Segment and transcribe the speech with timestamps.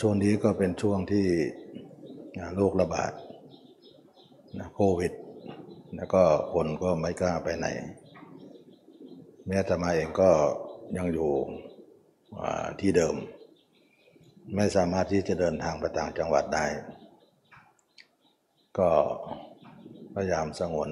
[0.00, 1.26] ช่วงนี้ก็เป็นช่วงที่
[2.56, 3.12] โรคระบาด
[4.58, 5.12] นะโควิด
[5.96, 6.22] แล้วก็
[6.52, 7.66] คนก็ไม่กล้าไปไหน
[9.46, 10.30] แม้แต่มาเองก็
[10.96, 11.30] ยังอยู่
[12.80, 13.14] ที่เดิม
[14.56, 16.66] ไม่สามารถที่จะเดินทางไปต่างจังหวัดได้
[18.78, 18.90] ก็
[20.14, 20.90] พยายามสงวน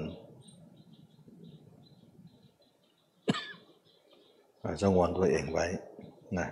[4.83, 5.65] สงวนตัวเองไว้
[6.39, 6.49] นะ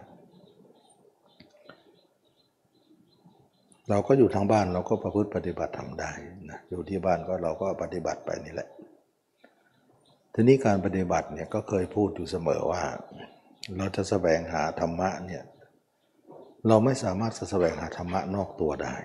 [3.89, 6.11] เราก็อยู่ทางบ้านเราก็ประพฤติปฏิบัติทำได้
[6.49, 8.69] นะอยู่ที่บ้านก็เราก็ปฏิบัติไปนี่แหละ
[10.33, 12.83] ทีนี้การปฏิบัติเนี่ยก็เคยพูดอยู่เสมอว่า
[13.77, 15.43] เราจะสแสวงหาธรรมะเนี่ย
[16.67, 18.95] เราไม่สามารถจะแสวงหาธรรมะนอกตัวได้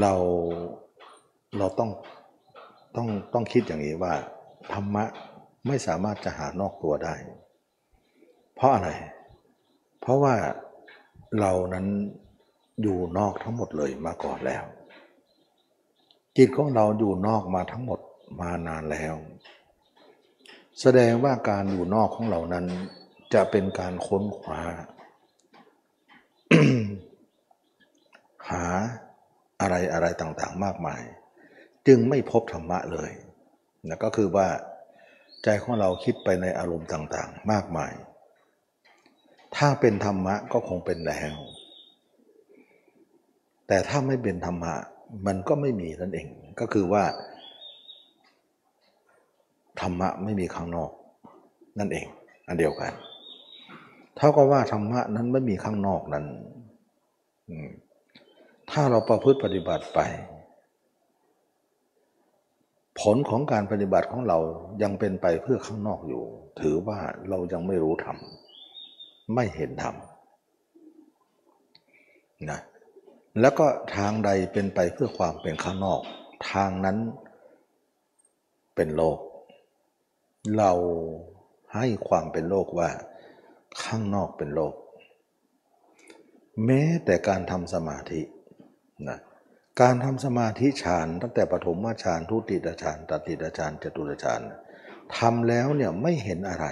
[0.00, 0.12] เรา
[1.58, 1.90] เราต้อง
[2.96, 4.14] ต้องต้องคิดอย่างนี้ว่า
[4.72, 5.04] ธรรมะ
[5.66, 7.14] ไม่สามารถจะหานอกตัวได้
[8.54, 8.88] เพราะอะไร
[10.00, 10.34] เพราะว่า
[11.40, 11.86] เรานั้น
[12.82, 14.64] อยู่นอกทั้งหมดเลยมาก่อนแล้ว
[16.36, 18.00] จิตของเราอยู่นอกมาทั้งหมด
[18.40, 19.14] มานานแล้ว
[20.80, 22.66] แสดงว่าการอยู่นอกของเรานั้น
[23.34, 24.60] จะเป็นการค้นคว้า
[28.50, 28.64] หา
[29.60, 31.02] อะไรอะไรต่างๆมากมาย
[31.86, 33.10] จึงไม่พบธรรมะเลย
[33.88, 34.48] นะก็คือว่า
[35.44, 37.92] ใจของเราคิดไปในอารมณ์ต่างๆ มากมาย
[39.56, 41.34] ถ้าเป็นธรรมะก็คงเป็นแล้ว
[43.72, 44.74] แต่ถ้าไม่เป็นธรรมะ
[45.26, 46.26] มันก็ไม่มีนั่นเอง
[46.60, 47.04] ก็คือว่า
[49.80, 50.90] ธรรมะไม่มีข้างนอก
[51.78, 52.06] นั่นเอง
[52.46, 52.92] อันเดียวกัน
[54.16, 56.26] เท่ากับว่าธรรมะนั้นไม่มีข้างนอกนั้น
[58.70, 59.98] ถ้าเราประพฤติปฏิบัติไป
[63.00, 64.38] ผลของการปฏิบัติของเรา
[64.82, 66.22] ยังเป็นไปเพื่อข้างนอกอยู่
[66.60, 68.16] ถือว่าเรายังไม่รู้ธรรม
[69.34, 69.94] ไม่เห็นธรรม
[72.50, 72.60] นะ
[73.40, 76.00] แล้วก็ทางใดเป็นไปเพื่อความเป็นข้างนอก
[76.50, 76.98] ทางนั้น
[78.74, 79.18] เป็นโลก
[80.56, 80.72] เรา
[81.74, 82.90] ให้ความเป็นโลกว่า
[83.82, 84.74] ข้างนอกเป็นโลก
[86.64, 88.20] แม้แต่การทำสมาธิ
[89.08, 89.18] นะ
[89.80, 94.40] การทำสมาธิฌานตั้งแต่ปฐมฌานทุติยฌานตติยฌานจตุตฌาน
[95.16, 96.66] ทำแล้วเนี่ยไม่เห็นอะไร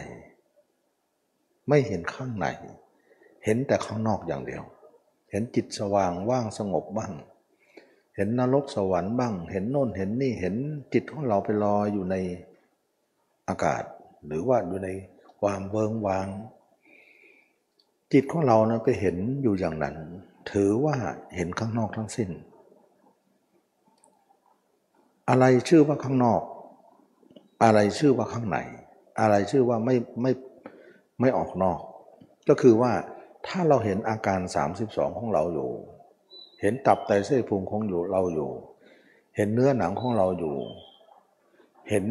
[1.68, 2.46] ไม่เห็นข้างใน
[3.44, 4.62] เห็นแต่ข้างนอกอย่างเดียว
[5.30, 7.12] เห็นจิตสว่างว่างสงบบ้าง
[8.16, 10.54] เห็นนรกสวรรค์บ้าง เห็นโน่นเห็นนี่เห็น
[10.92, 12.16] จิตของเราไปลอยอยู่ใน
[13.48, 13.82] อากาศ
[14.26, 14.88] หรือว่าอยู่ใน
[15.40, 16.26] ความเวิงวาง
[18.12, 19.96] จิตของเรานะไปเห็นอยู่อย่างนั้น
[20.50, 20.94] ถือว่า
[21.36, 22.30] เห็นข้างนอกทั้งสิ้น
[25.28, 26.42] อะไรชื่อว่าข้างนอก
[27.64, 28.58] อะไรชื่อว่าข้างใน
[29.20, 30.32] อะไรชื่อว่าไม่ไม่
[31.20, 31.80] ไม่ออกนอก
[32.48, 32.92] ก็คือว่า
[33.48, 34.40] ถ้าเราเห็นอาการ
[34.78, 35.70] 32 ของเราอยู่
[36.60, 38.50] เห็นตับไตเส้นพุงของอยู่เราอยู่
[39.36, 40.56] เห็นเนื้อหนังของเราอยู่
[41.88, 42.04] เห็น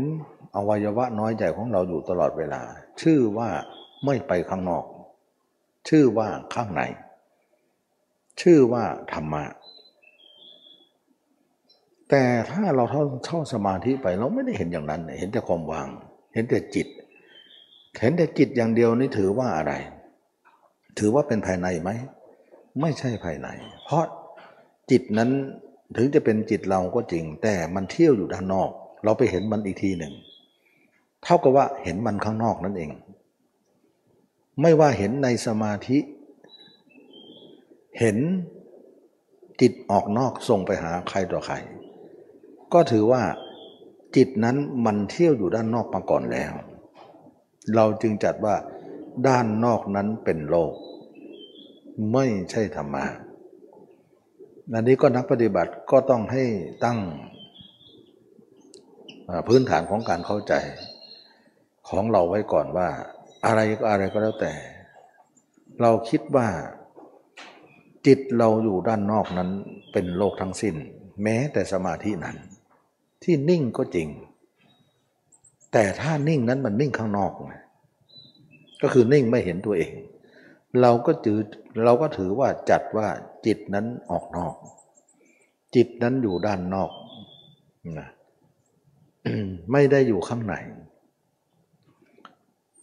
[0.55, 2.61] อวัยวะน้อยใหญ่ของเราอยู่ตลอดเวลา
[3.01, 3.49] ชื่อว่า
[4.05, 4.85] ไม่ไปข้างนอก
[5.89, 6.81] ชื่อว่าข้างใน
[8.41, 8.83] ชื่อว่า
[9.13, 9.43] ธรรมะ
[12.09, 15.87] แต่ถ้าเราเท่าเข้าสมาธิไปเราไม่ได้เห็นอย่างนั้น เห็นแต่ความวาง
[16.33, 16.87] เห็นแต่จิต
[18.01, 19.73] เห็นแต่จิตอย่างเดียวนี่ถือว่าอะไร
[20.99, 21.89] ถือว่าเป็นภายในไหม
[22.81, 23.47] ไม่ใช่ภายใน
[23.85, 24.05] เพราะ
[24.91, 25.29] จิตนั้น
[25.95, 28.69] ถึงจะเป็นจิตเราก็จริง แต่มันเที่ยวอยู่ด้านนอก
[29.03, 30.13] เราไปเห็นมันอีกทีหนึ่ง
[31.23, 32.91] เท่ากับว่าเห็นมันข้างนอกนั่นเอง
[34.61, 35.97] ไม่ว่าเห็นในสมาธิ
[37.99, 38.17] เห็น
[39.61, 41.55] จิตออกนอกส่งไปหาใครต่อใคร
[42.73, 43.21] ก็ถือว่า
[44.15, 46.51] จิตนั้นมันเที่ยวอยู่ด้านนอกมาก่อนแล้ว
[47.75, 48.55] เราจึงจัดว่า
[49.27, 50.73] ด้านนอกนั้นเป็นโลก
[52.13, 53.05] ไม่ใช่ธรรมะ
[54.73, 56.43] อันนี้ก็นักปฏิบัติก็ต้องให้
[56.85, 56.99] ตั้ง
[59.47, 60.53] พื้นฐานของการเข้าใจ
[61.89, 62.89] ของเราไว้ก่อนว่า
[63.45, 64.53] อะไรก็อะไรก็แล้วแต่
[65.81, 66.47] เราคิดว่า
[68.07, 69.49] จิตเราอยู่ด้านนอกนั้น
[69.91, 70.75] เป็นโลกทั้งสิ้น
[71.23, 72.37] แม้แต่สมาธินั้น
[73.23, 74.07] ที่นิ่งก็จริง
[75.73, 77.55] แต่ถ้านิ่งนั้นมันนิ่งข้างนอกไง
[78.81, 79.93] ก็คือนิ่งไม่เห็นตัวเอง
[80.81, 81.39] เราก็ถือ
[81.83, 83.07] เราก็ถือว่าจัดว่า
[83.45, 84.55] จิตนั้นออกนอก
[85.75, 86.91] จิตนั้นอยู่ด้านนอก
[87.99, 88.09] นะ
[89.71, 90.55] ไม่ได้อยู่ข้างใน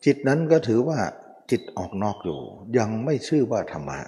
[0.04, 0.98] จิตนั้นก็ถือว่า
[1.50, 2.40] จิตออกนอกอยู่
[2.78, 4.00] ยังไม่ชื่อว่าธรรมะ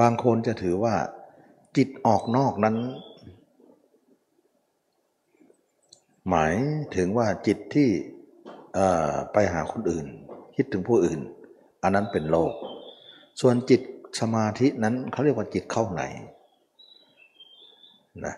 [0.00, 0.94] บางคนจะถือว่า
[1.76, 2.76] จิตออกนอกนั้น
[6.28, 6.54] หมาย
[6.96, 7.90] ถึงว่าจิตที่
[9.32, 10.06] ไปหาคนอื่น
[10.56, 11.20] คิดถึงผู้อื่น
[11.82, 12.52] อันนั้นเป็นโลก
[13.40, 13.80] ส่วนจิต
[14.20, 16.02] สมาธินั้นเขาเรียกว่าจิตเข้าใน
[18.24, 18.34] นะ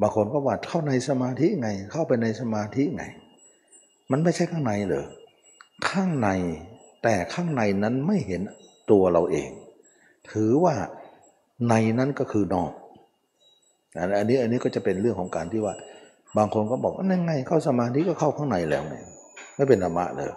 [0.00, 3.04] บางคนก็ว่าเข้าในสมาธิไง เข้าไปในสมาธิไง
[4.10, 5.04] มันไม่ใช่ข้างในเลย
[5.88, 6.28] ข้างใน
[7.02, 8.42] แต่ข้างในนั้นไม่เห็น
[8.90, 9.50] ตัวเราเอง
[10.30, 10.74] ถือว่า
[11.68, 12.72] ในนั้นก็คือนอก
[14.18, 15.74] อันนี้อันนี้ก็จะเป็นเรื่องของการที่ว่า
[16.36, 18.96] บางคนก็บอกนั่นไง เข้าสมาธิก็เข้าข้างในแล้วไง
[19.54, 20.32] ไม่เป็นธรรมะเลย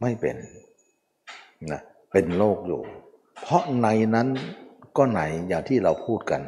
[0.00, 0.36] ไม่เป็น
[1.72, 1.82] นะ
[2.12, 2.80] เป็นโลกอยู่
[3.42, 4.28] เพราะในนั้น
[4.96, 6.42] ก็ไหนอย่างที่เราพูดกัน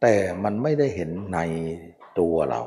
[0.00, 0.14] แต่
[0.44, 1.38] มันไม่ได้เห็นใน
[2.18, 2.62] ตัวเรา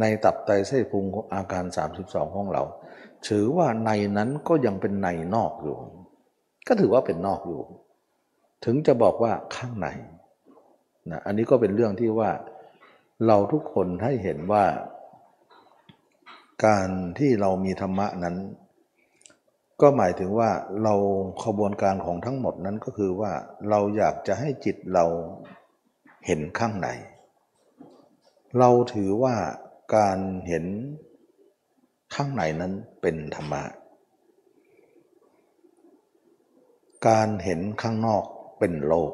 [0.00, 1.04] ในตับไตเส้นพุง
[1.34, 1.64] อาการ
[2.00, 2.62] 32 ของเรา
[3.28, 5.76] ถือว่าในนั้นก็ยังเป็นในนอกอยู่
[6.66, 7.62] ก็ถือว่าเป็นนอกอยู่
[8.64, 9.88] ถึงจะบอกว่าข้างใน
[11.10, 12.30] นะอันนี้ก็เป็นเรื่องที่ว่า
[13.26, 14.64] เราทุกคนให้เห็นว่า
[16.66, 16.88] การ
[17.18, 18.36] ที่เรามีธรรมะนั้น
[19.80, 20.50] ก็หมายถึงว่า
[20.82, 20.94] เรา
[21.44, 23.32] ขบวนการของทั้งหมดนั้นก็คือว่า
[23.68, 25.04] เราอยากจะให้จิตเรา
[26.26, 26.88] เห็นข้างใน
[28.58, 29.34] เราถือว่า
[29.96, 30.18] การ
[30.48, 30.64] เห็น
[32.14, 33.64] ข้างในนั้นเป็นธรรมะ
[37.08, 38.24] การเห็นข้างนอก
[38.58, 39.12] เป็นโลก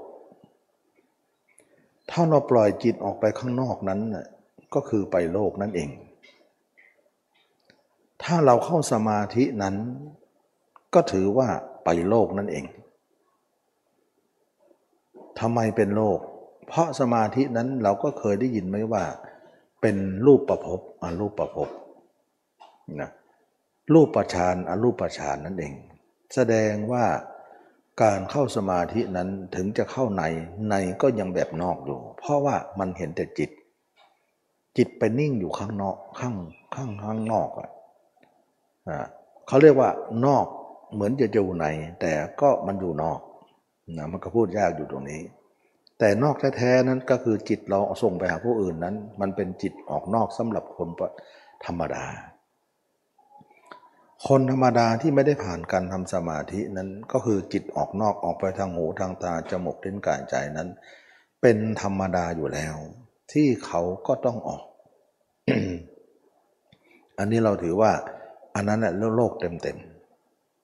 [2.11, 4.01] ถ้าเราปล่อยจิตออกไปข้างนอกนั้น
[4.75, 5.91] ก็คือไปโลกนั่นเอง
[8.23, 9.77] ถ้าเราเข้าสมาธินั้น
[10.95, 11.49] ก็ถือว่า
[11.85, 12.65] ไปโลกนั่นเอง
[15.41, 16.19] ทำไมเป็นโลก
[16.69, 19.05] เพราะสมาธินั้นเราก็เคยได้ยินไหมว่า
[19.81, 19.97] เป็น
[20.27, 21.69] รูปประพบอรูปประพบ
[23.01, 23.11] นะ
[23.95, 25.73] รูปประชานอรูปประชานนั่นเอง
[26.35, 27.05] แสดงว่า
[28.03, 30.23] การเข้าสมาธินั้นถึงจะเข้าใน
[30.71, 33.51] ในก็ยังแบบนอกอยู่ เพราะว่ามันเห็นแต่จิต
[34.77, 36.35] จิตไปนิ่งอยู่ข้างนอกข้าง
[36.75, 37.71] ข้างข้างนอกอะ
[39.47, 39.91] เขาเรียกว่า
[40.27, 40.47] นอก
[40.95, 41.67] เหมือนจะอยู่ใน
[42.01, 43.21] แต่ก็มันอยู่นอก
[43.97, 45.23] นะมันก็พูดยากอยู่ตรงนี้
[45.99, 50.89] แต่นอกแท้ๆนั้นก็คือจิตเราส่งไปหาผู้อื่นนั้น มันเป็นจิตออกนอกสำหรับคน
[51.67, 52.05] ธรรมดา
[54.27, 60.69] คนธรรมดาที่ไม่ได้ผ่านการทำสมาธินั้นก็คือจิตออกนอกออกไปทางหูทางตาจมูกลิ้นกายใจนั้น
[61.43, 62.77] เป็นธรรมดาอยู่แล้ว
[63.33, 64.65] ที่เขาก็ต้องออก
[67.19, 67.93] อันนี้เราถือว่า
[68.55, 69.79] อันนั้นแหละโลกเต็ม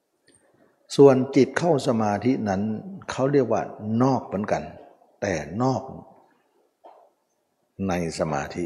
[0.05, 2.63] ๆ ส่วนจิตเข้าสมาธินั้น
[3.11, 3.63] เขาเรียกว่า
[4.03, 4.63] นอกเหมือนกัน
[5.21, 5.83] แต่นอก
[7.89, 8.65] ในสมาธิ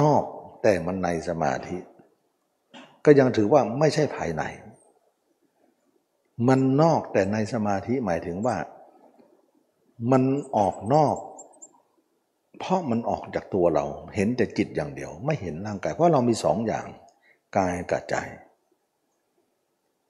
[0.00, 0.22] นอก
[0.62, 1.76] แต่มันในสมาธิ
[3.04, 4.42] ก็ยังถือว่าไม่ใช่ภายใน
[6.48, 8.56] มันนอกแต่ในสมาธิหมายถึงว่า
[10.10, 10.22] มัน
[10.56, 11.16] ออกนอก
[12.58, 13.84] เพราะมันออกจากตัวเรา
[14.14, 16.86] เห็นแต่จิตอย่างเดียว ไม่เห็นร่างกาย เพราะเรามีสองอย่าง
[17.56, 18.16] กายกับใจ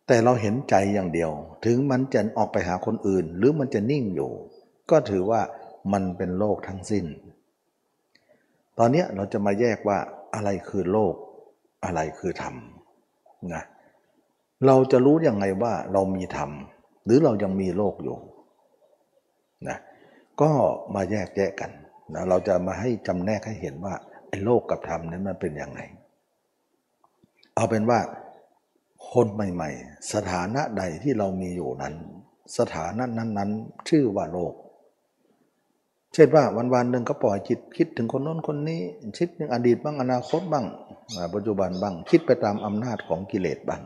[0.06, 1.30] แต่เราเห็นใจอย่างเดียว
[1.64, 4.30] ถึงมันจะออกไปหาคนอื่น หรือมันจะนิ่งอยู่
[4.90, 5.42] ก็ถือว่า
[5.92, 7.04] มันเป็นโลกทั้งสิ้น
[8.78, 9.98] ตอนนี้เราจะมาแยกว่า
[10.34, 11.14] อะไรคือโลก
[11.84, 12.54] อะไรคือธรรม
[13.54, 13.62] นะ
[14.66, 16.50] เราจะรู้ยังไงว่าเรามีธรรม
[17.04, 18.16] หรือเรายังมีโลกอยู่
[19.68, 19.78] นะ
[20.40, 20.50] ก็
[20.94, 21.70] มาแยกแยกกัน
[22.14, 23.94] นะเราจะมาให้จำแนกให้เห็นว่า
[24.28, 25.80] ไอ้โลกกับธรรมนั้นมันเป็นยังไง
[27.54, 28.00] เอาเป็นว่า
[29.12, 31.94] คนใหม่ ๆ สถานะใดที่เรามีอยู่นั้น
[32.58, 34.54] สถานะนั้นๆ ชื่อว่าโลก
[36.12, 36.44] เช่นว่า
[36.74, 38.80] วันๆหนึ่งก็ปล่อยจิตคิดถึงคนโน้นคนนี้
[39.18, 40.66] คิดถึงอดีตบ้างอนาคตบ้าง
[41.34, 43.82] ปัจจุบันบ้างคิดไปตามอำนาจของกิเลสบ้าง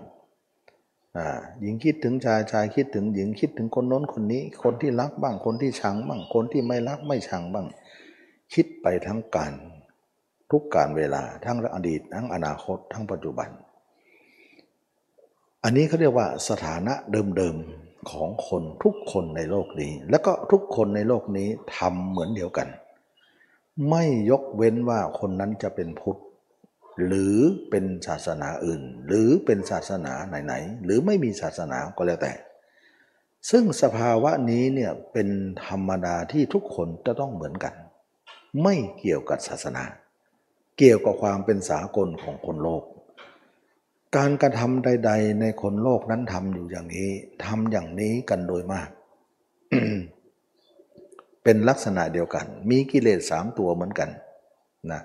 [1.60, 7.66] หญิงคิดถึงชายชายคิดถึงหญิงคิดถึงคนโน้นคนนี้ คนที่รักบ้างคนที่ชังบ้างคนที่ไม่รักไม่ชังบ้าง
[8.54, 9.52] คิดไปทั้งการ
[10.50, 13.48] ทุกการเวลาทั้งอดีต ทั้งอนาคต ทั้งปัจจุบัน
[15.64, 16.94] อันนี้เขาเรียกว่าสถานะ
[17.36, 22.68] เดิมๆของคนทุกคนในโลกนี้ แล้วก็ทุกคนในโลกนี้ทำเหมือนเดียวกัน
[23.90, 26.20] ไม่ยกเว้นว่าคนนั้นจะเป็นพุทธ
[27.06, 27.36] หรือ
[27.70, 30.12] เป็นศาสนาอื่น หรือเป็นศาสนา
[30.44, 32.32] ไหนๆ หรือไม่มีศาสนาก็แล้วแต่
[33.50, 35.28] ซึ่งสภาวะนี้เนี่ยเป็น
[35.66, 37.74] ธรรมดาที่ทุกคนจะต้องเหมือนกัน
[38.62, 39.84] ไม่เกี่ยวกับศาสนา
[40.78, 42.84] เกี่ยวกับความเป็นสากลของคนโลก
[44.16, 47.10] การกระทำใด ๆ ในคนโลกนั้นทำอยู่อย่างนี้
[47.44, 48.88] ทำอย่างนี้กันโดยมาก
[51.44, 54.10] เป็นลักษณะเดียวกัน มีกิเลสสามตัวเหมือนกัน
[54.92, 55.00] นะ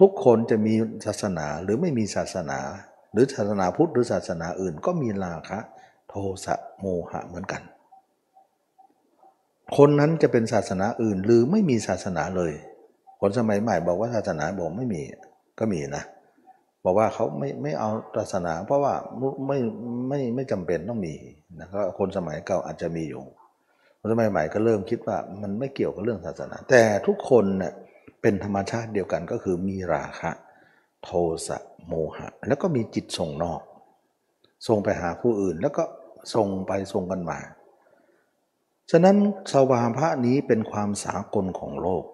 [0.00, 0.74] ทุกคนจะมี
[1.06, 2.58] ศาสนาหรือไม่มีศาสนา
[3.12, 5.58] หรือศาสนาพุทธหรือศาสนาอื่น ก็มีราคะ
[6.08, 6.14] โท
[6.44, 7.62] สะโมหะเหมือนกัน
[9.76, 12.52] คนนั้นจะเป็นศาสนาอื่นหรือไม่มีศาสนาเลย
[13.26, 15.02] คนสมัยใหม่บอกว่าศาสนาบอกไม่มี
[15.58, 16.04] ก็มีนะ
[16.84, 18.94] บอกว่าเขาไม่ไม่เอาศาสนา เพราะว่า
[19.46, 19.58] ไม่
[20.08, 21.14] ไม่ไม่จำเป็นต้องมี
[21.60, 23.22] นะครับคนสมัยเก่าอาจจะมีอยู่
[24.00, 27.72] คนสมัยใหม่ก็เริ่มคิดว่ามันไม่เกี่ยวกับเรื่องศาสนา แต่ทุกคนเน่ย
[28.22, 30.30] เป็นธรรมชาติเดียวกันก็คือมีราคะ
[31.04, 31.10] โท
[31.46, 33.60] สะโมหะ แล้วก็มีจิตส่งนอก
[34.68, 35.84] ส่งไปหาผู้อื่นแล้วก็
[36.34, 37.38] ส่งไปส่งกันมา
[38.90, 39.16] ฉะนั้น
[39.52, 42.04] สวาพะนี้เป็นความสากลของโลก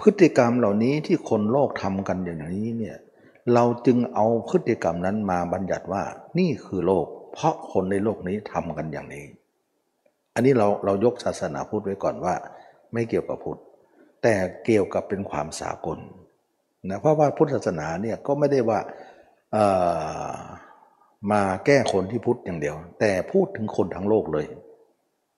[0.00, 2.96] พฤติกรรมเหล่านี้ที่คนโลกทำกันอย่างนี้เนี่ย
[3.54, 6.02] เราจึงเอาพฤติกรรมนั้นมาบัญญัติว่า
[6.38, 9.26] นี่คือโลก เพราะคนในโลกนี้ทำกันอย่างนี้
[10.34, 12.34] อันนี้เราเรายกศาสนาพุทธไว้ก่อนว่า
[12.92, 13.60] ไม่เกี่ยวกับพุทธ
[14.22, 15.98] แต่เกี่ยวกับเป็นความสากล
[16.90, 18.80] นะเพราะว่าพุทธศาสนาเนี่ยก็ไม่ได้ว่า
[21.32, 24.46] มาแก้คนที่พุทธอย่างเดียว แต่พูดถึงคนทั้งโลกเลย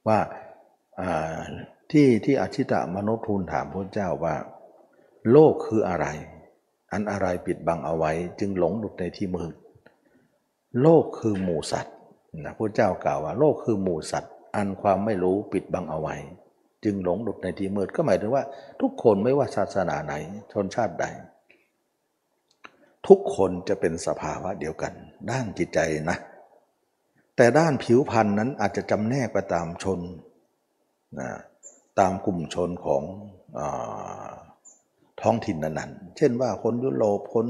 [0.09, 0.19] ว่า
[1.93, 4.37] ที่ที่อชิตะมนุษย์ทูลถามพระเจ้าว่า
[5.31, 6.07] โลกคืออะไร
[6.93, 9.55] อันอะไรปิดบังเอาไว้จึงหลงหลุดในที่มืด
[10.83, 11.95] โลกคือหมู่สัตว์
[12.45, 16.17] นะพระเจ้ากล่าวว่า โลกคือหมู่สัตว์ อันความไม่รู้ปิดบังเอาไว้
[16.85, 18.45] จึงหลงหลุดในที่มืดก็หมายถึงว่า
[18.81, 20.15] ทุกคนไม่ว่าศาสนาไหน
[20.53, 21.05] ชนชาติใด
[23.09, 24.93] ทุกคนจะเป็นสภาวะเดียวกัน
[25.31, 25.79] ด้านจิตใจ
[26.11, 26.19] นะ
[27.37, 30.01] แต่ด้านผิวพรรณนั้นอาจจะจำแนกไปตามชน
[31.21, 31.31] นะ
[32.01, 33.03] ตามกลุ่มชนของ
[33.59, 33.61] อ
[35.23, 37.47] ท้องถิ่นนั้นๆ เช่นว่าคนยุโรปคน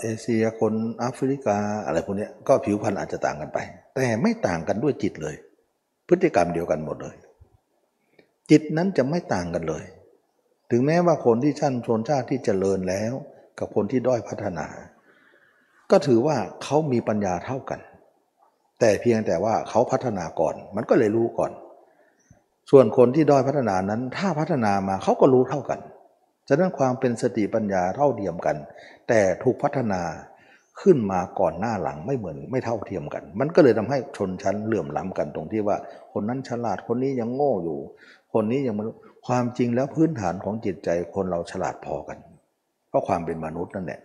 [0.00, 3.58] เอเชียคนแอฟริกาอะไรพวกนี้ก็ผิวพรรณอาจจะต่างกันไป
[3.94, 5.36] แต่ไม่ต่างกันด้วยจิตเลย
[6.08, 7.16] พฤติกรรมเดียวกันหมดเลย
[8.50, 9.84] จิตนั้นจะไม่ต่างกันเลย
[10.70, 13.12] ถึงแม้ว่าคนที่ชั้นชนชาติที่เจริญแล้ว
[13.58, 14.66] กับคนที่ด้อยพัฒนา
[15.90, 17.80] ก็ถือว่าเขามีปัญญาเท่ากัน
[18.80, 21.52] แต่เพียงแต่ว่าเขาพัฒนาก่อน มันก็เลยรู้ก่อน
[22.70, 25.80] ส่วนคนที่ด้อยพัฒนานั้น ถ้าพัฒนามาเขาก็รู้เท่ากัน
[26.48, 28.56] ฉะนั้นความเป็นสติปัญญาเท่าเทียมกัน
[29.08, 30.02] แต่ถูกพัฒนา
[30.80, 35.76] ขึ้นมาก่อนหน้าหลังไม่เหมือนไม่เท่าเทียมกัน มันก็เลยทำให้ชนชั้นเหลื่อมล้ำกันตรงที่ว่า
[36.12, 37.78] คนนั้นฉลาดคนนี้ยังโง่อยู่
[38.32, 38.94] คนนี้ยังไม่รู้
[39.26, 42.18] ความจริงแล้วพื้นฐานของจิตใจคนเราฉลาดพอกัน
[42.88, 44.00] เพราะความเป็นมนุษย์นั่นแหละ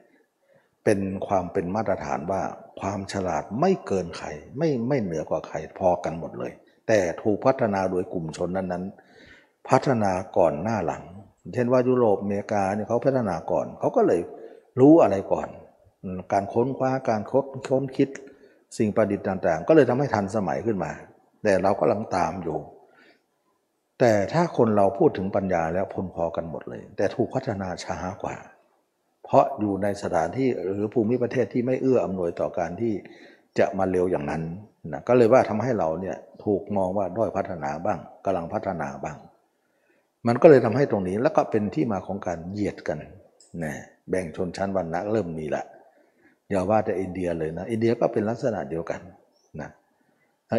[0.84, 2.42] เป็นความเป็นมาตรฐานว่า
[2.80, 6.52] ความฉลาดไม่เกินใครไม่ไม่เหนือกว่าใครพอกันหมดเลย
[6.88, 11.04] แต่ถูกพัฒนาโดยกลุ่มชนนั้นๆ พัฒนาก่อนหน้าหลัง
[11.54, 14.22] เช่นว่ายุโรปอเมริกาเนี่ยเขาพัฒนาก่อน เขาก็เลย
[14.80, 15.48] รู้อะไรก่อน
[16.34, 18.10] การค้นคว้าการค้นค้นคิด
[18.78, 20.92] สิ่งประดิษฐ์ต่างๆ ก็เลยทำให้ทันสมัยขึ้นมา
[21.44, 22.58] แต่เราก็ลังตามอยู่
[24.00, 28.36] แต่ถ้าคนเราพูดถึงปัญญาแล้วพลพอกันหมดเลย แต่ถูกพัฒนาช้ากว่า
[29.26, 32.94] เพราะอยู่ในสถานที่หรือภูมิประเทศที่ไม่เอื้ออำนวยต่อการที่
[33.60, 34.44] จะมาเร็วอย่างนั้น
[34.92, 39.18] นะก็เลยว่าทำให้เราเนี่ยถูกมองว่าด้อยพัฒนาบ้างกำลังพัฒนาบ้าง
[40.28, 42.98] มันก็เลยทำให้ตรงนี้แล้วก็เป็นที่มาของการเหยียดกัน
[43.64, 43.74] นะ
[44.10, 45.64] แบ่งชนชั้นวรรณะเริ่มมีละ
[46.50, 49.02] อย่าว่าแต่อินเดียเลยนะอินเดียก็เป็นลักษณะเดียวกัน
[49.62, 49.70] นะ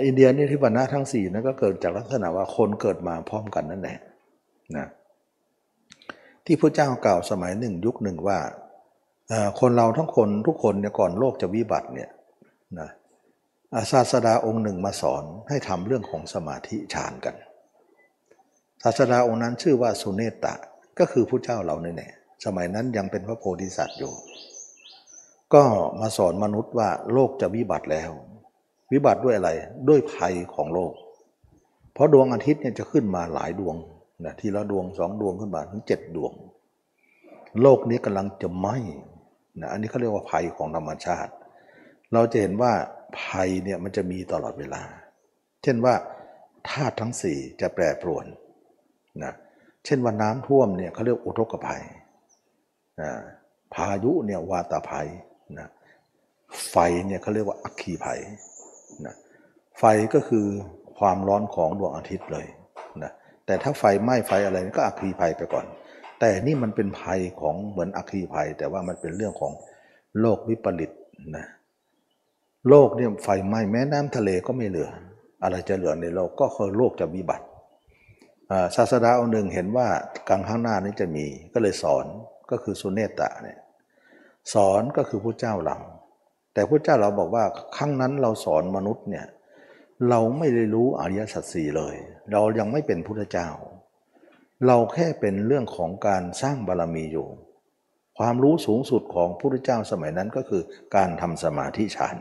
[0.06, 3.98] อินเดียนี่ที่วรรณะทั้งสี่นั้นก็เกิดจากลักษณะว่าคนเกิดมาพร้อมกันนั่นแหละ
[4.76, 4.86] นะ
[6.44, 8.38] ที่พระเจ้ากล่าวสมัยหนึ่งยุคหนึ่งว่า
[9.60, 12.10] คนเราทั้งคนทุกคนเนี่ยก่อนโลกจะวิบัติเนี่ย
[12.80, 12.88] นะ
[13.92, 17.36] ศาสดาองค์หนึ่งมาสอนให้ทำเรื่องของสมาธิฌานกัน
[18.82, 20.54] ศาสดาองค์นั้นชื่อว่าสุเนตตะ
[20.98, 22.12] ก็คือผู้เจ้าเราเนี่ย
[22.44, 24.12] สมัยนั้นยังเป็นพระโพธิสัตว์อยู่
[25.54, 25.62] ก็
[26.00, 28.10] มาสอนมนุษย์ว่าโลกจะวิบัติแล้ว
[28.92, 29.50] วิบัติด้วยอะไร
[29.88, 30.92] ด้วยภัยของโลก
[31.92, 33.76] เพราะดวงอาทิตย์เนี่ยจะขึ้นมาหลายดวง
[34.24, 36.32] นะทีละดวงสองดวงขึ้นมาถึงเจ็ดดวง
[37.62, 38.76] โลกนี้กำลังจะไหม้
[39.60, 41.32] นะอันนี้เขาเรียกว่าภัยของธรรมชาติ
[42.12, 42.72] เราจะเห็นว่า
[43.20, 44.82] ภัยเนี่ยมันจะมีตลอดเวลา
[45.62, 45.94] เช่นว่า
[46.68, 48.26] ธาตุทั้งสี่จะแปรปรวน
[49.24, 49.32] นะ
[49.84, 51.82] เช่นว่าน้ำท่วมเนี่ยเขาเรียกอุทกภัย
[53.02, 53.10] นะ
[53.74, 55.08] พายุเนี่ยวาตาภัย
[55.58, 55.68] นะ
[56.70, 58.20] ไฟเนี่ยเขาเรียกว่าอัคคีภัย
[59.06, 59.14] นะ
[59.78, 59.84] ไฟ
[60.14, 60.46] ก็คือ
[60.98, 62.46] ความร้อนของดวงอาทิตย์เลย
[63.02, 63.12] นะ
[63.46, 65.66] แต่ถ้าไฟไหม้ไฟอะไรก็อัคคีภัยไปก่อน
[66.20, 69.52] แต่นี่มันเป็นภัยของเหมือนอัคคีภัย แต่ว่ามันเป็นเรื่องของ
[70.20, 70.92] โลกวิปริต
[71.36, 71.46] นะ
[72.68, 74.90] โลกเนี่ยไฟไหม้แม้น้ำทะเลก็ไม่เหลือ
[75.42, 77.46] อะไรจะเหลือในโลกก็คือโลกจะวิบัติ
[78.76, 79.88] ศาสดาองค์หนึ่งเห็นว่า
[80.28, 82.06] กลางข้างหน้านี้จะมีก็เลยสอน
[82.50, 83.58] ก็คือสุเนตตะเนี่ย
[84.54, 85.76] สอนก็คือพระเจ้าเรา
[86.52, 87.44] แต่พระเจ้าเราบอกว่า
[87.76, 89.26] ครั้งนั้นเราสอนมนุษย์เนี่ย
[90.08, 91.94] เราไม่ได้รู้อริยสัจสี่เลย
[92.32, 93.48] เรายังไม่เป็นพุทธเจ้า
[94.66, 97.28] เราแค่เป็นเรื่องของการสร้างบารรมีอยู่
[98.18, 100.62] ความรู้สูงสุดของพุทธเจ้าสมัยนั้นก็คือ
[100.96, 102.16] การทำสมาธิฌาน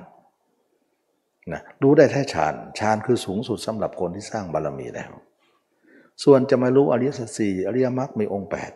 [1.54, 5.12] นะรู้ได้แค่ฌานฌานคือสูงสุดสำหรับคนที่สร้างบารรมีแล้ว
[6.24, 8.72] ส่วนจะมารู้อริยสัจสี่อริยมรรคมีองค์แปด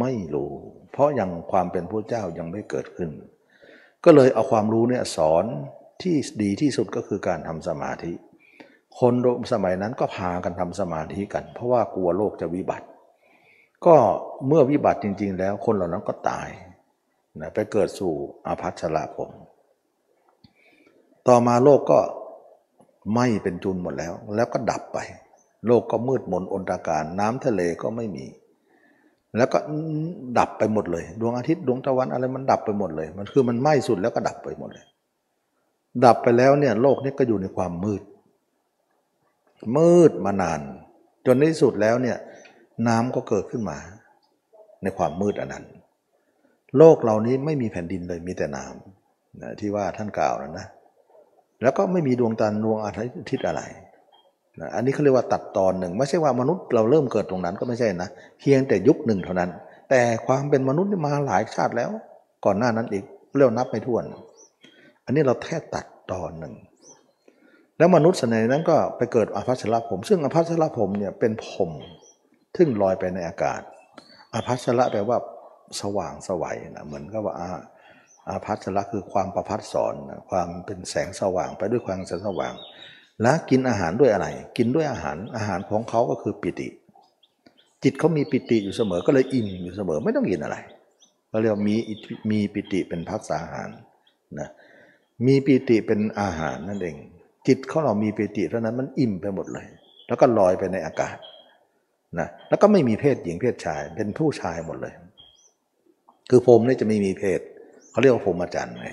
[0.00, 0.52] ไม่รู้
[0.92, 3.10] เพราะยังความเป็นพระเจ้ายังไม่เกิดขึ้น
[4.04, 5.44] ก็เลยเอาความรู้เนี่ยสอน
[6.02, 8.12] ที่ดีที่สุดก็คือการทำสมาธิ
[9.00, 9.14] คน
[9.52, 12.86] สมัยนั้นก็พากันทำสมาธิกัน เพราะว่ากลัวโลกจะวิบัติ
[13.86, 13.96] ก็
[14.46, 16.48] เมื่อวิบัติจริง ๆ แล้วคนเหล่านั้นก็ตาย
[17.40, 18.12] นะไปเกิดสู่
[18.46, 19.30] อาภัชราผม
[21.28, 21.98] ต่อมาโลกก็
[23.12, 24.98] ไหม้เป็นจุนหมดแล้ว แล้วก็ดับไป
[25.66, 28.26] โลกก็มืดมนอนตาการน้ำทะเลก็ไม่มี
[29.36, 29.58] แล้วก็
[30.38, 34.86] ดับไปหมดเลย ดวงอาทิตย์ดวงตะวันอะไรมันดับไปหมดเลย มันคือมันไหม้สุดแล้วก็ดับไปหมดเลย
[36.04, 38.02] ดับไปแล้วเนี่ยโลกนี้ก็อยู่ในความมืด
[39.76, 40.60] มืดมานาน
[41.26, 42.16] จนในที่สุดแล้วเนี่ย
[42.88, 43.78] น้ำก็เกิดขึ้นมา
[44.82, 45.64] ในความมืดอันนั้น
[46.78, 50.66] โลกเหล่านี้ไม่มีแผ่นดินเลยมีแต่น้ำนะที่ว่าท่านกล่าวนะนะ
[51.62, 52.90] แล้วก็ไม่มีดวงจันทร์ดวงอา
[53.30, 53.62] ทิตย์อะไร
[54.60, 58.08] นะอันนี้เขาเรียกว่าตัดตอนหนึ่ง ไม่ใช่ว่ามนุษย์เราเริ่มเกิดตรงนั้นก็ไม่ใช่นะ
[58.40, 59.50] เพียงแต่ยุคหนึ่งเท่านั้น
[59.90, 61.90] แต่ความเป็นมนุษย์มาหลายชาติแล้ว
[62.44, 63.04] ก่อนหน้านั้นอีก
[63.36, 64.04] เรียกนับไม่ถ้วน
[65.04, 66.54] อันนี้เราแค่ตัดตอนหนึ่ง
[67.78, 71.70] แล้วมนุษย์สมัยนั้นก็ไปเกิดอภัสรผม ซึ่งอภัสรผมเนี่ยเป็นผม
[72.56, 73.60] ทึ่งลอยไปในอากาศ
[74.34, 75.18] อภัสระแปลว่า
[75.80, 77.34] สว่างสวัยนะเหมือนกับว่า
[78.30, 79.94] อาภัสระคือความประพัดสอน
[80.30, 82.54] ความเป็นแสงสว่างไปด้วยความแสงสว่าง
[83.22, 86.68] และกินอาหารด้วยอะไร กินด้วยอาหารอาหารของเขาก็คือปิติ
[87.82, 90.56] จิตเขามีปิติอยู่เสมอก็เลยอิ่มอยู่เสมอไม่ต้องกินอะไร
[91.30, 91.76] เราเรียกมี
[92.30, 93.68] มีปิติเป็นพักษาอาหาร
[94.40, 94.48] นะ
[95.26, 96.96] มีปิติเป็นอาหารนั่นเอง
[97.46, 99.66] จิตเขาเรามีปิติเท่านั้นมันอิ่มไปหมดเลย
[100.06, 101.16] แล้วก็ลอยไปในอากาศ
[102.18, 104.94] นะแล้วก็ไม่มีเพศหญิงเพศชายเป็นผู้ชายหมดเลย
[106.30, 107.40] คือพรมนี่จะไม่มีเพศ
[107.90, 108.88] เขาเรียกว่าพรหมจรรย์ไง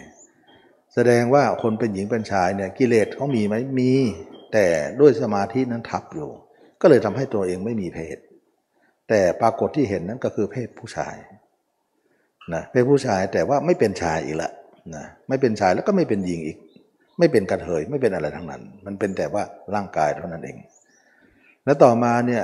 [0.94, 3.92] แสดงว่าคนเป็นหญิงเป็นชายเนี่ยกิเลสเขามีไหมมี
[4.54, 4.66] แต่
[5.00, 6.30] ด้วยสมาธินั้นทับอยู่
[6.82, 8.18] ก็เลยทำให้ตัวเองไม่มีเพศ
[9.10, 11.16] แต่ปรากฏที่เห็นนั้นก็คือเพศผู้ชาย
[12.54, 14.51] นะเพศผู้ชายแต่ว่าไม่เป็นชายอีกละ
[14.96, 16.58] นะไม่เป็นชายแล้วก็ไม่เป็นหญิงอีก
[17.20, 19.44] ไม่เป็นกระเทยไม่เป็นอะไรทั้งนั้น มันเป็นแต่ว่า
[19.75, 20.58] ร่างกายเท่านั้นเอง
[21.66, 22.43] แล้วต่อมาเนี่ย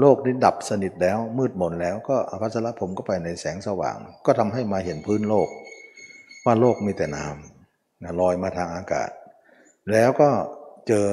[0.00, 3.96] โลกนี้ดับสนิทแล้วมืดมนแล้วก็อภัสรผมก็ไปในแสงสว่าง
[4.26, 5.48] ก็ทำให้มาเห็นพื้นโลก
[6.44, 9.10] ว่าโลกมีแต่น้ำนะลอยมาทางอากาศ
[9.92, 10.28] แล้วก็
[10.88, 11.06] เจอ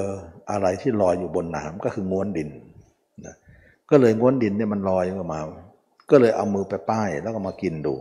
[0.51, 2.49] อะไรที่ลอยอยู่บนน้ำก็คือง้วนดิน
[3.25, 3.35] นะ
[3.89, 5.39] ก็เลยง้วนดินเนี่ยมันลอยออกมา
[6.11, 7.95] ก็เลยเอามือไปป้ายแล้วก็มากินดู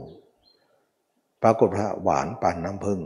[1.43, 3.01] ปรากฏว่าหวานปานน้ำผึ้ง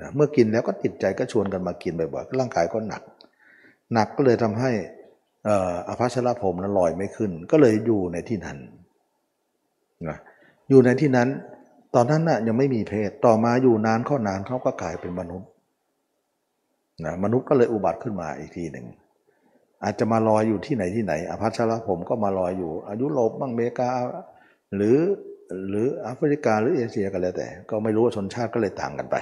[0.00, 3.02] นะเมื่อกินแล้วก็ติดใจก็ชวนกันมากินบ่อยๆร่างกายก็หนัก
[3.94, 4.70] หนักก็เลยทำให้
[5.88, 8.58] อภัชรพรมนั้นลอยไม่ขึ้น ก็เลยอยู่ในที่นั้น
[10.08, 10.16] นะ
[10.68, 11.28] อยู่ในที่นั้น
[11.94, 15.48] ตอนนั้นน่ะยังไม่มีเพศ ต่อมาอยู่นานเข้านานเขาก็กลายเป็นมนุษย์
[17.04, 18.86] นะมนุษย์ก็เลยอุบัติขึ้นมาอีกทีหนึ่ง
[19.82, 23.90] อาจจะมาลอยอยู่ที่ไหนที่ไหนอภัชรผมก็มาลอยอยู่ อายุโรปบ้างเมกา
[24.74, 24.98] หรือ
[25.68, 29.16] หรือแอฟริกาหรือเอเชียก็แล้วแต่ ก็ไม่รู้ชนชาติก็เลยต่างกันไป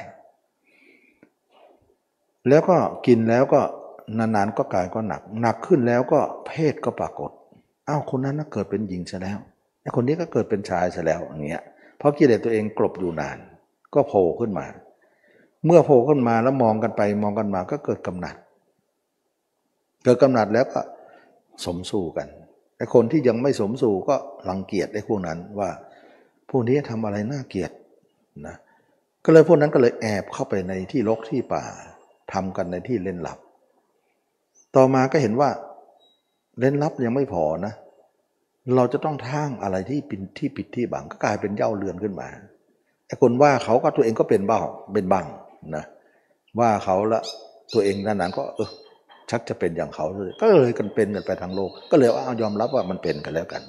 [2.48, 3.60] แล้วก็กินแล้วก็
[4.18, 7.30] นานๆก็กลายก็หนัก หนักขึ้นแล้วก็เพศก็ปรากฏ
[7.88, 9.38] อ้าวคนนั้นน่ะเกิดเป็นหญิงซะแล้ว
[9.80, 11.64] ไอ้คนนี้ก็เกิดเป็นชายซะแล้วอย่างเงี้ย
[12.02, 13.38] เพราะกิเลสตัวเองกลบอยู่นาน
[13.94, 14.66] ก็โผล่ขึ้นมา
[15.66, 18.36] เมื่อโผล่ขึ้นมาแล้วมองกันไปมองกันมาก็เกิดกำหนัด
[20.04, 20.80] เกิดกำหนัดแล้วก็
[21.64, 22.28] สมสู่กัน
[22.76, 24.16] ไอ้คนที่ยังไม่สมสู่ก็
[24.48, 25.70] รังเกียจไอ้พวกนั้นว่า
[26.50, 27.70] พวกนี้ทำอะไรน่าเกลียด
[28.46, 28.56] นะ
[29.24, 31.62] ก็เลยพวกนั้นก็เลยแอบเข้าไปในที่รกที่ป่า
[32.32, 33.38] ทำกันในที่เล่นลับ
[34.76, 35.50] ต่อมาก็เห็นว่า
[36.60, 37.74] เล่นลับยังไม่พอนะ
[38.76, 42.28] เราจะต้องท่างอะไรที่ปิดที่ปิดที่บังก็กลายเป็นเย่าเรือนขึ้นมา
[43.06, 44.60] ไอ้คนว่าเขาก็ตัวเองก็เป็นเบ้า
[44.94, 45.26] เป็นบัง
[45.76, 45.84] นะ
[46.58, 47.20] ว่าเขาละ
[47.74, 48.70] ตัวเองนั้นนั้นก็เออ
[49.30, 53.62] ชักจะเป็นอย่างเขาเลยก็เลยกันเป็นกันไปทางโลก ก็เลยว่าเอายอมรับว่ามันเป็นกันแล้วกัน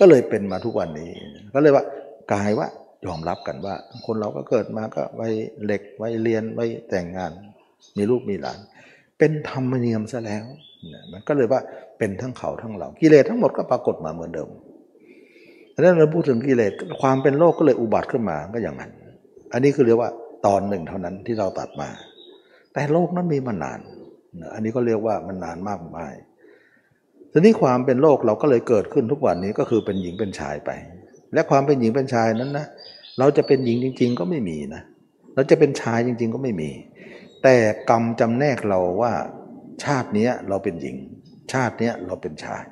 [0.00, 1.10] ก็เลยเป็นมาทุกวันนี้
[1.54, 1.84] ก็เลยว่า
[2.32, 2.68] กลายว่า
[3.06, 3.74] ยอมรับกันว่า
[4.06, 5.28] คนเราก็เกิดมาก็ไว้
[5.64, 7.32] เหล็กไว้เรียนไว้แต่งงาน
[7.96, 8.58] มีลูกมีหลาน
[9.18, 10.44] เป็นธรรมเนียมซะแล้ว
[11.12, 11.60] มันก็เลยว่า
[11.98, 14.48] เป็นทั้งเขาทั้งเรา กิเลสทั้งหมดก็ปรากฏมาเหมือนเดิม
[15.74, 18.90] ดังนั้นเราพูดถึงกิเลสความเป็นโลกก็เลยอุบัติขึ้นมาก็อย่างนั้น
[19.52, 20.10] อันนี้คือเรียกว่า
[20.46, 21.88] ตอนหนึ่งเท่านั้นที่เราตัดมา
[22.72, 23.80] แต่โลกนั้นมีมานาน
[24.54, 26.14] อันนี้ก็เรียกว่ามันนานมากมาย
[27.32, 30.70] ทีนี้ความเป็นโลกเราก็เลยเกิดขึ้นทุกวันนี้ก็คือเป็นหญิงเป็นชายไป
[31.34, 32.66] และความเป็นหญิงเป็นชายนั้นนะ
[33.18, 34.82] เราจะเป็นหญิงจริง ๆ ก็ไม่มีนะ
[35.34, 36.70] เราจะเป็นชายจริง ๆ ก็ไม่มี
[37.42, 37.56] แต่
[37.90, 39.12] กรรมจำแนกเราว่า
[39.84, 40.96] ชาตินี้เราเป็นหญิง
[41.52, 42.64] ชาติเนี้ยเราเป็นชาย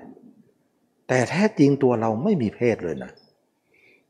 [1.09, 3.13] แต่แท้จริงตัวเราไม่มีเพศเลยนะ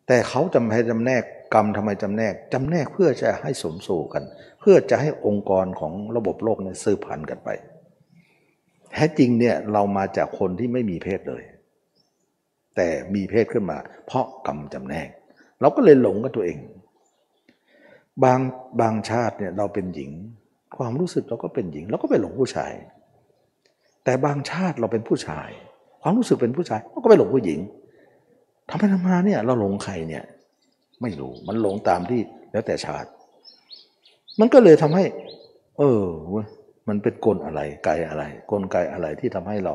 [0.07, 1.22] แต่เขาจำให้จำแนก
[1.55, 4.24] กรรมทำไมจำแนกจำแนกเพื่อจะให้สมสู่กัน
[4.61, 7.48] เพื่อจะให้องค์กรของระบบโลกเนี่ยสืบพันธุ์กันไป
[8.92, 11.42] แท้จริงเนี่ยเรามาจากคนที่ไม่มีเพศเลย
[12.76, 15.09] แต่มีเพศขึ้นมา เพราะกรรมจำแนก
[15.61, 16.59] เราก็เลยหลงกับตัวเอง
[18.24, 18.40] บาง
[18.81, 20.11] บางชาติเนี่ยเราเป็นหญิง
[20.76, 22.72] ความรู้สึกเราก็เป็นหญิง เราก็ไปหลงผู้ชาย
[24.06, 25.48] แต่บางชาติเราเป็นผู้ชาย
[26.02, 27.58] ความรู้สึกเป็นผู้ชายเราก็ไปหลงผู้หญิง
[28.68, 30.24] ทำไปทำมาเนี่ยเราหลงใครเนี่ย
[31.02, 32.20] ไม่รู้มันหลงตามที่
[32.52, 33.08] แล้วแต่ชาติ
[34.40, 35.04] มันก็เลยทำให้
[35.78, 36.04] เออ
[36.88, 39.74] มันเป็นกลอะไรไกอะไร กลไกอะไรที่ทำให้เรา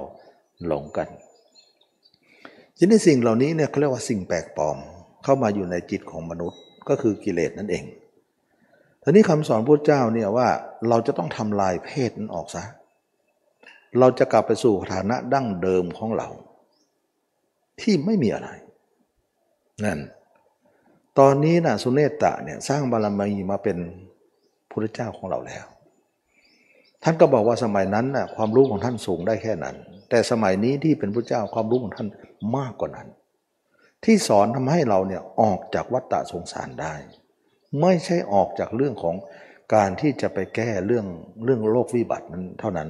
[0.68, 1.08] หลงกัน
[2.78, 4.78] ทีนี้สิ่งเหล่านี้เนี่ยเขาเรียกว่าสิ่งแปลกปลอม
[5.24, 7.84] เข้ามาอยู่ในจิตของมนุษย์ก็คือกิเลสนั่นเอง
[9.04, 10.48] ทีนี้คำสอนพระเจ้าเนี่ยว่า
[10.90, 12.64] เราจะต้องทำลายเพศนั้นออกซะ
[14.00, 16.30] เราจะกลับไปสู่ฐานะดั้งเดิมของเรา
[17.82, 18.50] ที่ไม่มีอะไร
[19.84, 20.00] นั่น
[21.20, 23.78] ตอนนี้นะสุเนตตะเนี่ยสร้างบารมีมาเป็น
[24.70, 25.66] พระเจ้าของเราแล้ว
[27.04, 29.76] ท่านก็บอกว่าสมัยนั้นนะความรู้ของท่านสูงได้แค่นั้น
[30.10, 32.08] แต่สมัยนี้ที่เป็นพระเจ้าความรู้ของท่าน
[32.58, 33.08] มากกว่านั้น
[34.04, 36.94] ที่สอนทำให้เราเนี่ยออกจากวัฏฏะสงสารได้
[37.82, 39.16] ไม่ใช่ออกจากเรื่องของ
[39.76, 41.06] การที่จะไปแก้เรื่อง
[41.44, 42.90] เรื่องโลกวิบัตินั้นเท่านั้น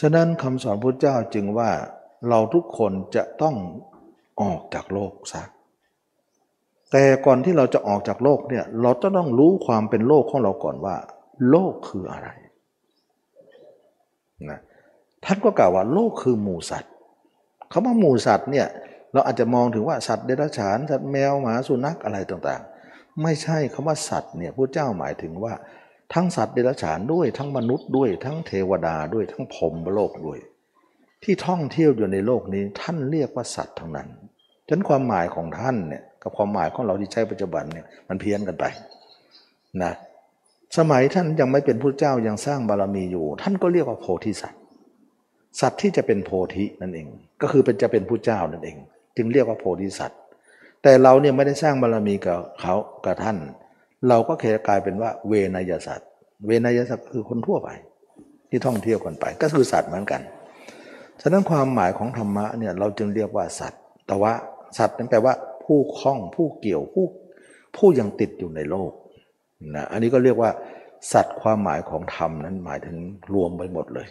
[0.00, 1.70] ฉะนั้นคำสอนพระเจ้าจึงว่า
[2.28, 3.56] เราทุกคนจะต้อง
[4.42, 5.42] ออกจากโลกซะ
[6.90, 10.96] แต่ก่อนที่เราจะออกจากโลกเนี่ยเราจะต้องรู้ความเป็นโลกของเราก่อนว่า
[11.50, 12.28] โลกคืออะไร
[14.50, 14.60] นะ
[15.24, 16.92] ท่านก็กล่าวว่าโลกคือหมูสัตว์
[17.72, 18.66] คาว่าหมูสัตว์เนี่ย
[19.12, 25.54] เราอาจจะมองถึงว่าสัตว์เดรัจฉานสัตว์แมวหมาสุนัขอะไรต่างๆ ไม่ใช่คำว่าสัตว์เนี่ยพระเจ้าหมายถึงว่า
[26.14, 30.38] ทั้งสัตว์เดรัจฉานด้วยทั้งมนุษย์ด้วยทั้งเทวดาด้วยทั้งพรมโลกด้วย
[31.22, 34.08] ที่ท่องเที่ยวอยู่ในโลกนี้ท่านเรียกว่าสัตว์ทั้งนั้น
[34.66, 38.64] ฉะนั้นความหมายของท่านเนี่ยกับความหมายของเราที่ใช้ปัจจุบันเนี่ยมันเพี้ยนกันไป
[39.82, 39.92] นะ
[40.78, 44.60] สมัยท่านยังไม่เป็นพระเจ้ายังสร้างบารมีอยู่ ท่านก็เรียกว่าโพธิสัตว์
[45.60, 47.06] สัตว์ที่จะเป็นโพธินั่นเอง
[47.42, 48.76] ก็คือเป็นจะเป็นผู้เจ้านั่นเอง
[49.16, 50.18] จึงเรียกว่าโพธิสัตว์
[50.82, 53.36] แต่เราเนี่ยไม่ได้สร้างบารมีกับเขากับท่าน
[54.08, 56.08] เราก็เคกลายเป็นว่า เวนยสัตว์
[56.46, 57.68] เวนยสัตว์คือคนทั่วไป
[58.50, 60.20] ที่ท่องเที่ยวกันไป ก็คือสัตว์เหมือนกัน
[61.20, 64.32] ฉะนั้นความหมายของธรรมะเนี่ยเราจึงเรียกว่าสัตว์ แต่ว่า
[64.78, 65.34] สัตว์นั้นแปลว่า
[65.64, 67.06] ผู้คล้องผู้เกี่ยวผู้
[67.76, 68.92] ผู้ยังติดอยู่ในโลก
[69.74, 70.50] นะอันนี้ก็เรียกว่า
[71.12, 72.96] สัตว์ความหมายของธรรมนั้นหมายถึง
[73.34, 74.08] รวมไปหมดเลย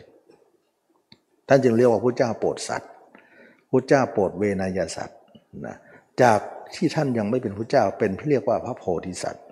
[1.47, 2.91] ท่านจึงเรียกว่าพระเจ้าโปรดสัตว์
[3.69, 5.19] พระเจ้าโปรดเวนยสัตว์
[5.65, 5.75] นะ
[6.21, 6.39] จาก
[6.75, 9.43] ที่ท่านยังไม่เป็นพระเจ้าเป็นที่เรียกว่าพระโพธิสัตว์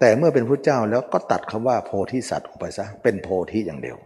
[0.00, 3.98] แต่เมื่อเป็นพระเจ้าแล้วก็ตัดคำว่าโพธิสัตว์ออกไปซะเป็นโพธิอย่างเดียว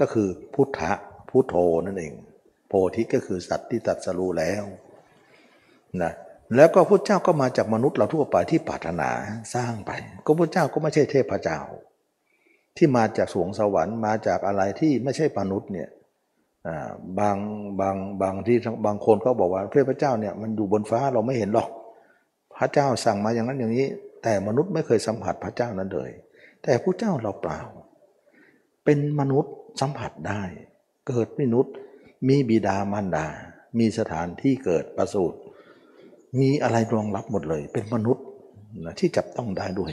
[0.00, 0.92] ก็คือพุทธะ
[1.30, 1.54] พุทโธ
[1.86, 2.12] นั่นเอง
[2.68, 4.64] โพธิก็คือสัตว์ที่ตัดสรู้แล้ว
[6.02, 6.12] นะ
[6.56, 9.10] แล้วก็พระเจ้าก็มาจากมนุษย์เราทั่วไปที่ปรารถนา
[9.54, 9.90] สร้างไป
[10.24, 11.58] ก็พระเจ้าก็ไม่ใช่เทพเจ้า
[12.76, 15.88] ที่มาจากสวงสวรรค์มาจากอะไรที่ไม่ใช่มนุษย์เนี่ย
[17.18, 17.36] บาง
[17.80, 21.68] บางบางที่บางคนก็บอกว่าเทพเจ้าเนี่ยมันอยู่บนฟ้าเราไม่เห็นหรอก
[22.56, 23.86] พระเจ้าสั่งมาอย่างนั้นอย่างนี้
[24.22, 26.10] แต่มนุษย์ไม่เคยสัมผัสพระเจ้านั้นเลย
[26.62, 27.60] แต่พระเจ้าเราเปล่า
[28.84, 30.42] เป็นมนุษย์สัมผัสได้
[31.08, 31.74] เกิดมนุษย์
[32.28, 33.26] มีบิดามารดา
[33.78, 35.38] มีสถานที่เกิดประสูติ
[36.38, 38.24] มีอะไรรองรับหมดเลย เป็นมนุษย์
[38.84, 39.92] นะที่จับต้องได้ด้วย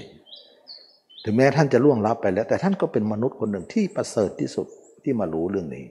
[1.24, 4.68] ถึงแม้ท่านจะล่วงลับไปแล้ว แต่ท่านก็เป็นมนุษย์คนหนึ่งที่ประเสริฐที่สุด
[5.04, 5.86] ที่มารู้เรื่องนี้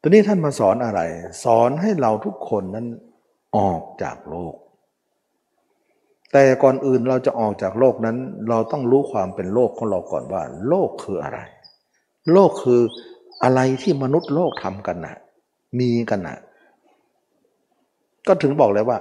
[0.00, 1.00] ตอนนี้ท่านมาสอนอะไร
[1.44, 2.86] สอนให้เราทุกคนนั้น
[3.56, 4.54] ออกจากโลก
[6.32, 8.16] แต่ก่อนอื่นเราจะออกจากโลกนั้น
[8.48, 11.38] เราต้องรู้ความเป็นโลกของเราก่อนว่า โลกคืออะไร
[12.32, 12.80] โลกคือ
[13.42, 15.16] อะไรที่มนุษย์โลกทำกันนะ
[15.78, 16.38] มีกันนะ
[18.26, 18.98] ก็ถึงบอกเลยว่า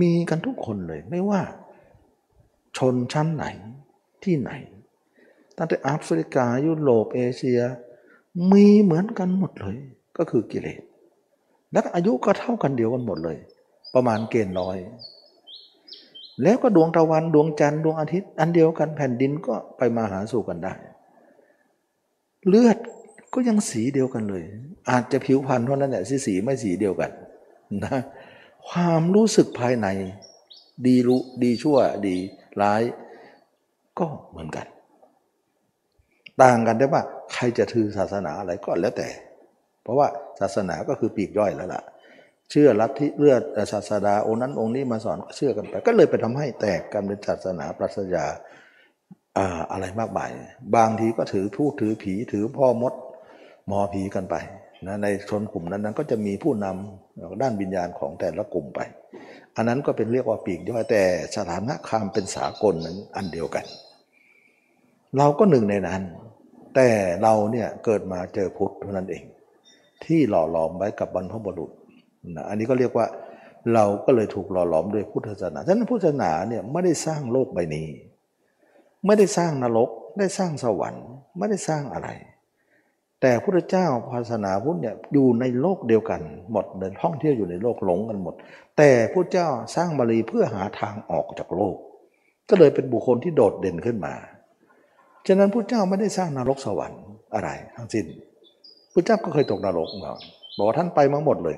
[0.00, 1.40] มีกันทุกคนเลยไม่ว่า
[2.78, 3.44] ชนชั้นไหน
[4.24, 4.50] ที่ไหน
[5.56, 7.60] ตั้งแต่แอฟริกายุโรปเอเชีย
[8.52, 9.76] มีเหมือนกันหมดเลย
[10.18, 10.82] ก็คือกิเลส
[11.72, 13.38] และอายุก็เท่ากันเดียวกันหมดเลย
[13.94, 14.76] ประมาณเกณฑ์ร้อย
[16.42, 20.72] แล้วก็ดวงตะวันดวงจันทร์ดวงอาทิตย์ อันเดียวกันแผ่นดินก็ไปมาหาสู่กันได้
[22.48, 22.78] เลือด
[23.34, 24.42] ก็ยังสีเดียวกันเลย
[24.90, 27.10] อาจจะผิวพรรณเท่านั้นแหละสีสีไม่สีเดียวกัน
[27.84, 27.98] นะ
[28.68, 29.86] ความรู้สึกภายใน
[30.86, 32.16] ดีรู้ดีชั่วดี
[32.62, 32.82] ร้าย
[33.98, 34.66] ก็เหมือนกัน
[36.42, 39.08] ต่างกันได้ว่า ใครจะถือศาสนาอะไรก็แล้วแต่
[39.82, 40.08] เพราะว่า
[40.40, 41.82] ศาสนาก็คือปีกย่อยแล้วล่ะ
[42.50, 48.26] เชื่อรัที่เลือดศาสดาองค์นั้นองค์นี้มาสอนเชื่อกันไป ก็เลยไปทำให้แตกกันเป็นศาสนาปรัชญา
[49.72, 50.30] อะไรมากมาย
[50.76, 52.94] บางทีก็ถือผู้ถือผีถือพ่อมด
[53.66, 54.36] หมอผีกันไป
[54.86, 58.80] นะในชนกลุ่มนั้นนั้นก็จะมีผู้นำด้านวิญญาณของแต่ละกลุ่มไป
[59.56, 61.02] อันนั้นก็เป็นเรียกว่าปีกย่อยแต่
[61.36, 63.64] สถานะคามเป็นสากลนั้นอันเดียวกัน
[65.16, 66.02] เราก็หนึ่งในนั้น
[66.74, 66.88] แต่
[67.22, 69.24] เราเนี่ยเกิดมาเจอพุทธเท่านั้นเอง
[70.04, 71.70] ที่หล่อหลอมไว้กับบรรพบุรุษ
[72.36, 73.06] นะอันนี้ก็เรียกว่า
[73.74, 77.88] เราก็เลยถูกหล่อหลอมด้วยพุทธศาสนาฉะนั้นพุทธศาสนาเนี่ยไม่ได้สร้างโลกใบนี้
[79.06, 81.06] ไม่ได้สร้างนรก ได้สร้างสวรรค์
[81.38, 82.08] ไม่ได้สร้างอะไร
[83.20, 86.20] แต่พระเจ้าศาสนาพุทธเนี่ยอยู่ในโลกเดียวกัน
[86.52, 88.34] หมดเดินท่องเที่ยวอยู่ในโลกหลงกันหมด
[88.76, 91.76] แต่พระเจ้าสร้างบาลีเพื่อหาทางออกจากโลก
[92.48, 94.14] ก็เลยเป็นบุคคลที่โดดเด่นขึ้นมา
[95.26, 97.02] ฉะนั้นพระเจ้าไม่ได้สร้างนรกสวรรค์
[97.34, 98.06] อะไรทั้งสิ้น
[98.92, 100.12] พระเจ้าก็เคยตกนรกมา
[100.56, 101.56] บอกว่าท่านไปมาหมดเลย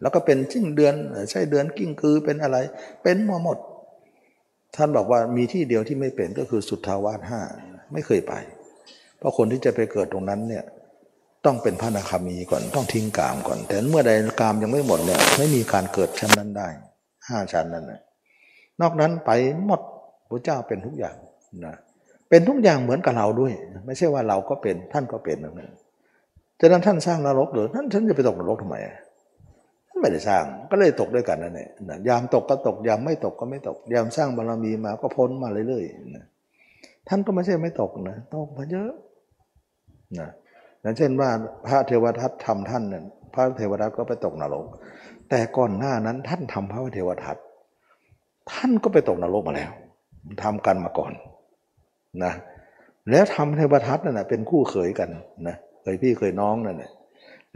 [0.00, 0.94] แล้วก็เป็นชิ้งเดือน
[1.30, 2.56] ใช่เดือนกิ้งคือเป็นอะไร
[3.02, 3.58] เป็นมาหมด
[4.76, 7.40] ท่านบอกว่ามีที่เดียวที่ไม่เป็นก็คือสุทธาวาสห้า
[7.92, 8.34] ไม่เคยไป
[9.18, 10.64] เพราะคนที่จะไปเกิดตรงนั้นเนี่ย
[11.44, 16.68] ต้องเป็นพระนาคามีก่อนต้องทิ้งกามก่อน แต่เมื่อใดกามยังไม่หมดเนี่ยไม่มีการเกิดชั้นนั้นได้
[17.28, 18.00] ห้าชั้นนั้นนะ
[18.80, 19.30] นอกนั้นไป
[19.66, 19.80] หมด
[20.28, 21.16] พระเจ้าเป็นทุกอย่าง
[21.64, 21.74] นะ
[22.30, 23.52] เป็นทุกอย่างเหมือนกับเราด้วย
[23.86, 25.70] ไม่ใช่ว่าเราก็เป็นท่านก็เป็นนั้น
[26.60, 29.05] ฉะนั้นท่านสร้างนรกหรือท่านท่านจะไปตกนรกทำไมท่าน
[30.00, 31.68] ไม่ได้สร้างก็เลยตกด้วยกันนั่นเอง
[32.08, 36.24] ยามตกก็ตกยามไม่ตกก็ไม่ตก ยามสร้างบารมีมาก็พ้นมาเรื่อยๆนะ
[37.08, 38.92] ท่านก็ไม่ใช่ไม่ตกนะตกมาเยอะ
[40.18, 40.28] นะ
[40.82, 41.30] อย่างเช่นว่า
[41.66, 43.02] พระเทวทัตทำท่านเนี่ย
[43.34, 44.66] พระเทวทัตก็ไปตกนรก
[45.30, 47.36] แต่ก่อนหน้านั้นท่านทำพระเทวทัต
[48.52, 49.70] ท่านก็ไปตกนรกมาแล้ว
[50.42, 51.12] ทำกันมาก่อน
[52.24, 52.32] นะ
[53.10, 55.08] แล้วทำเทวทัตนั่นแหะเป็นคู่เขยกัน
[55.48, 56.90] นะเคยพี่เคยน้องนั่นแหละ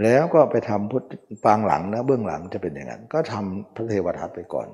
[0.02, 1.04] แล้วก็ไปทำพุทธ
[1.44, 4.68] ปางหลังนะเบื้องหลังจะเป็นอย่างนั้น ก็ทำพระเทวทัตไปก่อน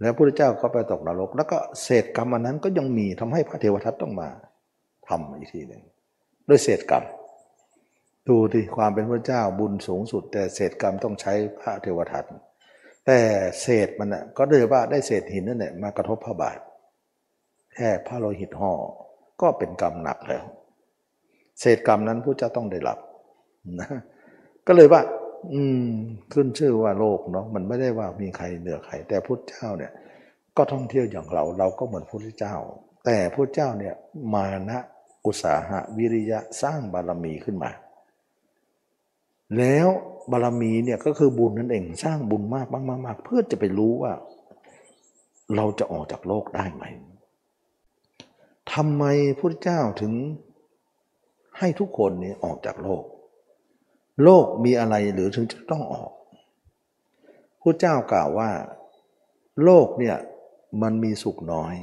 [0.00, 4.28] แล้วพระเจ้าก็ไปตกนรก แล้วก็เศษกรรมอันนั้นก็ยังมีทำให้พระเทวทัตต้องมา
[5.08, 5.82] ทำอีกทีหนึ่ง
[6.48, 7.04] ด้วยเศษกรรม
[8.28, 12.24] ดูที่ความเป็นพระเจ้าบุญสูงสุด แต่เศษกรรมต้องใช้พระเทวทัต
[13.06, 13.18] แต่
[13.60, 16.58] เศษมันน่ะก็เลยว่าได้เศษหินนั่นแหละมากระทบพระบาท
[17.74, 18.72] แค่พระโลหิตห่อ
[19.42, 20.44] ก็เป็นกรรมหนักแล้ว
[21.60, 22.98] เศษกรรมนั้นพระเจ้าต้องได้รับ
[23.80, 23.88] นะ
[24.66, 25.02] ก็เลยว่า
[25.52, 25.88] อืม
[26.32, 29.92] ขึ้นชื่อว่าโลกเนาะมันไม่ได้ว่ามีใครเหนือใครแต่พุทธเจ้าเนี่ย
[30.56, 32.54] ก็ท่องเที่ยวอย่างเรา เราก็เหมือนพระเจ้า
[33.04, 33.94] แต่พระเจ้าเนี่ย
[34.34, 34.78] มานะ
[35.26, 37.70] อุตสาหะวิริยะสร้างบารมีขึ้นมา
[39.58, 39.88] แล้ว
[40.30, 44.12] บารมีเนี่ยก็คือบุญนั่นเองสร้างบุญมากมากมากเพื่อจะไปรู้ว่า
[45.56, 46.84] เราจะออกจากโลกได้ไหม
[48.72, 49.04] ทำไม
[49.38, 50.12] พระเจ้าถึง
[51.58, 53.02] ให้ทุกคนนี้ออกจากโลก
[54.22, 56.10] โลกมีอะไรหรือถึงจะต้องออก
[57.62, 58.50] พระเจ้ากล่าวว่า
[59.64, 60.16] โลกเนี่ย
[60.82, 61.74] มันมีสุขน้อย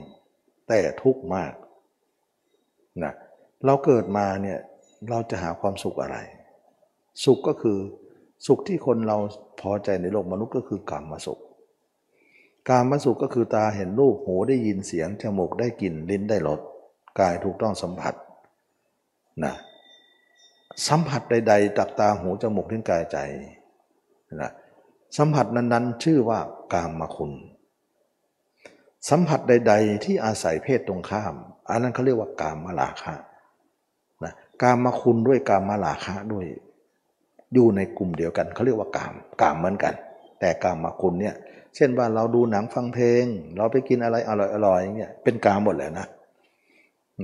[0.67, 1.53] แต่ทุกข์มาก
[3.03, 3.13] นะ
[3.65, 4.59] เราเกิดมาเนี่ย
[5.09, 6.17] เราจะหาความสุขอะไร
[7.25, 7.77] สุขก็คือ
[8.47, 9.17] สุขที่คนเรา
[9.61, 11.39] พอใจในโลกมนุษย์ก็คือกรรมมาสุข
[12.69, 16.59] การมาสุขก็คือตาเห็นรูปหูได้ยินเสียงจมูกได้กลิ่นลิ้นได้รส
[17.19, 18.13] กายถูกต้องสัมผัส
[19.45, 19.55] นะ
[20.87, 23.17] สัมผัสใด ๆ ตักตาหูจมูกลิ้นกายใจ
[24.41, 24.51] นะ
[25.17, 26.39] สัมผัสนั้นๆ ชื่อว่า
[26.73, 27.31] กามมาคุณ
[29.09, 31.35] สัมผัสใด ๆ ที่อาศัยเพศตรงข้าม
[31.69, 33.15] อันนั้นเขาเรียกว่ากามมาลาคะ
[34.23, 36.45] นะกามมาคุณด้วยกามมาลาคะด้วย
[37.53, 39.93] อยู่ในกลุ่มเดียวกันเขาเรียกว่ากามกามเหมือนกัน
[40.39, 41.35] แต่กามมาคุณเนี่ย
[41.75, 43.25] เช่นว่าเราดูหนังฟังเพลง
[43.57, 44.31] เราไปกินอะไรอ
[44.67, 46.07] ร่อยๆอย่างเงี้ยเป็นกามหมดเลยนะ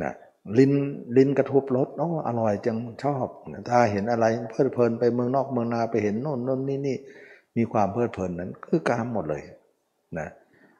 [0.04, 0.14] นะ
[0.58, 0.74] ลิ้น
[1.18, 3.28] ลิ้นกระทบรสอ๋ออร่อยจังชอบ
[3.70, 6.98] ถ้าเห็นอะไรเพลิดเพลินไปเมืองนอกเมืองนาไปเห็นโน่นโน่นนี่นี่
[7.58, 9.44] มีความเพลิดเพลินนั้นคือกามหมดเลย
[10.20, 10.28] นะ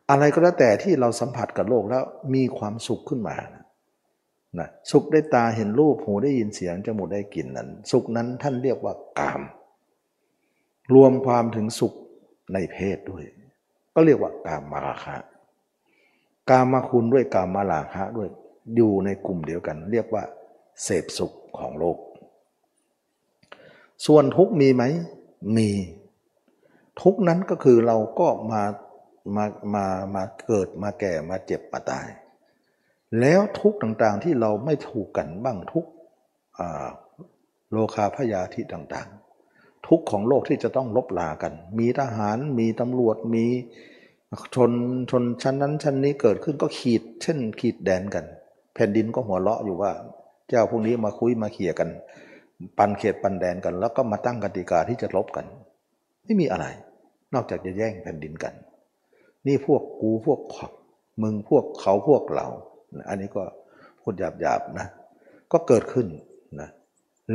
[0.10, 2.04] อะไรก็แล้วแต่ที่เราสัมผัสกับโลกแล้ว
[2.34, 3.36] มีความสุขขึ้นมา
[4.60, 9.42] นะสุขได้ตาเห็นรูปหูได้ยินเสียงจมูกได้กลิ่นนั้น สุขนั้นท่านเรียกว่ากาม
[10.94, 11.94] รวมความถึงสุข
[12.54, 13.24] ในเพศด้วย
[13.94, 15.16] ก็เรียกว่ากามมาราคะ
[16.50, 18.30] กามมาคุณด้วยกามมาราคะด้วย
[18.76, 20.24] อยู่ในกลุ่มเดียวกัน เรียกว่า
[20.84, 21.98] เสพสุขของโลก
[24.06, 24.84] ส่วนทุกมีไหม
[25.58, 25.70] มี
[27.02, 28.64] ทุกนั้นก็คือเราก็มา
[29.36, 32.08] มามามาเกิดมาแก่มาเจ็บมาตาย
[33.20, 35.86] แล้วทุกต่างๆที่เราไม่ถูกกันบ้างทุก
[37.72, 43.46] โลคาพยาธิต่างๆ ทุกของโลกที่จะต้องลบลากัน มีทหารมีตำรวจมี
[44.56, 44.72] ชน
[45.12, 48.26] ชนชั้นนั้นชั้นนี้เกิดขึ้นก็ขีดเช่นขีดแดนกัน
[48.78, 49.92] แผ่นดินก็หัวเราะอยู่ว่า
[50.50, 51.90] เจ้าพวกนี้มาคุยมาเขี่ยกัน
[52.78, 55.46] ปันเขตปันแดนกัน แล้วก็มาตั้งกติกาที่จะลบกัน
[56.24, 56.66] ไม่มีอะไร
[57.34, 58.54] นอกจากจะแย่งแผ่นดินกัน
[59.48, 60.40] นี่พวกกูพวก
[61.22, 62.48] มึงพวกเขาพวกเรา
[63.10, 63.44] อันนี้ก็
[64.02, 64.88] พูดหยาบๆนะ
[65.52, 66.08] ก็เกิดขึ้น
[66.60, 66.70] นะ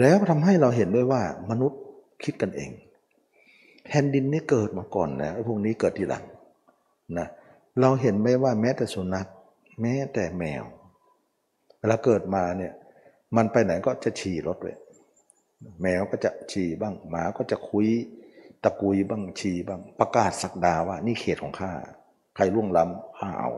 [0.00, 1.80] แล้วทำให้เราเห็นด้วยว่ามนุษย์
[2.24, 2.70] คิดกันเอง
[3.86, 6.24] แผ่นดินนี้เกิดมาก่อนนะพวกนี้เกิดทีหลัง
[7.18, 7.26] นะ
[7.80, 9.26] เราเห็นไหมว่าแม้แต่สุนัข
[9.80, 10.64] แม้แต่แมว
[11.82, 12.72] เวลาเกิดมาเนี่ย
[13.36, 14.76] มันไปไหนก็จะฉี่รถเลย
[15.82, 17.88] แมวก็จะฉี่บ้าง หมาก็จะคุย
[18.64, 21.72] ตะกุยบ้างชีบ้าง ประกาศสักดาว่า นี่เขตของข้า
[22.34, 23.50] ใครล่วงล้ำข้าเอา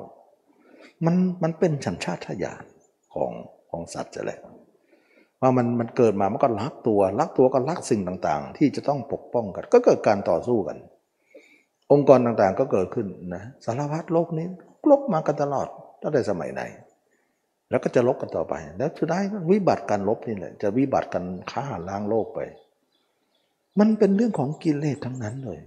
[1.05, 2.65] มันมันเป็นสัญชาตญาณ
[3.15, 3.33] ของ
[3.71, 4.41] ของสัตว์จะแหละ
[5.41, 10.79] ว่ามันมันเกิดมามันก็รักตัวรักตัวก็รักสิ่งต่างๆ ที่จะต้องปกป้องกัน ก็เกิดการต่อสู้กัน
[11.93, 14.47] องค์กรต่างๆก็เกิดขึ้นนะสารพัดโลกนี้
[14.91, 15.69] ลบมากันตลอด
[16.03, 16.63] ตั้งแต่สมัยไหน
[17.75, 22.41] แล้วก็จะลบกันต่อไป แล้วสุดท้ายวิบัติการลบนี่แหละจะวิบัติกันฆ่าล้างโลกไป
[23.79, 25.59] มันเป็นเรื่องของกิเลสทั้งนั้นเลย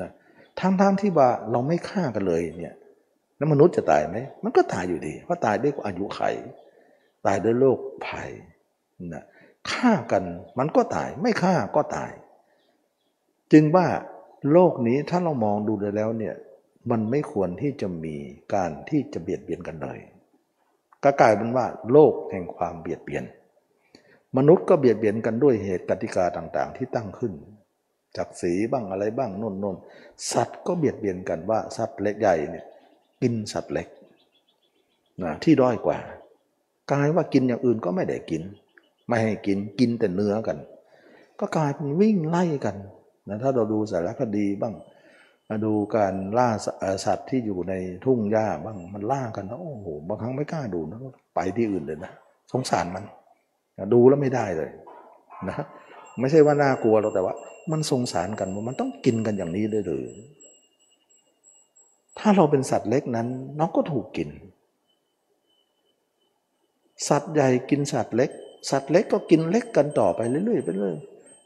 [0.00, 0.10] นะ
[0.60, 2.74] ทั้งๆทที่ว่าเราไม่ฆ่ากันเลยเนี่ย
[3.36, 6.20] แล้วมนุษย์จะตายไหมมันก็ตายอยู่ดี เพราะตายด้วยอายุไข
[7.26, 8.30] ตายด้วยโรคภัย
[9.12, 9.24] นะ
[9.70, 10.24] ฆ่ากัน
[10.58, 12.12] มันก็ตาย ไม่ฆ่าก็ตาย
[13.52, 13.86] จึงว่า
[14.52, 16.34] โลกนี้ถ้าเรามองดูแล้วเนี่ย
[16.90, 18.16] มันไม่ควรที่จะมี
[18.54, 19.98] การที่จะเบียดเบียนกันเลย
[21.04, 23.24] ก็กลายเป็นว่าโลกแห่งความเบียดเบียน
[24.36, 27.32] มนุษย์ก็เบียดเบียนกันด้วยเหตุกติกาต่างๆ ที่ตั้งขึ้น
[28.16, 29.76] จากสีบ้างอะไรบ้างน่นน่น
[30.32, 32.64] สัตว์ก็เบียดเบียนกันว่าสัตว์เล็กใหญ่เนี่ย
[33.22, 33.88] กินสัตว์เล็ก
[35.22, 35.98] นะที่ด้อยกว่า
[36.90, 38.42] กลายว่ากินอย่างอื่นก็ไม่ได้กิน
[39.08, 40.58] ไม่ให้กินกินแต่เนื้อกัน
[41.40, 42.76] ก็กลายเป็นวิ่งไล่กัน
[43.28, 44.74] นะถ้าเราดูสารคดีบ้าง
[45.50, 46.48] มาดูการล่า
[47.04, 50.98] สัตว์ที่อยู่ในทุ่งหญ้าบ้างมันล่ากันนะโอ้โหบางครั้งไม่กล้าดูนะ
[51.34, 52.12] ไปที่อื่นเลยนะ
[52.52, 53.04] สงสารมัน
[53.92, 54.70] ดูแล้วไม่ได้เลย
[55.48, 55.56] นะ
[56.20, 57.34] ไม่ใช่ว่าน่ากลัวเราแต่ว่า
[57.72, 60.04] มันสงสารกันมันต้องกินกันอย่างนี้ด้หรือ
[62.18, 63.26] ถ้าเราเป็นสัตว์เล็กนั้น
[63.58, 64.28] น้องก็ถูกกิน
[67.08, 68.30] สัตว์ใหญ่กินสัตว์เล็ก
[68.70, 70.94] สัตว์เล็กก็กินเล็กกันต่อไปเรื่อยๆไปเรื่อย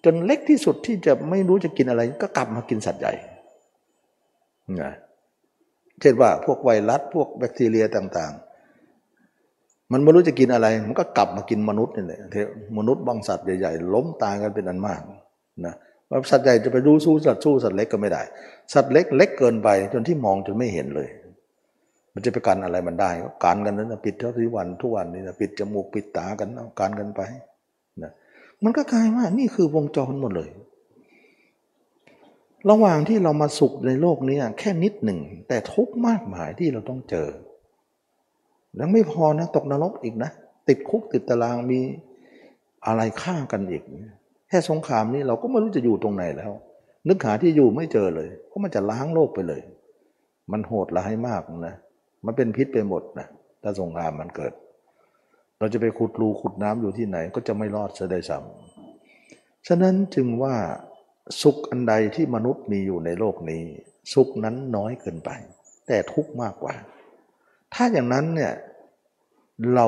[0.04, 3.12] จนเล็กที่สุดที่จะไม่รู้จะกินอะไร ก็กลับมากินสัตว์ใหญ่
[4.80, 4.92] นะ
[6.00, 8.32] เช่นว่าพวกไวรัสพวกแบคทีเรียต่าง
[9.12, 12.20] ๆ มันไม่รู้จะกินอะไร มันก็กลับมากินมนุษย์นี่แหละ
[12.78, 15.02] มนุษย์บางสัตว์ใหญ่ๆล้มตายกันเป็นอันมาก
[15.66, 15.74] นะ
[16.10, 18.22] ว่าสัตว์ใหญ่จะไปดูสู้สัตว์สู้สัตว์เล็กก็ไม่ได้
[18.72, 21.08] สัตว์เล็กเล็กเกินไปจนที่มองจนไม่เห็นเลย
[22.14, 27.20] มันจะไปกันอะไรมันได้ก็การกันนั้นปิดเท่าที่วันทุกวันนี่นะปิดจมูกปิดตากันเอาการกันไป
[28.02, 28.10] นะ
[28.64, 30.50] มันก็กลายว่านี่คือวงจรหมดเลย
[32.70, 37.28] ระหว่างที่เรามาสุขในโลกนี้แค่นิดหนึ่ง แต่ทุกมากมายที่เราต้องเจอ
[38.76, 40.30] แล้วไม่พอนะ ตกนรกอีกนะ
[40.68, 41.80] ติดคุกติดตารางมี
[42.86, 43.82] อะไรฆ่ากันอีก
[44.48, 46.52] แค่สงครามนี้เราก็ไม่รู้จะอยู่ตรงไหนแล้ว
[47.08, 49.62] นึกหาที่อยู่ไม่เจอเลย เพราะมันจะล้างโลกไปเลย
[50.52, 51.74] มันโหดร้ายมากนะ
[52.26, 53.26] มันเป็นพิษไปหมดนะ
[53.62, 54.52] ถ้าสงครามมันเกิด
[55.58, 60.54] เราจะไปขุดรูขุดน้ำอยู่ที่ไหนก็จะไม่รอดเสียได้ซ้ำฉะนั้นจึงว่า
[61.42, 63.62] สุขอันใดที่มนุษย์มีอยู่ในโลกนี้
[64.14, 65.30] สุขนั้นน้อยเกินไป
[65.86, 66.74] แต่ทุกข์มากกว่า
[67.74, 68.52] ถ้าอย่างนั้นเนี่ย
[69.74, 69.86] เรา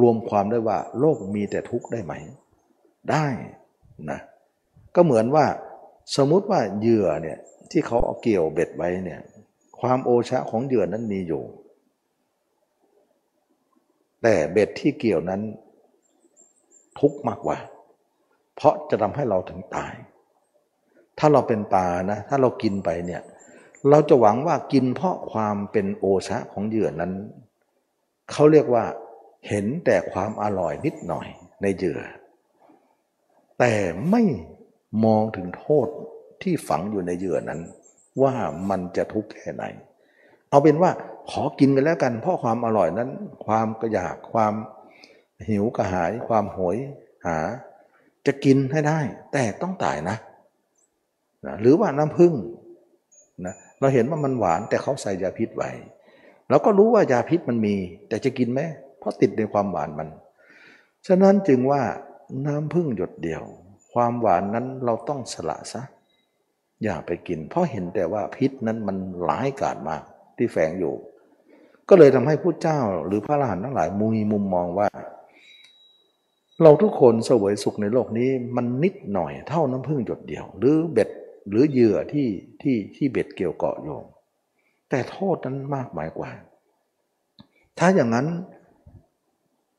[0.00, 2.14] รวมความได้ว่า โลกมีแต่ทุกข์ได้ไหม
[3.10, 3.26] ได้
[4.10, 4.20] นะ
[4.94, 5.46] ก็เหมือนว่า
[6.16, 7.38] สมมุติว่าเหยื่อเนี่ย
[7.70, 9.20] ที่เขาเอาเกี่ยวเบ็ดไว้เนี่ย
[9.80, 11.42] ความโอชะของเหยื่อนั้นมีอยู่
[14.22, 15.40] แต่เบ็ดที่เกี่ยวนั้น
[17.00, 17.58] ทุกข์มากกว่า
[18.54, 19.94] เพราะจะทำให้เราถึงตาย
[21.18, 23.22] ถ้าเราเป็นปลานะ ถ้าเรากินไปเนี่ย
[23.90, 27.12] เราจะหวังว่ากินเพราะความเป็นโอชะของเหยื่อนั้น
[28.30, 28.84] เขาเรียกว่า
[29.48, 31.26] เห็นแต่ความอร่อยนิดหน่อย
[31.62, 32.00] ในเหยื่อ
[33.58, 33.74] แต่
[34.10, 34.22] ไม่
[35.04, 35.88] มองถึงโทษ
[36.42, 37.60] ที่ฝังอยู่ในเหยื่อนั้น
[38.22, 38.34] ว่า
[38.70, 39.64] มันจะทุกข์แค่ไหน
[40.50, 40.90] เอาเป็นว่า
[41.30, 43.10] ขอกินกันแล้วกัน เพราะความอร่อยนั้น
[43.46, 44.54] ความกระยากความ
[45.48, 46.76] หิวกระหาย ความโหย
[47.26, 47.38] หา
[48.26, 48.98] จะกินให้ได้
[49.32, 50.16] แต่ต้องตายนะ
[51.46, 52.34] นะหรือว่าน้ำผึ้ง
[53.46, 55.70] นะเราเห็นว่ามันหวานแต่เขาใส่ยาพิษไว้
[56.50, 57.74] เราก็รู้ว่ายาพิษมันมี
[58.08, 58.60] แต่จะกินไหม
[58.98, 60.08] เพราะติดในความหวานมัน
[61.06, 61.82] ฉะนั้นจึงว่า
[62.46, 63.42] น้ำผึ้งหยดเดียว
[63.92, 65.82] ความหวานนั้นเราต้องสละซะ
[66.82, 70.02] อย่าไปกิน เพราะเห็นแต่ว่าพิษนั้นมันหลายกาดมาก
[70.36, 70.94] ที่แฝงอยู่
[71.88, 74.88] ก็เลยทำให้ผู้เจ้าหรือพระอรหันต์ทั้งหลายมีมุมมองว่า
[76.62, 81.08] เราทุกคนเสวยสุขในโลกนี้มันนิดหน่อยเท่าน้ำผึ้งหยดเดียว หรือเบ็ด
[81.48, 82.28] หรือเหยื่อที่
[82.62, 84.04] ที่ที่เบ็ดเกี่ยวเกาะโยง
[84.88, 86.30] แต่โทษนั้นมากมายกว่า
[87.78, 88.26] ถ้าอย่างนั้น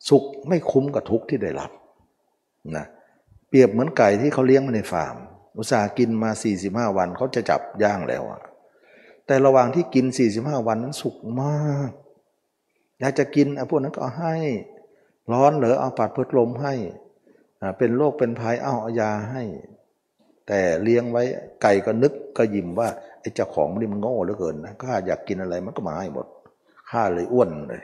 [0.10, 1.72] สุขไม่คุ้มกับทุกข์ที่ได้รับ
[2.76, 2.86] นะ
[3.48, 5.16] เปรียบเหมือนไก่ที่เขาเลี้ยงมาในฟาร์ม
[5.58, 6.30] อุตส่าห์กินมา
[6.64, 8.42] 45 วันเขาจะจับย่างแล้วอะ
[9.26, 11.92] แต่ระหว่างที่กิน 45 วันนั้นสุขมาก
[13.00, 14.36] อยากจะกินพวกนั้นก็ให้
[15.32, 16.74] ร้อนเหรอเอาปัดเพิดลมให้
[17.78, 19.44] เป็นโรคเป็นภัยเอาเอายาให้
[20.48, 21.24] แต่เลี้ยงไว้
[21.62, 22.90] ไก่ก็นึกก็ยิ้มว่า
[23.22, 26.28] ไอ้เจ้าของนี่มันโง่เหลือเกินนะข้าอยากกินอะไรมันก็มาให้หมด
[26.92, 27.84] ข้าเลยอ้วนเลย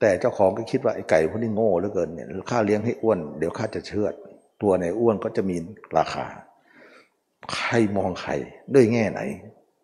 [0.00, 4.14] แต่เจ้าของก็คิดว่าไอ้ไก่พวกนี้โง่เหลือเกินเนี่ยข้าเลี้ยงให้อ้วนเดี๋ยวข้าจะเชือด
[4.62, 5.56] ตัวในอ้วนก็จะมี
[5.98, 6.26] ราคา
[7.54, 8.32] ใครมองใคร
[8.74, 9.20] ด้วยแง่ไหน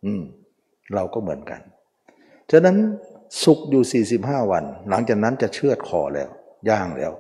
[0.05, 0.23] อืม
[0.95, 1.61] เราก็เหมือนกัน
[2.51, 2.77] ฉะนั้น
[3.45, 6.29] สุขอยู่ 45 วัน หลังจากนั้นจะเชือดคอแล้ว
[6.69, 7.13] ย่างแล้ว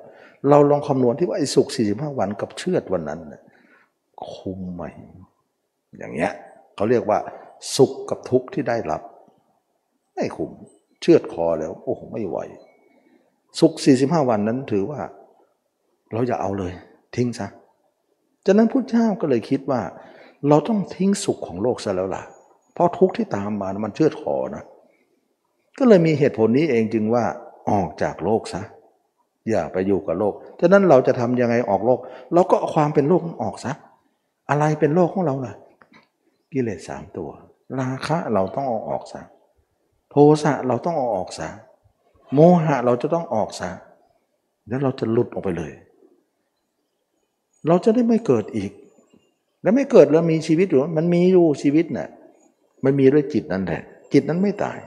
[0.49, 3.43] เราลองคำนวณที่ว่าไอ้สุข45 วันกับเชือดวันนั้นนะ
[4.35, 4.85] คุ้มไหม
[5.99, 6.33] อย่างเงี้ย
[6.77, 7.19] เขาเรียกว่า
[7.77, 9.03] สุขกับทุกข์ที่ได้รับ
[10.15, 10.51] ไม่คุ้ม
[11.01, 12.39] เชือดคอแล้ว โอ้โหไม่ไหว
[13.61, 15.01] สุข 45 วันนั้นถือว่า
[16.13, 16.73] เราอย่าเอาเลย
[17.17, 17.47] ทิ้งซะ
[18.45, 19.81] จากนั้นพุทธเจ้าก็เลยคิดว่า
[20.49, 22.23] เราต้องทิ้งสุขของโลกซะแล้วล่ะ
[22.73, 24.65] เพราะทุกข์ที่ตามมามันเชือดคอนะ
[25.79, 27.25] ก็เลยมีเหตุผลนี้เองจึงว่า
[27.71, 28.63] ออกจากโลกซะ
[29.51, 31.99] อย่าไปอยู่กับโลกฉะนั้นเราจะทำยังไงออกโลก
[32.35, 33.73] เราก็ความเป็นโลกออกซะ
[34.51, 35.55] อะไรเป็นโลกของเราล่ะ
[36.53, 37.31] กิเลสสามตัว
[37.81, 39.23] ราคะเราต้องเอาออกซะ
[40.11, 41.49] โทสะเราต้องเอาออกซะ
[42.35, 43.71] โมหะเราจะต้องออกซะ
[44.69, 45.73] แล้วเราจะหลุดออกไปเลย
[47.69, 48.71] เราจะได้ไม่เกิดอีก
[49.63, 52.09] แล้วไม่เกิดแล้วมีชีวิตอยู่มันมีอยู่ชีวิตนะ่ะ
[52.85, 53.83] มันมีด้วยจิตนั่นแหละ
[54.13, 54.79] จิตนั้นไม่ตาย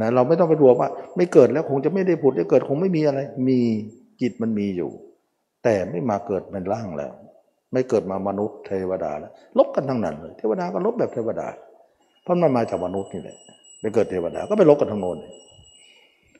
[0.00, 3.58] นะเราไม่ต้องไปรวมว่า ไม่เกิดแล้วคงจะไม่ได้ผุดได้เกิดคงไม่มีอะไร มี
[4.20, 4.90] จิตมันมีอยู่
[5.64, 7.12] แต่ไม่มาเกิดเป็นร่างแล้ว
[7.74, 11.48] ไม่เกิดมามนุษย์เทวดาแล้วลบกันทั้งนั้นเลย เทวดาก็ลบแบบเทวดา
[12.22, 13.36] เพราะมันมาจากมนุษย์นี่แหละ
[13.80, 15.18] ไปเกิดเทวดาก็ไปลบกันทั้งโน้น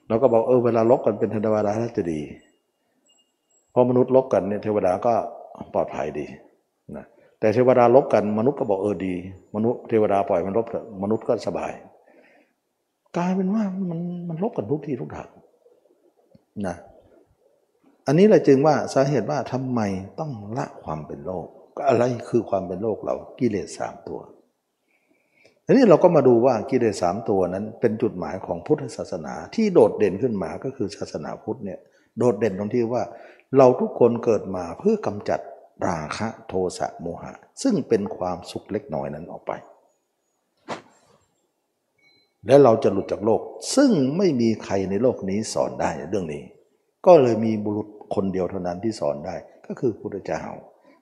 [0.08, 2.20] เราก็บอกเออเวลาลบกันเป็นเทวดาแล้วจะดี
[3.74, 5.12] พอมนุษย์ลบกันเนี่ยเทวดาก็
[5.74, 6.26] ปลอดภัยดี
[6.96, 7.04] นะ
[7.40, 9.14] แต่เทวดาลบกันมนุษย์ก็บอกเออดี
[9.56, 10.66] มนุษย์เทวดาปล่อยมันลบ
[11.02, 11.72] มนุษย์ก็สบาย
[13.16, 15.28] กลายเป็นว่ามันมันลบกันทุกที่ทุกทาง
[16.66, 16.76] นะ
[18.06, 19.80] อันนี้แหละจึงว่าสาเหตุว่าทำไม
[20.20, 21.46] ต้องละความเป็นโลก
[21.76, 24.20] ก็อะไรคือความเป็นโลกเรากิเลสสามตัว
[25.66, 31.80] ทีนี้เราก็มาดูว่ากิเลสสามตัวนั้น เป็นจุดหมายของพุทธศาสนา ที่โดดเด่นขึ้นมาก็คือศาสนาพุทธเนี่ย
[32.18, 33.02] โดดเด่นตรงที่ว่า
[33.56, 35.40] เราทุกคนเกิดมาเพื่อกำจัด
[35.88, 37.32] ราคะโทสะโมหะ
[37.62, 39.52] ซึ่งเป็นความสุขเล็กน้อยนั้นออกไป
[42.46, 43.40] และเราจะหลุดจากโลก
[43.76, 46.42] ซึ่งไม่มีใครในโลกนี้สอนได้เรื่องนี้
[47.06, 49.36] ก็เลยมีบุรุษ คนเดียวเท่านั้นที่สอนได้
[49.66, 50.42] ก็คือพุทธเจ้า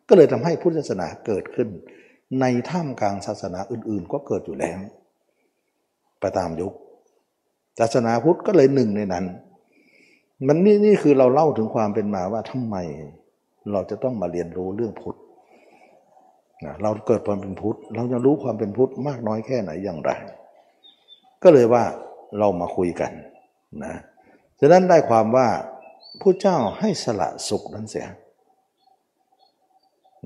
[0.09, 1.69] ก็เลยทำให้พุทธศาสนาเกิดขึ้น
[2.41, 4.79] ในท่ามกลางศาสนาอื่นๆ ก็เกิดอยู่แล้ว
[6.21, 6.73] ไปตามยุค
[7.79, 9.25] ศาสนาพุทธก็เลยหนึ่งในนั้น
[10.47, 12.77] มันนี่นี่คือเราเล่าถึงความเป็นมาว่าทำไม
[13.73, 15.19] เราจะต้องมาเรียนรู้เรื่องพุทธ
[16.83, 20.11] เราเกิดความเป็นพุทธ เราจะรู้ความเป็นพุทธมากน้อยแค่ไหนอย่างไร
[21.43, 21.85] ก็เลยว่า
[22.39, 23.13] เรามาคุยกัน
[23.85, 23.95] นะ
[24.61, 25.49] ฉะนั้นได้ความว่า
[26.21, 28.07] ผู้เจ้าให้สละสุขนั้นเสีย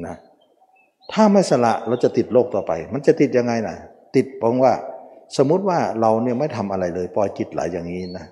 [0.07, 0.17] นะ
[1.13, 3.77] ถ้าไม่สละเราจะติดโลกต่อไป มันจะติดยังไงนะ
[4.17, 4.75] ติดเพราะว่า
[5.37, 8.27] สมมุติว่าเราเนี่ยไม่ทำอะไรเลยปล่อยจิตไหลอย่างนี้นะ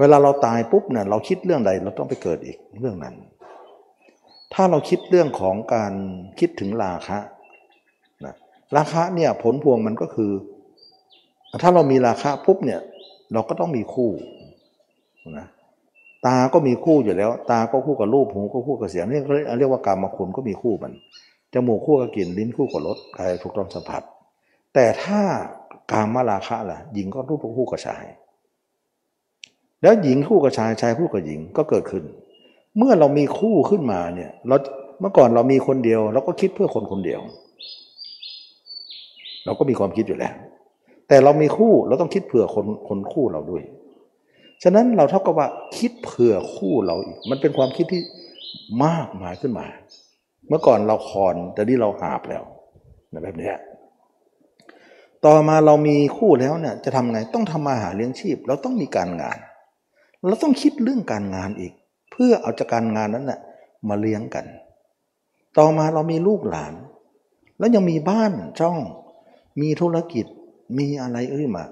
[0.00, 3.14] เวลาเราตายปุ๊บเนี่ยเราคิดเรื่องใดเราต้องไปเกิดอีกเรื่องนั้น
[4.54, 5.92] ถ้าเราคิดเรื่องของการ
[6.38, 7.18] คิดถึงราคะ
[8.24, 8.34] นะ
[8.76, 10.30] ราคะเนี่ยผลพวงมันก็คือ
[11.62, 12.80] ถ้าเรามีราคาปุ๊บเนี่ย
[13.32, 14.10] เราก็ต้องมีคู่
[15.38, 15.46] นะ
[16.26, 19.20] ตาก็มีคู่อยู่แล้ว ตาก็คู่กับรูปหูก็คู่กับเสียงนี่
[19.58, 20.92] เรียกว่ากรรมคุณก็มีคู่มัน
[21.54, 24.02] จมูกคู่กับกลิ่นลิ้นคู่กับรสกายถูกต้องสัมผัส
[24.74, 25.20] แต่ถ้า
[25.92, 28.04] กามมาราคะล่ะหญิงก็รูปคู่กับชาย
[29.82, 32.04] แล้วหญิงคู่กับชายชายคู่กับหญิงก็เกิดขึ้น
[32.76, 34.56] เมื่อเรามีคู่ขึ้นมาเนี่ยเรา
[35.00, 37.20] เมื่อก่อนเรามีคนเดียวเราก็คิดเพื่อคนคนเดียว
[39.44, 40.34] เราก็มีความคิดอยู่แล้ว
[41.08, 43.62] แต่เรามีคู่เราต้องคิดเผื่อคนคนคู่เราด้วย
[44.62, 48.02] ฉะนั้นเราเท่ากับว่าคิดเผื่อคู่เราอีก มันเป็นความคิดที่
[48.84, 49.66] มากมายขึ้นมา
[50.48, 52.42] เมื่อก่อนเราคอนแต่นี่เราหาบแล้ว
[53.24, 53.52] แบบนี้
[55.24, 59.38] ต่อมาเรามีคู่แล้วเนี่ยจะทำไงต้องทำมาหาเลี้ยงชีพ เราต้องมีการงาน
[60.28, 61.72] เราต้องคิดเรื่องการงานอีก
[62.12, 63.40] เพื่อเอาจากการงานนั้นน่ะ
[63.88, 64.46] มาเลี้ยงกัน
[65.58, 66.74] ต่อมาเรามีลูกหลาน
[67.58, 68.78] แล้วยังมีบ้านช่อง
[69.60, 70.26] มีธุรกิจ
[70.78, 71.64] มีอะไรเอ้ยมา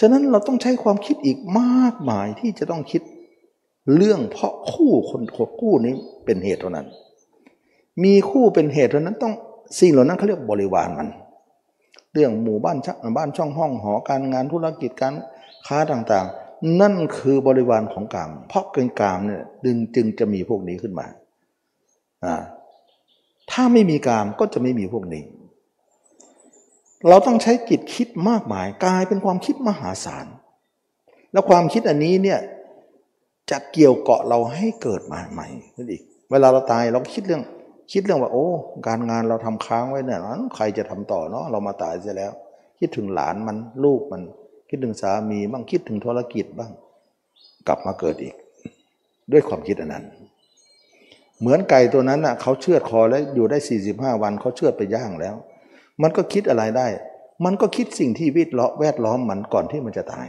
[0.00, 3.02] ฉะนั้นเราต้องใช้ความคิดอีกมากมายที่จะต้องคิด
[3.96, 5.22] เรื่องเพราะคู่คน
[5.60, 6.86] คู่นี้เป็นเหตุเท่านั้น
[8.04, 9.34] มีคู่เป็นเหตุเท่านั้นต้อง
[9.80, 11.08] สิ่งเหล่านั้นเขาเรียกบริวารมัน
[12.12, 15.14] เรื่องหมู่บ้านช่างบ้านช่องห้องหอการงานธุรกิจการ
[15.66, 21.06] ค้าต่างๆ นั่นคือบริวารของกาม เพราะเป็นกามเนี่ยดึงจึงจะมีพวกนี้ขึ้นมา
[22.24, 22.34] อ่า
[23.50, 25.22] ถ้าไม่มีกามก็จะไม่มีพวกนี้
[27.08, 30.26] เราต้องใช้จิตคิดมากมายกลายเป็นความคิดมหาศาล
[31.32, 32.38] แล้วความคิดอันนี้เนี่ย
[33.50, 37.42] จะเกี่ยวเกาะเราให้เกิดมาใหม่นั่นอีก เวลาเราตายเราคิดเรื่อง
[37.92, 38.46] คิดเรื่องว่าโอ้
[38.86, 42.32] การงานเราทำค้างไว้เนี่ยนั้นใครจะทำต่อเนาะเรามาตายเสียแล้ว
[42.78, 44.22] คิดถึงหลานมันลูกมัน
[44.68, 46.72] คิดถึงสามีบ้างคิดถึงธุรกิจบ้าง
[47.68, 48.34] กลับมาเกิดอีก
[49.32, 50.04] ด้วยความคิดอันนั้น
[51.40, 53.58] เหมือนไก่ตัวนั้นน่ะเขาเชือดคอแล้วอยู่ได้
[53.90, 55.36] 45 วันเขาเชือดไปย่างแล้ว
[56.02, 56.86] มันก็คิดอะไรได้
[57.44, 60.26] มันก็คิดสิ่งที่วิทย์เลาะแวดล้อมมันก่อนที่มันจะตาย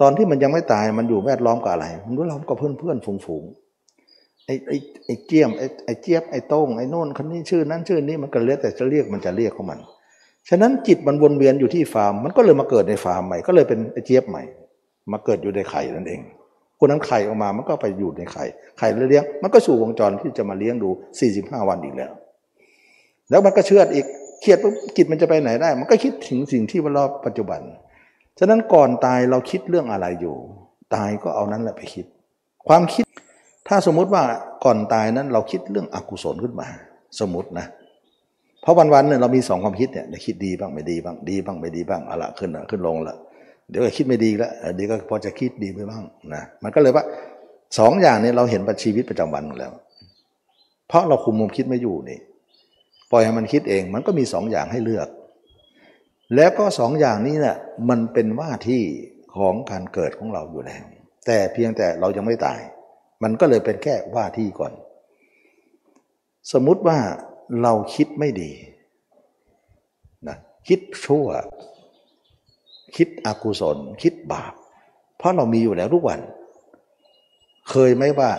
[0.00, 3.44] ตอนที่มันยังไม่ตายมันอยู่แวดล้อมกับอะไร มันแวดล้อมกับเพื่อนเพื่อนฝูงฝูง
[4.46, 9.78] ไอ้ไอ้ไอ้เจียมไอ้ไอ้เจี๊ยบไอ้โต้งไอ้โน่นคนนี้ชื่อนั้นชื่อนี้มันก็เลือกแต่จะเรียกมันจะเรียกของมัน
[10.48, 14.42] ฉะนั้นจิตมันวนเวียนอยู่ที่ฟาร์ม มันก็เลยมาเกิดในฟาร์มใหม่ ก็เลยเป็นไอ้เจี๊ยบใหม่
[15.12, 16.20] มาเกิดอยู่ในไข่นั่นเอง
[16.78, 18.44] คนนั้นไข่ออกมามันก็ไปอยู่ในไข่
[18.78, 20.90] ไข่เลี้ยง มันก็สู่วงจรที่จะมาเลี้ยงดู
[21.28, 22.12] 45 วันอีกแล้ว
[23.30, 24.06] แล้วมันก็เชื่อดอีก
[24.40, 27.60] เครียดปุ๊บจิตมันจะไปไหนได้ มันก็คิดถึงสิ่งที่มันรอบปัจจุบัน
[28.38, 30.36] ฉะนั้นก่อนตายเราคิดเรื่องอะไรอยู่
[30.94, 32.06] ตายก็เอานั้นแหละไปคิด
[32.68, 33.04] ความคิด
[33.68, 34.22] ถ้าสมมุติว่า
[34.64, 36.68] ก่อนตายนั้นเราคิดเรื่องอกุศลขึ้นมา
[37.20, 37.66] สมมตินะ
[38.62, 43.16] เพราะวันๆเนี่ยเรามีสองความคิดเนี่ยคิดดีบ้างไม่ดีบ้างดีบ้างไม่ดีบ้างอาละขึ้นละขึ้นลงละ
[43.70, 46.02] เดี๋ยวก็คิดไม่ดีแล้วเดี๋ยวก็พอจะคิดดีไปบ้าง
[46.34, 47.04] นะมันก็เลยว่า
[47.78, 49.72] สองอย่างนี้เราเห็นประชีวิตประจำวันอยู่แล้ว
[50.88, 52.18] เพราะเราคุมมุมคิดไม่อยู่นี่
[53.10, 55.08] ปล่อยให้มันคิดเองมันก็มีสองอย่างให้เลือก
[56.34, 57.56] แล้วก็สองอย่างนี้เนี่ย
[57.88, 58.82] มันเป็นว่าที่
[59.36, 60.84] ของการเกิดของเราอยู่แล้ว
[61.26, 62.60] แต่เพียงแต่เรายังไม่ตาย
[63.22, 64.72] มันก็เลยเป็นแค่ว่าที่ก่อน
[66.52, 66.98] สมมุติว่า
[67.62, 68.50] เราคิดไม่ดี
[70.28, 70.36] นะ
[70.68, 71.26] คิดชั่ว
[72.96, 74.52] คิดอกุศล คิดบาป
[75.18, 76.20] เพราะเรามีอยู่แล้วทุกวัน
[77.70, 78.30] เคยไหมว่า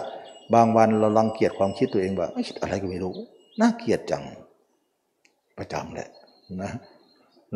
[0.54, 3.14] บางวันเราลังเกียจความคิดตัวเองว่าคิดอะไรก็ไม่รู้
[3.62, 4.24] น่าเกลียดจัง
[5.60, 6.10] ประจำแหละ
[6.62, 6.72] นะ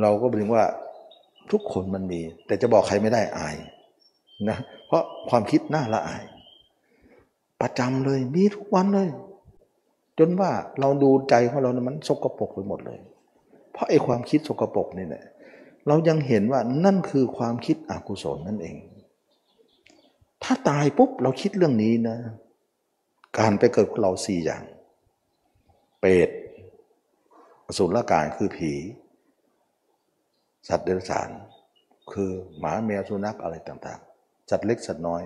[0.01, 0.65] เราก็บอกว่า
[1.51, 3.55] ทุกคนมันมี แต่จะบอกใครไม่ได้อาย
[4.49, 6.23] นะเพราะความคิดน่าละอาย
[7.61, 9.09] ประจำเลยมีทุกวันเลย
[10.19, 12.99] จนว่าเราดูใจของเรานะมันสกปรกไปหมดเลย
[13.71, 15.23] เพราะไอ้ความคิดสกปรกนี่แหละ
[15.87, 18.75] เรายังเห็นว่านั่นคือความคิดอกุศลนั่นเอง
[20.43, 22.17] ถ้าตายปุ๊บเราคิดเรื่องนี้นะ
[23.39, 24.63] การไปเกิดของเราสี่อย่าง
[25.99, 26.29] เปรต
[27.77, 28.71] สุรกายคือผี
[30.69, 31.29] สัตว์เดรัจฉาน
[32.13, 35.23] คือหมาแมวสุนัขอะไรต่างๆ สัตว์เล็กสัตว์น้อย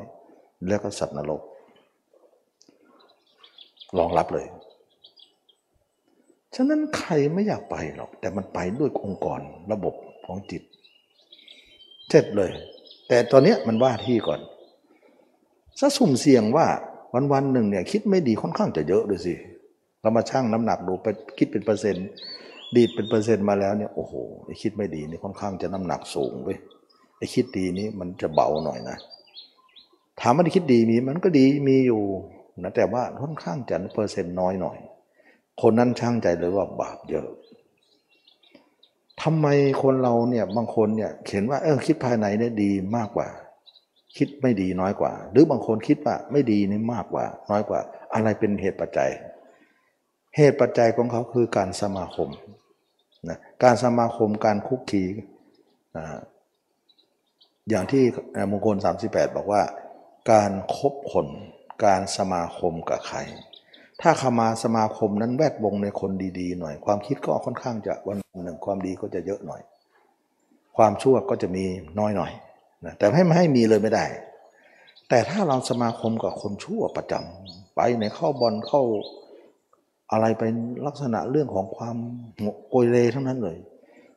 [0.68, 1.42] แล้วก็สัตว์นรก
[3.98, 4.48] รองรับเลย
[6.56, 9.40] ฉะนั้นใครไม่อยากไปหรอก แต่มันไปด้วยองค์กร
[9.72, 9.94] ระบบ
[10.26, 10.62] ของจิต
[12.10, 12.52] เสร็จเลย
[13.08, 14.40] แต่ตอนนี้มันว่าที่ก่อน
[15.80, 16.68] ซะสุ่มเสี่ยงว่า
[17.14, 19.36] วันวันหนึ่งเนี่ยคิดไม่ดีค่อนข้างจะเยอะด้วยสิ
[20.02, 22.08] เรามาชั่งน้ำหนักดูไปคิดเป็นเปอร์เซ็นต์
[22.76, 24.14] ดีดเป็นเปอร์เซ็นต์มาแล้วเนี่ยโอ้โห
[24.46, 26.58] ไอ้คิดไม่ดีนี่ค่อนข้างจะน้ำหนักสูงเว้ย
[27.18, 28.98] ไอ้คิดดีนี้มันจะเบาหน่อยนะ
[30.22, 32.02] ถามว่าไอ้คิดดีมีมันก็ดีมีอยู่
[32.64, 34.78] นะแต่ว่าค่อนข้างจะเปอร์เซ็นต์น้อยหน่อย
[35.62, 37.28] คนนั้นชั่งใจเลยว่าบาปเยอะ
[39.22, 39.48] ทำไม
[39.82, 43.28] คนเราเนี่ยบางคนเนี่ยเห็นว่าเออคิดภายในเนี่ยดีมากกว่า
[44.18, 47.80] คิดไม่ดีน้อยกว่า หรือบางคนคิดว่าไม่ดีนี่มากกว่า น้อยกว่า
[48.14, 49.12] อะไรเป็นเหตุปัจจัย
[50.38, 52.30] เหตุปัจจัยของเขาคือการสมาคม
[53.30, 55.04] นะการสมาคมการคุกคี
[57.70, 58.04] อย่างที่
[58.52, 58.76] มงคล
[59.08, 59.64] 38 บอกว่า
[60.32, 61.28] การครบคน
[61.86, 63.20] การสมาคมกับใคร
[64.02, 69.62] ถ้าเข้ามาสมาคมนั้นแวดวงในคนดีๆหน่อย ความคิดก็ค่อนข้างจะวันหนึ่งความดีก็จะเยอะหน่อย
[70.78, 71.66] ความชั่วก็จะมี
[72.00, 72.32] น้อยหน่อย
[72.86, 74.06] นะแต่ให้ไม่ให้มีเลยไม่ได้
[75.10, 78.82] แต่ถ้าเราสมาคมกับคนชั่วประจำไปในเข้าบอลเข้า
[80.12, 80.54] อะไรเป็น
[80.86, 81.96] ลักษณะเรื่องของความ
[82.70, 83.58] โกยเลทั้งนั้นเลย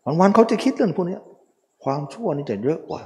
[0.05, 1.19] วันวันเขาจะคิดเรื่องพวกนี้
[1.85, 3.03] ความชั่วนี่จะเยอะกว่า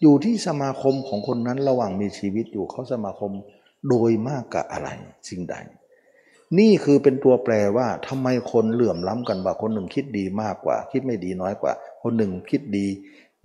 [0.00, 3.32] อยู่ที่สมาคมของคนนั้นระหว่างมีชีวิตอยู่เขาสมาคม
[3.88, 4.88] โดยมากกับอะไร
[5.28, 5.54] สิ่งใด
[6.58, 11.72] นี่คือเป็นตัวแปรว่าทำไมคนเหลื่อมล้ำกันว่าคนหนึ่งคิดดีมากกว่า คิดไม่ดีน้อยกว่า
[12.02, 12.86] คนหนึ่งคิดดี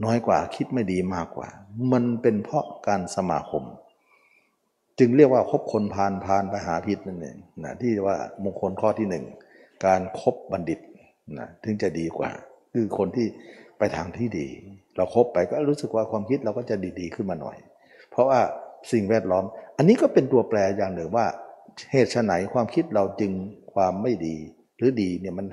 [0.05, 1.47] น้อยกว่า คิดไม่ดีมากกว่า
[1.91, 3.63] มันเป็นเพราะการสมาคม
[5.05, 9.25] จึงเรียกว่าคบคนพานพานไปหาพิษนั่นเองนะที่ว่ามงคลข้อที่หนึ่ง
[9.85, 10.79] การครบบัณฑิต
[11.39, 12.31] นะถึงจะดีกว่า
[12.73, 13.27] คือคนที่
[13.77, 14.47] ไปทางที่ดี
[14.95, 17.57] เราครบไปก็รู้สึกว่าความคิดเราก็จะดีๆขึ้นมาหน่อย
[18.11, 18.39] เพราะว่า
[18.91, 19.43] สิ่งแวดล้อม
[19.77, 21.25] อันนี้ก็เป็นตัวแปรอย่างหนึ่งว่า
[21.91, 23.31] เหตุไหนความคิดเราจึง
[23.73, 24.35] ความไม่ดี
[24.77, 25.45] หรือดีเนี่ยมัน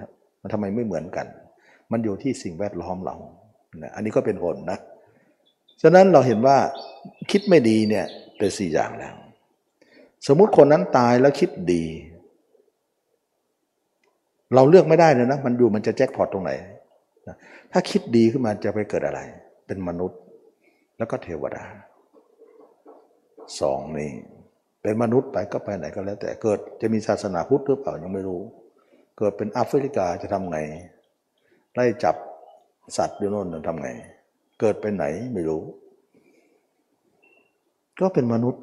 [0.43, 1.27] มันทำไมไม่เหมือนกัน
[1.93, 3.17] มันอยู่ที่สิ่งแวดล้อมเรา
[3.83, 4.79] นะอันนี้ก็เป็นผลนะ
[5.83, 6.57] ฉะนั้นเราเห็นว่า
[7.31, 8.05] คิดไม่ดีเนี่ย
[8.39, 9.15] เป็นสี่อย่างแล้ว
[10.27, 11.85] สมมุติคนนั้นตายแล้วคิดดี
[14.55, 16.53] เราเลือกไม่ได้เลยนะ มันอยู่มันจะแจ็คพอตตรงไหน
[17.73, 19.21] ถ้าคิดดีขึ้นมาจะไปเกิดอะไร
[19.67, 20.21] เป็นมนุษย์
[20.99, 21.65] แล้วก็เทวดา
[23.61, 24.11] สองนี้
[24.83, 28.41] เป็นมนุษย์ไปก็ไปไหนก็แล้ว แต่เกิดจะมีศาสนาพุทธหรือเปล่ายังไม่รู้
[29.19, 30.59] เกิดเป็นแอฟริกาจะทำไง
[31.75, 32.17] ไล่จับ
[32.97, 33.89] สัตว์อยู่โน่นจะทำไง
[34.61, 35.05] เกิดไปไหน
[35.35, 35.63] ไม่รู้
[38.01, 38.63] ก็เป็นมนุษย์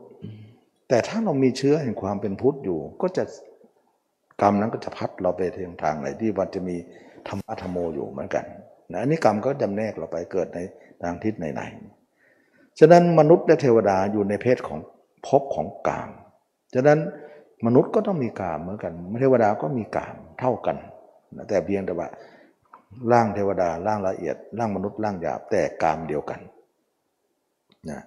[0.90, 3.24] แต่ถ้าเรามีเชื้อแห่งความเป็นพุทธอยู่ ก็จะ
[4.42, 6.76] กรรมนั้นก็จะพัดเราไปทางทางไหนที่วันจะมี
[7.28, 8.46] ธรรมะธรรมโมอยู่เหมือนกัน
[8.92, 10.60] นะอันนี้กรรมก็จำแนกเราไปเกิดใน
[11.04, 14.80] ทางทิศไหนๆฉะนั้นมนุษย์และเทวดาอยู่ในเพศของ
[15.28, 16.10] ภพของกาม
[16.76, 17.00] ฉะนั้น
[17.66, 20.78] มนุษย์ก็ต้องมีกามเหมือนกันเทวดาก็มีกามเท่ากัน
[21.36, 22.08] นะแต่เพียงแต่ว่า
[23.12, 26.40] ร่างเทวดาร่างละเอียด ร่างมนุษย์ร่างหยาบแต่กามเดียวกัน
[27.90, 28.02] นะ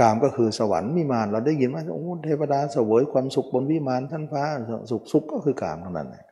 [0.00, 4.42] กามก็คือสวรรค์วิมานเราได้ยินว่าโอ้เทวดาเสวยความสุขบนวิมานท่านฟ้า
[4.90, 6.24] สุขสุขก็คือกามเท่านั้นแหละ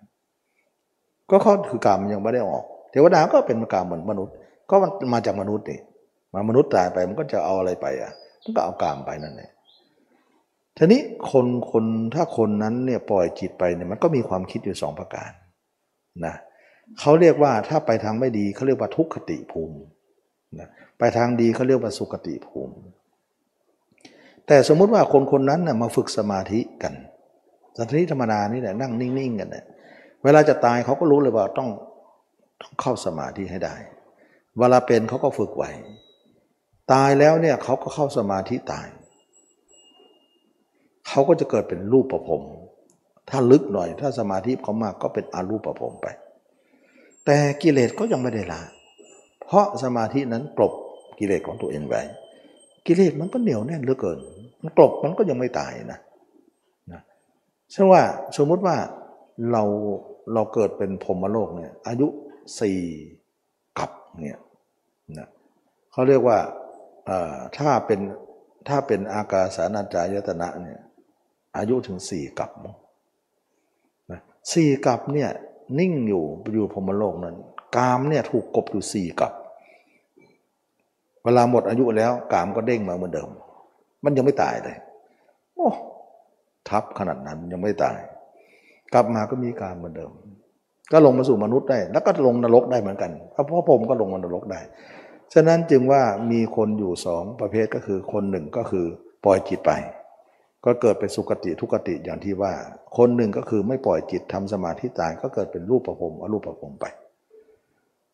[1.31, 4.35] ก็ข้อคือกามยังไม่ได้ออก เทวดาก็เป็นกามเหมือนมนุษย์
[4.71, 5.81] ก็มันมาจากมนุษย์นี่
[6.35, 8.13] มามนุษย์ตายไปมันก็จะเอาอะไรไปอะ
[8.43, 9.51] มันก็เอากามไปนั่นแหละ
[10.77, 11.01] ทีนี้
[11.31, 15.31] คนคนถ้าคนนั้นเนี่ยปล่อยจิตไปเนี่ยมันก็มีความคิดอยู่สองประการ
[16.25, 16.35] นะ
[17.01, 19.77] เขาเรียกว่าถ้าไปทางไม่ดีเขาเรียกว่าทุกขติภูมิ
[20.59, 22.75] นะไปทางดีเขาเรียกว่าสุขติภูมิ
[24.47, 26.95] แต่สมมุติว่าคนคนนั้นนะ่ะมาฝึกสมาธิกัน
[27.77, 29.65] สมาธิธรรมดานี่แหละนั่งนิ่งๆกันเนี่ย
[30.25, 31.69] เวลาจะตายเขาก็รู้เลยว่าต้อง
[32.63, 33.75] ต้องเข้าสมาธิให้ได้
[34.59, 35.71] เวลาเป็นเขาก็ฝึกไว้
[36.93, 38.87] ตายแล้วเนี่ยเขาก็เข้าสมาธิตาย
[41.09, 42.43] เขาก็จะเกิดเป็นรูปประพรม
[43.31, 46.07] ถ้าลึกหน่อย ถ้าสมาธิเขามากก็เป็นอารูปประพรมไป
[47.25, 48.61] แต่กิเลสก็ยังไม่ได้ละ
[49.43, 50.73] เพราะสมาธินั้นกลบ
[51.19, 52.03] กิเลสของตัวเองไว้
[52.87, 54.19] กิเลสมันก็เหนียวแน่นเหลือเกิน
[54.63, 56.01] มันกลบมันก็ยังไม่ตายนะ
[56.93, 57.01] นะ
[57.71, 58.03] เช่นว่า
[58.37, 58.77] สมมุติว่า
[59.53, 59.63] เรา
[60.35, 62.09] เราเกิดเป็นพรมโลกเนี่ยอายุ
[62.61, 62.81] สี่
[63.79, 63.91] กับ
[64.21, 64.39] เนี่ย
[65.19, 65.29] นะ
[65.93, 66.39] เขาเรียกว่า
[67.59, 68.01] ถ้าเป็น
[68.69, 70.81] ถ้าเป็นอากาสานาจายตนะเนี่ย
[71.57, 74.21] อายุถึงสี่กับนะ
[74.53, 75.31] สี่กับเนี่ย
[75.79, 77.37] นิ่งอยู่อยู่พรมโลกนั้น
[77.77, 79.33] กามเนี่ยถูกกบอยู่สี่กับ
[81.25, 83.31] เวลาหมดอายุแล้วกามก็เด้งมาเหมือนเดิม
[84.07, 84.77] มันยังไม่ตายเลย
[85.55, 85.69] โอ้
[86.69, 87.99] ทับขนาดนั้นยังไม่ตาย
[88.93, 90.13] กลับมาก็มีกามเหมือนเดิม
[90.93, 94.61] ก็ลงมาสู่มนุษย์ได้ แล้วก็ลงนรกได้เหมือนกันเพราะพ่อผมก็ลงมานรกได้
[95.35, 96.03] ฉะนั้นจึงว่า
[96.33, 98.87] มีคนอยู่สองประเภทก็คือคนหนึ่งก็คือ
[99.25, 99.73] ปล่อยจิตไป
[100.65, 102.53] ก็เกิดเป็นสุกติทุกติอย่างที่ว่า
[102.99, 106.87] คนหนึ่งก็คือไม่ปล่อยจิตทำสมาธิตายก็เกิดเป็นรูปประพรมอรูปประพรมไป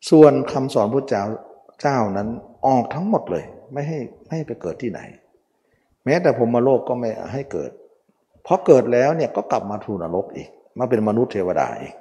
[0.09, 1.23] ส่วนคำสอนพระเจ้า
[1.81, 2.29] เจ้านั้น
[2.67, 4.99] ออกทั้งหมดเลย ไม่ให้ไม่ให้ไปเกิดที่ไหน
[6.05, 7.71] แม้แต่ผมมาโลกก็ไม่ให้เกิด
[8.43, 10.49] เพราะเกิดแล้วเนี่ยก็กลับมาทูนรกอีก
[10.79, 11.93] มาเป็นมนุษย์เทวดาอีก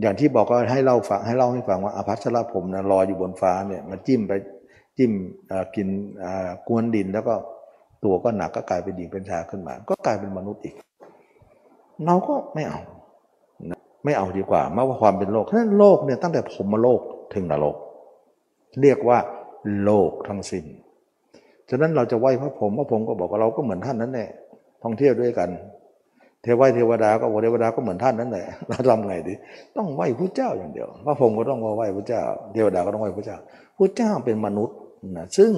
[0.00, 4.32] อย่างที่บอกก็ให้เล่าฟังให้เล่าให้ฟังว่าอภัสรผมนะลอยอยู่บนฟ้าเนี่ยมาจิ้มไป
[4.98, 5.12] จิ้ม
[5.76, 5.88] กิน
[6.68, 7.34] กวนดินแล้วก็
[8.04, 10.74] ตัวก็หนักก็กลายเป็นหญิงเป็นชายขึ้นมา ก็กลายเป็นมนุษย์อีก
[12.04, 12.80] เราก็ไม่เอา
[14.04, 17.00] ไม่เอาดีกว่ามาว่าความเป็นโลกเพราะนั้นโลกเนี่ยตั้งแต่ผมมาโลก
[17.34, 17.76] ถึงนรก
[18.80, 19.18] เรียกว่า
[19.84, 20.64] โลกทั้งสิ้น
[21.70, 24.28] ฉะนั้นเราจะไหว้พระผมพระผมก็บอกว่าเราก็เหมือนท่านนั้นแหละ
[24.82, 25.50] ท่องเที่ยวด้วยกัน
[26.42, 29.34] เทวไวยเทวดาก็บอกเทวดาก็เหมือนท่านนั้นแหละเราทำไงดี
[29.76, 33.36] ต้องไหว้พระเจ้าอย่างเดียวพระผมก็ต้องไหว้พระเจ้า เทวดาก็ต้องไหว้พระเจ้า
[33.78, 34.76] พระเจ้าเป็นมนุษย์
[35.16, 35.52] นะซึ่ง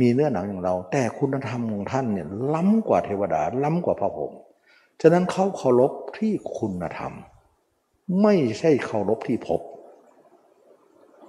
[0.00, 4.32] มีเนื้อหนังอย่างเรา แต่คุณธรรมของท่านเนี่ยล้ำกว่าเทวดาล้ำกว่าพระพรม
[5.02, 7.12] ฉะนั้นเขาเคารพที่คุณธรรม
[8.22, 9.60] ไม่ใช่เคารพที่ภพ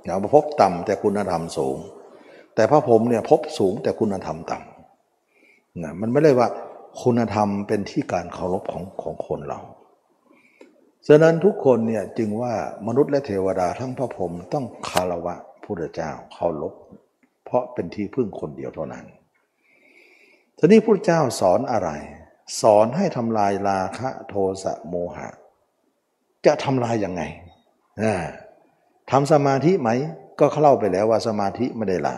[0.03, 1.77] อย่าภพต่ำแต่คุณธรรมสูง
[2.59, 6.47] แต่พระพรหมเนี่ยภพสูงแต่คุณธรรมต่ำนะมันไม่ได้ว่า
[7.01, 9.59] คุณธรรมเป็นที่การเคารพของของคนเรา
[11.07, 12.53] ฉะนั้นทุกคนเนี่ยจึงว่า
[12.87, 16.73] มนุษย์และเทวดาทั้งพระพรหมต้องคารวะพระเจ้าเคารพ
[17.45, 19.05] เพราะเป็นที่พึ่งคนเดียวเท่านั้น
[20.57, 21.89] ทีนี้พระเจ้าสอนอะไร
[22.61, 24.33] สอนให้ทำลายราคะโท
[24.63, 25.27] สะโมหะ
[26.45, 27.21] จะทำลายยังไง
[29.11, 29.89] ทำสมาธิไหม
[30.39, 32.15] ก็เข้าไปแล้วว่าสมาธิไม่ได้ละ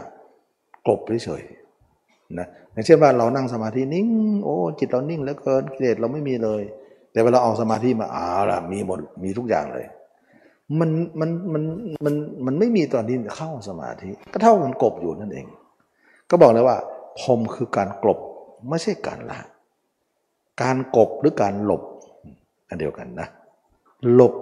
[0.85, 4.07] กลบเฉยๆนะอย่างเช่นว่าเรานั่งสมาธินิ่ง
[4.43, 6.63] โอ้จิตเรานิ่งเหลือเกินกิเลสเราไม่มีเลย
[7.11, 9.85] แต่เวลาเอาสมาธิมาอ้าวล่ะมีหมดมีทุกอย่างเลย
[10.79, 11.63] มันมันมัน
[12.05, 12.13] มัน
[12.45, 15.45] มันไม่มีตอนที่เข้าสมาธิ ก็เท่ามันกบอยู่นั่นเอง
[16.29, 16.77] ก็บอกเลยว่า
[17.19, 18.19] พรมคือการกลบ
[18.69, 19.39] ไม่ใช่การละ
[20.61, 21.83] การกบหรือการหลบ
[22.67, 23.27] อันเดียวกันนะ
[24.13, 24.33] หลบ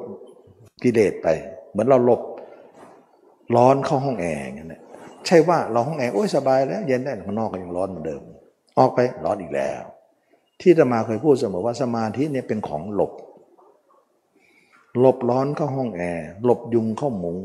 [0.83, 1.27] กิเลสไป
[1.69, 2.21] เหมือนเราหลบ
[3.55, 4.79] ร้อนเข้าห้องแอร์อย่างนี้
[5.25, 8.21] ใช่ว่าเราห้องแอร์โอ้ยสบายแล้ว เย็นได้ข้างนอกก็ยังร้อนเหมือนเดิม
[8.79, 9.81] ออกไปร้อนอีกแล้ว
[10.61, 13.13] ที่จะมาเคยพูดเสมอว่าสมาธิเนี่ยเป็นของหลบ
[14.99, 17.37] หลบร้อนเข้าห้องแอร์หลบยุงเข้ามุง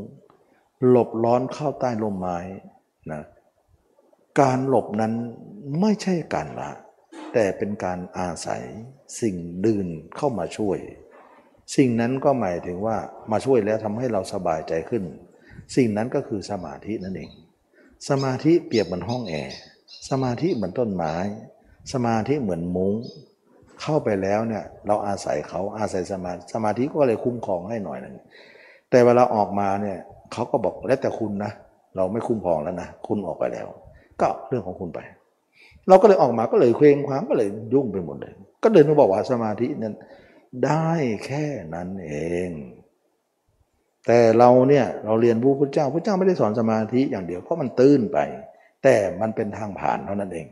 [0.89, 2.37] หลบร้อนเข้าใต้ลมไม้
[3.11, 3.21] นะ
[4.39, 5.13] การหลบนั้น
[5.79, 6.71] ไม่ใช่การละ
[7.33, 8.63] แต่เป็นการอาศัย
[9.21, 10.77] สิ่งดื่นเข้ามาช่วย
[11.75, 12.97] สิ่งนั้นก็หมายถึงว่า
[13.31, 15.03] มาช่วยแล้วทำให้เราสบายใจขึ้น
[15.75, 17.31] สิ่งนั้นก็คือสมาธินั่นเอง
[18.09, 19.55] สมาธิเปรียบเหมือนห้องแอร์
[20.09, 21.15] สมาธิเหมือนต้นไม้
[21.93, 22.95] สมาธิเหมือนมุ้ง
[23.81, 28.15] เข้าไปแล้วเนี่ยเราอาศัยเขาอาศัยสมาสมาธิก็เลยคุ้มครองให้หน่อยนึง
[28.89, 29.97] แต่เวลาออกมาเนี่ย
[30.33, 31.51] เขาก็บอกแล้วแต่คุณนะ
[31.95, 33.67] เราไม่คุ้มครองแล้วนะคุณออกไปแล้ว
[34.21, 34.99] ก็เรื่องของคุณไป
[35.87, 38.33] เราก็เลยออกมาก็เลยเคว้งคว้างก็เลยยุ่งไปหมดเลย
[38.63, 39.95] ก็เดินมาบอกว่าสมาธินั้น
[40.65, 40.89] ได้
[41.25, 42.13] แค่นั้นเอ
[42.47, 42.49] ง
[44.07, 48.17] แต่เราเนี่ยเราเรียนรู้พระเจ้าพระเจ้าไม่ได้สอนสมาธิอย่างเดียวเพราะมันตื้นไป
[48.83, 50.47] แต่มันเป็นทางผ่านเท่านั้นเอง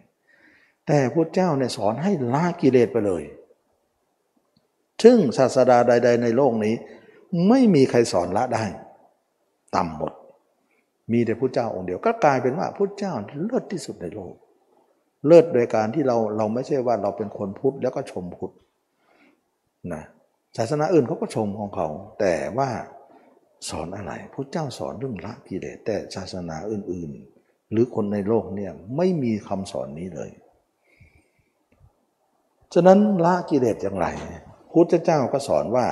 [0.88, 3.24] แต่พระเจ้าเนี่ยสอนให้ละกิเลสไปเลย
[5.04, 6.76] ซึ่งศาสดาใด ๆ ในโลกนี้
[7.50, 8.66] ไม่มีใครสอนละได้
[9.76, 10.14] ต่ำหมด
[11.12, 13.14] มีแต่พระเจ้าองค์เดียวก็กลายเป็นว่าพระเจ้า
[13.46, 14.34] เลิศที่สุดในโลก
[15.28, 18.54] เลิศโดยการที่เราเราไม่ใช่ว่าเราเป็นคนพุทธแล้วก็ชมพุทธ
[19.94, 20.04] นะ
[20.58, 21.88] ศาสนาอื่นเขาก็ชมของเขา
[22.20, 22.70] แต่ว่า
[23.70, 30.32] สอนอะไรพระเจ้าสอนเรื่องละกิเลสแต่ศาสนาอื่นๆ หรือคนในโลกเนี่ยไม่มีคำสอนนี้เลย
[32.74, 34.08] ฉะนั้นละกิเลสอย่างไร
[34.72, 35.88] พุทธเจ้าก็สอนว่า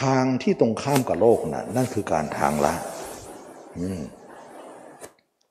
[0.00, 2.74] ทางที่ตรงข้ามกับโลกนะ่ะนั่นคือการทางละ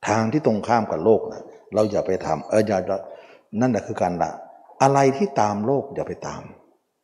[0.08, 1.44] ทางที่ตรงข้ามกับโลกนะ
[1.74, 2.78] เราอย่าไปทำเอออย่า
[3.62, 4.32] นั่นแหละคือการละ
[4.82, 6.42] อะไรที่ตามโลกอย่าไปตาม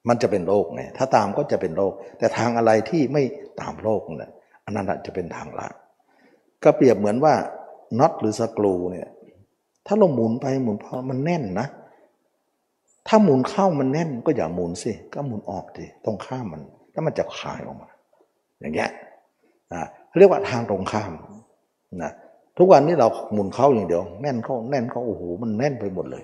[0.07, 3.23] มันจะเป็นโลกไงถ้าตามก็จะเป็นโลก แต่ทางอะไรที่ไม่
[3.61, 4.31] ตามโลกเนี่ย
[4.63, 5.73] อันนั้นจะเป็นทางลัด
[6.63, 7.33] ก็เปรียบเหมือนว่า
[7.99, 9.07] น็อตหรือสกรูเนี่ย
[9.85, 11.67] ถ้าเราหมุนไปหมุนพอมันแน่นนะ
[13.07, 17.89] ถ้าหมุนเข้ามันแน่นก็อย่าหมุนสิ ก็หมุนออกดิตรงข้ามมัน แล้วมันจะคลายออกมา
[18.59, 18.89] อย่างเงี้ย
[19.73, 19.81] นะ
[20.17, 21.11] เรียกว่าทางตรงข้าม
[22.03, 22.11] นะ
[22.57, 26.23] ทุกวันนี้เราหมุนเข้าอย่างเดียว แน่นเข้าแน่นเข้าโอ้โหมันแน่นไปหมดเลย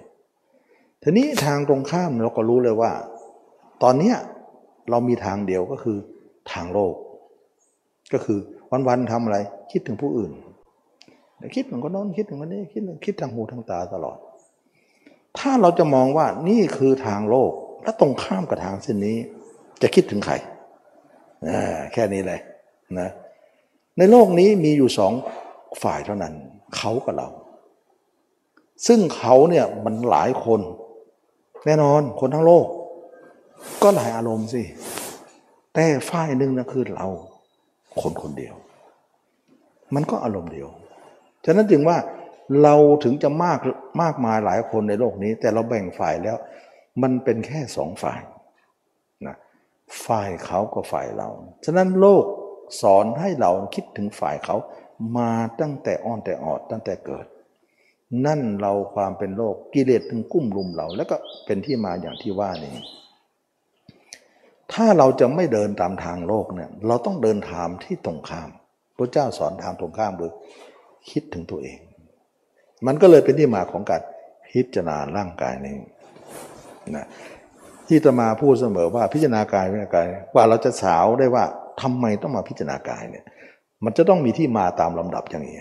[1.03, 2.91] ทีนี้ทางตรงข้ามเราก็รู้เลยว่า
[3.83, 4.13] ตอนนี้
[4.89, 5.97] เรามีทางเดียวก็คือ
[6.51, 6.93] ทางโลก
[8.13, 8.39] ก็คือ
[8.87, 9.37] วันๆทำอะไร
[9.71, 10.31] คิดถึงผู้อื่น
[11.55, 14.17] คิดถึงคนโน้นคิดถึงคนนี้คิดคิดทางหูทางตาตลอด
[15.37, 17.51] ถ้าเราจะมองว่านี่คือทางโลก
[17.83, 19.17] และตรงข้ามกับทางเส้นนี้
[19.81, 20.35] จะคิดถึงใคร
[21.93, 22.39] แค่นี้เลย
[22.99, 23.09] นะ
[23.97, 25.13] ในโลกนี้มีอยู่สอง
[25.83, 26.33] ฝ่ายเท่านั้น
[26.75, 27.27] เขากับเรา
[28.87, 30.61] ซึ่งเขาเนี่ยมันหลายคน
[31.65, 32.65] แน่นอนคนทั้งโลก
[33.83, 34.63] ก็หลายอารมณ์สิ
[35.73, 37.07] แต่ฝ่ายหนึ่งนะคือเรา
[38.01, 38.55] คนคนเดียว
[39.95, 40.69] มันก็อารมณ์เดียว
[41.45, 41.97] ฉะนั้นจึงว่า
[42.63, 43.59] เราถึงจะมาก
[44.01, 46.37] มากมายหลายคนในโลกนี้ แต่เราแบ่งฝ่ายแล้ว
[47.01, 48.19] มันเป็นแค่สองฝ่าย
[49.27, 49.35] นะ
[50.05, 51.29] ฝ่ายเขากับฝ่ายเรา
[51.65, 52.25] ฉะนั้นโลก
[52.81, 54.55] สอนให้เราคิดถึงฝ่ายเขา
[55.17, 55.31] มา
[55.61, 57.25] ตั้งแต่อ่อนแต่ออดตั้งแต่เกิด
[58.25, 61.15] นั่นเราความเป็นโลกกิเลสถึงกุ้มลุมเรา แล้วก็
[61.45, 62.75] เป็นที่มาอย่างที่ว่านี้
[64.73, 68.49] ถ้าเราจะไม่เดินตามทางโลกเนี่ยเราต้องเดินทางที่ตรงข้าม
[68.97, 70.31] พระเจ้าสอนทางตรงข้ามคือ
[71.09, 71.79] คิดถึงตัวเอง
[72.87, 74.01] มันก็เลยเป็นที่มาของการ
[74.51, 75.75] พิจารณาร่างกายนี้
[76.95, 77.05] นะ
[77.87, 81.43] ที่ตมาพูดเสมอว่าพิจารณากายพิจารณากายว่าเราจะสาวได้ว่า
[81.81, 83.25] ทำไมต้องมาพิจารณากายเนี่ย
[83.83, 85.59] มันจะต้องมีที่มาตามลำดับอย่างนี้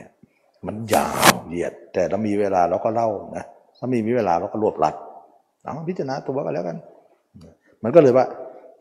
[0.66, 3.44] มันยาวเหยียด แต่เรามีเวลาเราก็เล่านะ
[3.78, 4.94] ถ้ามีเวลาเราก็รวบรัด
[5.62, 6.76] เอาพิจารณาตัวก็แล้วกัน
[7.82, 8.26] มันก็เลยว่า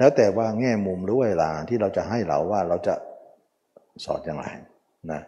[0.02, 2.96] แล้วแต่ว่าแง่มุมหรือเวลาที่เราจะให้เราว่าเราจะ
[4.04, 4.46] สอนอย่างไร
[5.12, 5.22] นะ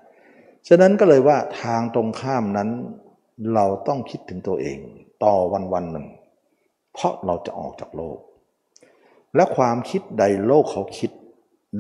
[0.68, 2.70] ฉะนั้นก็เลยว่าทางตรงข้ามนั้น
[3.54, 4.80] เราต้องคิดถึงตัวเอง
[5.24, 6.08] ต่อวันวันหนึ่ง
[6.94, 8.20] เพราะเราจะออกจากโลก
[9.36, 11.12] และความคิดใดโลกเขาคิด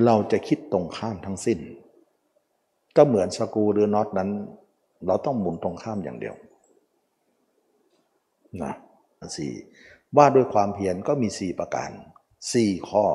[0.05, 1.59] เราจะคิดตรงข้ามทั้งสิ้น
[2.95, 4.29] ก็เหมือนสกูหรือน็อตนั้น
[5.05, 6.35] เราต้องหมุนตรงข้ามอย่างเดียว
[8.63, 8.73] นะ
[9.37, 9.51] สี่
[10.17, 11.91] ว่าด้วยความเพียรก็มีสี่ประการ
[12.51, 13.05] สี่ข้อ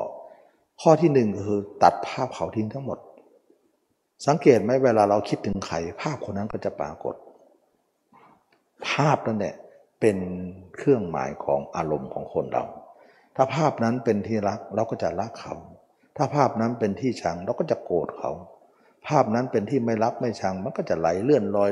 [0.81, 2.99] ข้อที่หนึ่งคือตัดภาพเขาทิ้งทั้งหมด
[4.27, 7.15] สังเกตไหมเวลาเราคิดถึงใครภาพคนนั้นก็จะปรากฏ
[8.89, 9.55] ภาพนั่นแหละ
[9.99, 10.17] เป็น
[10.77, 12.63] เครื่องหมายของอารมณ์ของคนเรา
[13.35, 15.55] ถ้าภาพนั้นเป็นที่รักเราก็จะรักเขา
[16.17, 18.31] ถ้าภาพนั้นเป็นที่ชังเราก็จะโกรธเขา
[19.07, 21.69] ภาพนั้นเป็นที่ไม่รักไม่ชัง มันก็จะไหลเลื่อนลอย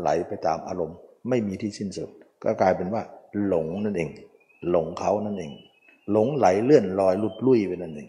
[0.00, 0.96] ไหลไปตามอารมณ์
[1.28, 2.10] ไม่มีที่สิ้นสุด
[2.44, 3.02] ก็กลายเป็นว่า
[3.46, 4.10] หลงนั่นเอง
[4.70, 5.52] หลงเขานั่นเอง
[6.12, 8.08] หลงไหลเลื่อนลอยลุดลุ่ยไปนั่นเอง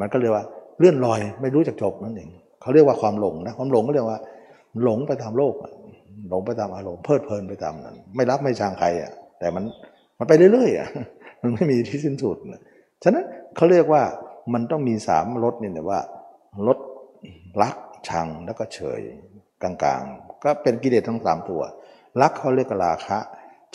[0.00, 0.44] มันก็เรียกว่า
[0.78, 4.18] เลื่อนลอยไม่รู้จักจบนั่นเองเขาเรียกว่าความหลงนะความหลงก็เรียกว่า
[4.82, 5.54] หลงไปตามโลก
[6.28, 9.64] หลงไปตามอารมณ์เพลิดเพลินไปตามนั้น ไม่รับไม่ชังใครอะแต่มัน
[10.18, 10.88] มันไปเรื่อยๆอะ
[11.42, 12.36] มันไม่มีที่สิ้นสุด
[13.02, 13.24] ฉะนั้น
[13.56, 14.02] เขาเรียกว่า
[14.52, 16.00] มันต้องมีสามรสนี่แหละว่า
[16.66, 16.78] รส
[17.62, 17.76] รัก
[18.08, 19.00] ชังแล้วก็เฉย
[19.62, 21.62] กลางๆ ก็เป็นกิเลสทั้งสามตัว
[22.22, 23.18] รักเขาเรียกราคะ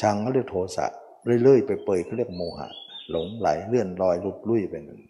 [0.01, 0.85] ชังเขาเรียกโทสะ
[1.43, 2.67] เรื่อยๆไปเปยเขาเรียกโมหะ
[3.12, 5.01] หลงไหลเลื่อนลอยลุดลุ่ยไปนั่น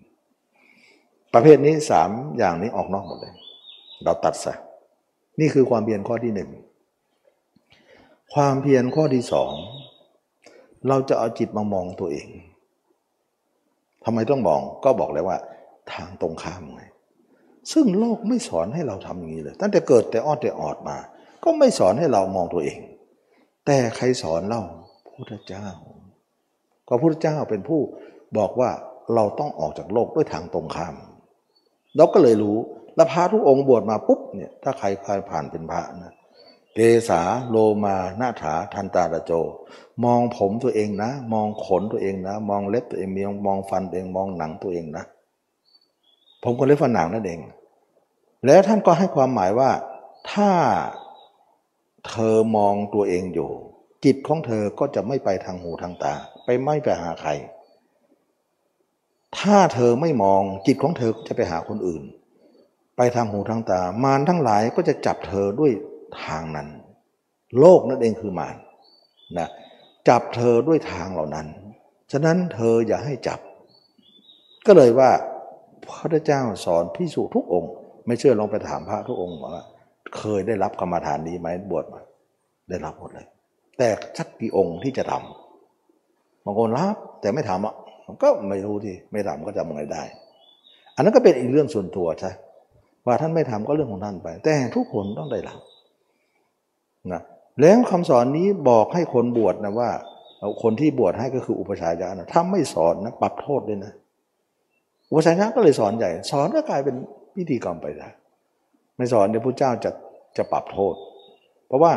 [1.33, 3.35] ประเภทนี้สามอย่างนี้ออกนอกหมดเลย
[4.03, 4.53] เราตัดซะ
[5.39, 6.49] นี่คือความเพียรข้อที่หนึ่ง
[8.33, 9.51] ความเพียรข้อที่สอง
[10.87, 12.27] เราจะเอาจิตมามองตัวเอง
[14.03, 15.37] ทำไมต้องมองก็บอกแล้วว่า
[15.91, 16.83] ทางตรงข้ามไง
[17.71, 20.97] ซึ่งโลกไม่สอนให้เราทำอย่างนี้เลย ตั้งแต่เกิดแต่อ้อนแต่ออดมา
[21.43, 22.79] ก็ไม่สอนให้เรามองตัวเอง
[23.65, 24.63] แต่ใครสอนเล่า
[25.13, 25.65] พุทธเจ้า
[26.91, 27.81] ก็พุทธเจ้าเป็นผู้
[28.37, 28.69] บอกว่า
[29.15, 30.95] เราต้องออกจากโลกด้วยทางตรงข้าม
[31.97, 32.57] เราก็เลยรู้
[32.95, 36.13] แล้วพระทุกองค์บวชมาปุ๊บเนี่ยถ้าใครเคยผ่านเป็นพระนะ
[36.75, 36.79] เก
[37.09, 39.31] ษาโลมาหน้าถาทันตาตะโจ
[40.05, 45.05] มองผมตัวเองนะ มองขนตัวเองนะ มองเล็บตัวเองมองมองฟันตัวเองมองหนังตัวเองนะ
[46.43, 47.39] ผมก็เล็บฟันหนังนั่นเอง
[48.45, 49.69] แล้วท่านก็ให้ความหมายว่า
[50.31, 50.51] ถ้า
[52.07, 53.49] เธอมองตัวเองอยู่
[54.05, 56.13] จิตของเธอก็จะไม่ไปทางหูทางตา
[56.45, 57.31] ไปไม่ไปหาใคร
[59.39, 62.03] ถ้าเธอไม่มองจิตของเธอจะไปหาคนอื่น
[62.97, 65.71] ไปทางหูทางตามารทั้งหลายก็จะจับเธอด้วย
[66.23, 66.67] ทางนั้น
[67.59, 68.55] โลกนั่นเองคือมาร
[69.37, 69.49] นะ
[70.09, 71.47] จับเธอด้วยทางเหล่านั้น
[72.11, 73.39] ฉะนั้นเธออย่าให้จับ
[74.67, 75.11] ก็เลยว่า
[75.85, 77.71] พระพุทธเจ้าสอนพิสูจทุกองค์
[78.05, 79.63] ไม่เชื่อลองไปถามพระทุกองค์ว่า
[80.17, 82.01] เคยได้รับกรรมฐานนี้ไหมบวชมา
[82.69, 83.27] ได้รับหมดเลย
[83.77, 87.75] แต่สักกี่องค์ที่จะทำบางคนรับแต่ไม่ทำอะ
[88.23, 90.03] ก็ไม่รู้ที่ไม่ทำก็จะมองไงได้
[90.95, 92.31] อันนั้นก็เป็นอีกเรื่องส่วนตัวใช่
[93.05, 95.59] ว่าท่านไม่ทำก็เรื่องของท่านไป แต่ทุกคนต้องได้รับ
[97.13, 97.21] นะ
[97.59, 99.89] แล้วคำสอนนี้บอกให้คนบวชนะว่า
[100.63, 103.93] คนที่บวชให้ก็คืออุปชายะนะถ้าไม่สอนนะปรับโทษด้วยนะ
[105.09, 106.95] อุปชายะก็เลยสอนใหญ่ สอนก็กลายเป็น
[107.35, 108.13] พิธีกรรมไปแล้ว
[108.97, 109.91] ไม่สอนเดี๋ยวพระเจ้าจะ
[110.37, 110.95] จะปรับโทษ
[111.67, 111.91] เพราะว่า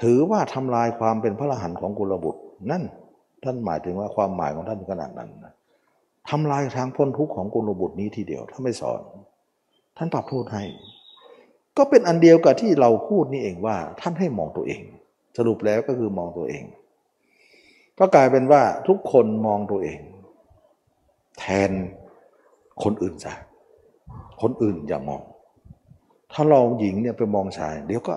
[0.00, 2.82] ถือว่าทำลายความเป็นพระรหันต์ของกุลบุตรนั่น
[3.44, 5.54] ท่านหมายถึงว่าความหมายของท่านขนาดนั้นนะ
[6.30, 9.00] ทำลายทางพ้นทุกข์ของกุลบุตรนี้ทีเดียว ถ้าไม่สอน
[9.96, 10.64] ท่านปรับโทษให้
[11.76, 14.80] ก็เป็นอันเดียวกับที่เราพูดนี่เองว่า ท่านให้มองตัวเอง
[15.36, 16.64] สรุปแล้วก็คือมองตัวเอง
[17.98, 19.98] ก็กลายเป็นว่าทุกคนมองตัวเอง
[21.38, 21.70] แทน
[22.82, 23.34] คนอื่นซะ
[24.42, 25.22] คนอื่นอย่ามอง
[26.32, 28.14] ถ้าเราหญิงเนี่ยไปมองชาย เดี๋ยวก็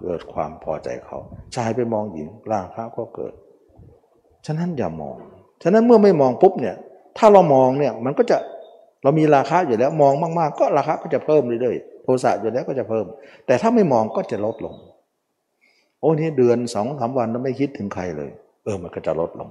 [0.00, 1.18] เกิดความพอใจเขา
[1.56, 3.34] ชายไปมองหญิงราคะก็เกิด
[4.46, 5.16] ฉะนั้นอย่ามอง
[5.62, 6.76] ฉะนั้นเมื่อไม่มองปุ๊บเนี่ย
[7.18, 8.36] ถ้าเรามองเนี่ยมันก็จะ
[9.02, 13.06] เรามีราคาอยู่แล้วมองมากๆ ก็ราคาก็จะเพิ่มเรื่อยๆโทสะอยู่แล้วก็จะเพิ่ม
[13.46, 14.74] แต่ถ้าไม่มองก็จะลดลง
[16.00, 18.30] โอ้นี่เดือนสองสามวันแล้วไม่คิดถึงใครเลย
[18.64, 19.50] เออมันก็จะลดลง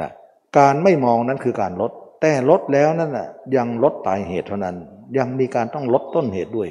[0.00, 0.10] นะ
[0.58, 4.76] การไม่มองนั้นคือการลด แต่ลดแล้วนั่นน่ะยังลดปลายเหตุเท่านั้น
[5.18, 6.68] ยังมีการต้องลดต้นเหตุด้วย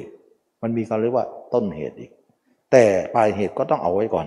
[0.62, 2.10] มันมีการเรียกว่าต้นเหตุอีก
[2.72, 2.84] แต่
[3.14, 4.26] ปลายเหตุก็ต้องเอาไว้ก่อน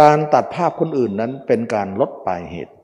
[0.00, 2.74] การตัดภาพคนอื่นนั้นเป็นการลดปลายเหตุ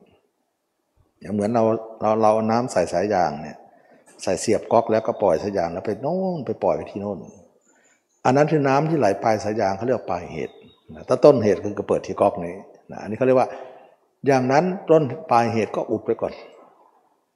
[1.19, 1.63] อย่างเหมือนเรา
[2.01, 3.57] เราเราน้ำใส่สายยางเนี่ย
[4.23, 7.19] ใส่เสียบก๊อกแล้วก็ปล่อยสายยางแล้วไปโน่นไปปล่อยไปที่โน่น
[8.25, 10.55] อันนั้นคือน้ำที่ไหลปลายสายยางเขาเรียกปลายเหตุ
[11.07, 12.55] ถ้าต้นเหตุคือก็เปิดที่ก๊อกนี้
[12.91, 13.49] นะอันนี้เขาเรียกว่า
[14.25, 16.33] อย่างนั้นต้นปลายเหตุก็อุดไปก่อน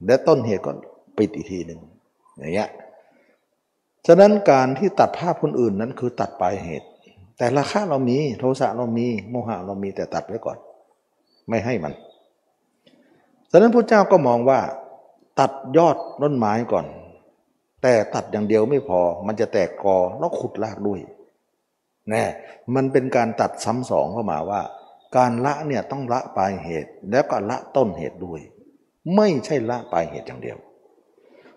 [0.06, 0.72] และต้นเหตุก็
[1.18, 1.80] ปิดอีกทีหนึ่ง
[2.38, 2.68] อย่างเงี้ย
[4.06, 6.87] ฉะนั้นการที่ตัดภาพคนอื่นนั้นคือตัดปลายเหตุ
[7.38, 10.58] แต่ราคาเรามีโทสะเรามีโมหะเรามีแต่ตัดไว้ก่อน
[11.48, 11.92] ไม่ให้มัน
[13.50, 14.60] ฉะนั้นพระเจ้าก็มองว่า
[15.40, 16.86] ตัดยอดต้นไม้ก่อน
[17.82, 21.00] แต่ตัดอย่างเดียวไม่พอ มันจะแตกกอแล้วขุดรากด้วย
[22.10, 22.24] แน่
[22.74, 24.60] มันเป็นการตัดซ้ำสองเข้ามาว่า
[25.16, 28.40] การละเนี่ยต้องละปลายเหตุ แล้วก็ละต้นเหตุด้วย
[29.16, 30.58] ไม่ใช่ละปลายเหตุอย่างเดียว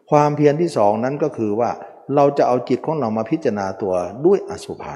[0.09, 1.71] ความเพียรที่สองนั้นก็คือว่า
[2.15, 3.93] เราจะเอาจิตของเรามาพิจารณาตัว
[4.25, 4.95] ด้วยอสุภะ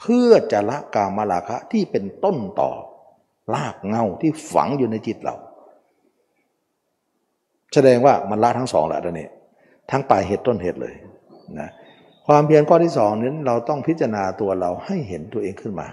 [0.00, 2.70] เพื่อจะละกามราคะที่เป็นต้นต่อ
[3.54, 5.34] ลากเงาที่ฝังอยู่ในจิตเรา
[7.74, 9.28] แสดงว่ามันละทั้งสองแหละตอนนี้
[9.90, 10.94] ทั้งปลายเหตุต้นเหตุเลย
[11.60, 11.68] นะ
[12.26, 15.88] ความเพียรข้อที่สองนี้เราต้องพิจารณาตัวเราให้เห็นตัวเองขึ้นมา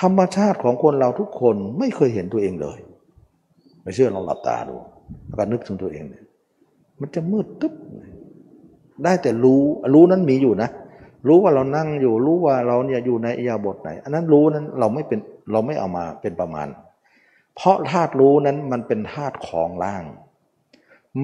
[0.00, 2.78] ธรรมชาติของคนเราทุกคนไม่เคยเห็นตัวเองเลย
[3.82, 4.76] ไม่เชื่อลองหลับตาดู
[5.26, 6.24] แล้วก็นึกถึงตัวเองเนี่ย
[7.00, 7.74] มันจะมืดตึ๊บ
[9.04, 9.60] ได้แต่รู้
[9.94, 10.70] รู้นั้นมีอยู่นะ
[11.26, 15.18] รู้ว่าเรานั่งอยู่ รู้ว่าเราเนี่ยอยู่ในอิยาบทไหน อันนั้นรู้นั้นเราไม่เป็น
[15.52, 16.68] เราไม่เอามาเป็นประมาณ
[17.56, 20.04] เพราะธาตุรู้นั้นมันเป็นธาตุของล่าง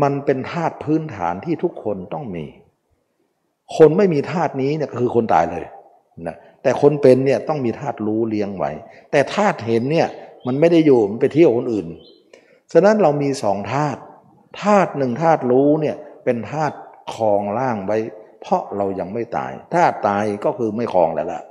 [0.02, 2.44] มันเป็นธาตุพื้นฐานที่ทุกคนต้องมี
[3.76, 5.64] คนไม่มีธาตุนี้เนี่ยก็คือคนตายเลย
[6.26, 8.70] นะแต่คนเป็นเนี่ยต้องมีธาตุรู้เลี้ยงไว้
[9.10, 10.08] แต่ธาตุเห็นเนี่ย
[10.46, 11.86] มันไม่ได้อยู่มันไปเที่ยวคนอื่น
[12.72, 14.00] ฉะนั้นเรามีสองธาตุ
[14.62, 16.76] ธาตุหนึ่งธาตุรู้เนี่ยเป็นธาตุ
[17.14, 17.98] คลองล่างไว้
[18.44, 21.42] เพราะเรายังไม่ตายธาตายก็คือไม่คลองแล้วล่ะ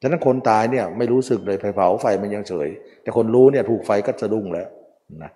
[0.00, 2.68] ฉะนั้นคนตายเนี่ยไม่รู้สึกเลยไฟเผาไฟมันยังเฉย
[3.02, 4.68] แต่คนรู้เนี่ยถูกไฟก็สะดุ้งแล้ว
[5.22, 5.30] นะ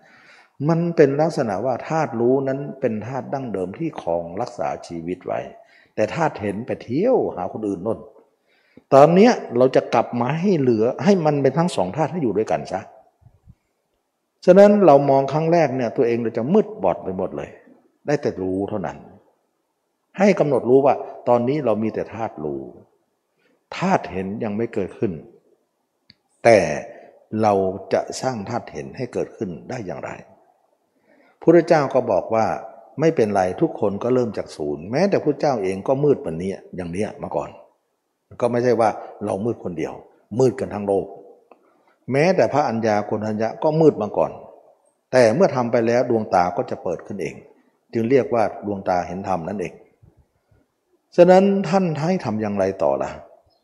[0.68, 5.40] มันเป็นลักษณะว่าธาตุรู้นั้นเป็นธาตุดั้งเดิมที่ครองรักษาชีวิตไว้
[5.94, 7.98] แต่ธาตุเห็นไปเที่ยวหาคนอื่นน่น
[8.94, 12.80] ตอนเนี้ยเราจะกลับมาให้เหลือให้มันเป็นทั้งสองธาตุให้อยู่ด้วยกันซะ
[14.44, 17.50] ฉะนั้นเรามองครั้งแรกเนี่ยตัวเองเราจะมืดบอดไปหมดเลย
[18.06, 18.96] ได้แต่รู้เท่านั้น
[20.18, 20.94] ให้กำหนดรู้ว่า
[21.28, 22.62] ตอนนี้เรามีแต่ธาตุรู้
[23.76, 25.12] ธาตุเห็นยังไม่เกิดขึ้น
[26.44, 26.58] แต่
[27.42, 27.52] เรา
[27.92, 30.10] จะสร้างธาตุเห็นให้เกิดขึ้นได้อย่างไร
[31.40, 32.46] พระเจ้าก็บอกว่า
[33.00, 37.50] ไม่เป็นไรทุกคนก็เริ่มจากศูนย์แม้แต่พระเจ้าเองก็มืดแบบนี้อย่างนี้มาก่อน
[38.40, 38.90] ก็ไม่ใช่ว่า
[39.24, 39.92] เรามืดคนเดียว
[40.38, 41.06] มืดกันทั้งโลก
[42.12, 44.32] แม้แต่พระอัญญาโกณัญญะก็มืดมาก่อน
[45.12, 47.34] แต่เมื่อทำไปแล้วดวงตาก็จะเปิดขึ้นเอง
[47.92, 49.72] จึงเรียกว่าดวงตาเห็นธรรมนั่นเอง
[51.16, 53.10] ฉะนั้นท่านให้ทำอย่างไรต่อละ่ะ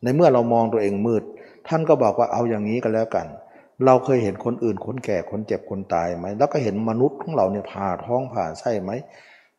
[0.03, 1.23] ในเมื่อเรามองตัวเองมืด
[1.69, 3.27] ท่านก็บอกว่าเอาอย่างนี้ก็แล้วกัน
[3.87, 8.91] เราเคยเห็นคนอื่นคนแก่คนเจ็บคนตายไหม แล้วก็เห็นมนุษย์ของเราเนี่ยผ่าท้องผ่าไส้ไหม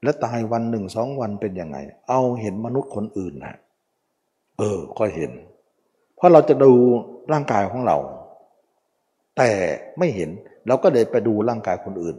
[0.04, 1.78] แล้วตายวันหนึ่งสองวันเป็นยังไง
[2.10, 3.56] เอาเห็นมนุษย์คนอื่นนะ
[4.58, 5.32] เออ ก็เห็น
[6.16, 6.72] เพราะเราจะดู
[7.34, 7.98] ร่างกายของเรา
[9.38, 9.50] แต่
[9.98, 10.30] ไม่เห็น
[10.68, 12.16] เราก็เลยไปดูร่างกายคนอื่น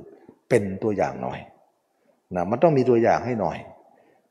[0.49, 1.39] เป็นตัวอย่างหน่อย
[2.35, 3.59] นะมันต้องมีตัวอย่างให้หน่อย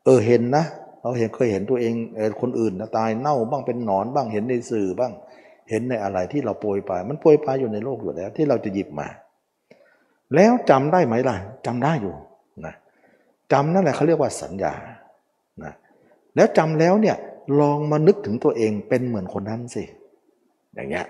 [0.06, 0.66] เออเห็นนะ
[1.02, 1.93] เราเห็นเคยเห็นตัวเอง
[2.41, 5.14] คนอื่นนะตายเน่าบ้างเป็นหนอนบ้างเห็นในสื่อบ้าง
[5.70, 9.08] เห็นในอะไรที่เราโปรยไปมันโปรยไปอยู่ในโลกอยู่แล้ว ที่เราจะหยิบมา
[10.36, 11.36] แล้วจำได้ไหมล่ะ
[11.66, 12.16] จำได้อยู่
[12.66, 12.74] นะ
[13.52, 14.74] จำนั่นแหละเขาเรียกว่าสัญญา
[15.64, 15.74] นะ
[16.36, 17.18] แล้วจำแล้วเนี่ย
[17.60, 19.84] ลองมานึกถึงตัวเองเป็นเหมือนคนนั้นสิ
[20.74, 21.08] อย่างเงี้ย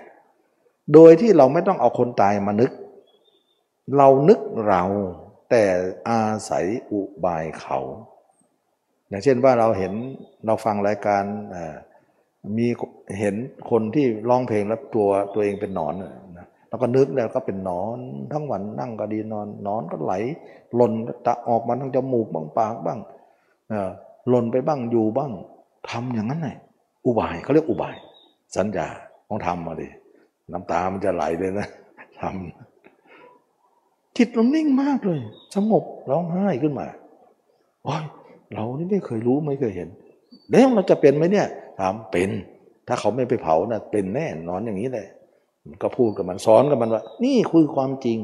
[0.94, 2.70] โดยที่เราไม่ต้องเอาคนตายมานึก
[3.96, 4.82] เรานึกเรา
[5.50, 5.64] แต่
[6.08, 6.20] อา
[6.50, 7.78] ศัยอุบายเขา
[9.10, 9.92] อย่างเช่นว่าเราเห็น
[10.46, 11.24] เราฟังรายการ
[12.56, 12.66] มี
[13.20, 13.34] เห็น
[13.70, 17.98] คนที่ร้องเพลงแล้วตัวตัวเองเป็นหนอนนะแล้วก็นึกแล้วก็เป็นหนอน
[18.32, 20.12] ทั้งวันนั่งก็ดีนอนนอนก็ไหล
[20.76, 20.92] หล่น
[21.26, 22.98] ตะออกมาทางจมูกบ้างปากบ้าง
[24.28, 25.32] หล่นไปบ้างอยู่บ้าง
[25.90, 26.48] ทำอย่างนั้นไง
[27.06, 27.96] อุบายเขาเรียกอุบาย
[28.56, 28.86] สัญญา
[29.28, 29.88] ต้องทำมาดิ
[30.52, 31.68] น้ำตามันจะไหลเลยนะ
[32.20, 35.20] ทำจิตเรานิ่งมากเลย
[35.54, 36.86] สงบร้องไห้ขึ้นมา
[37.84, 38.04] โอ้ย
[38.54, 39.88] เรานี่ไม่เคยรู้ไม่เคยเห็น
[40.50, 41.46] แล้วเราจะเป็นไหมเนี่ย
[41.80, 42.30] ถามเป็น
[42.88, 45.08] ถ้าเขาไม่ไปเผานะ่ะเป็นแน่นอนอย่างนี้แหละ
[45.82, 48.18] ก็พูดกับมันสอนกับมันว่า นี่คือความจริง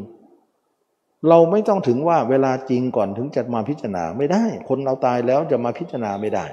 [1.28, 6.46] เราไม่ต้องถึงว่าเวลาจริงก่อนถึงจะมาพิจารณาไม่ได้ คนเราตายแล้วจะมาพิจารณาไม่ได้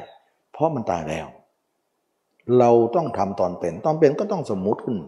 [0.54, 1.28] เพราะมันตายแล้ว
[2.60, 5.00] เราต้องทำตอนเป็น ตอนเป็นก็ต้องสมมุติขึ้น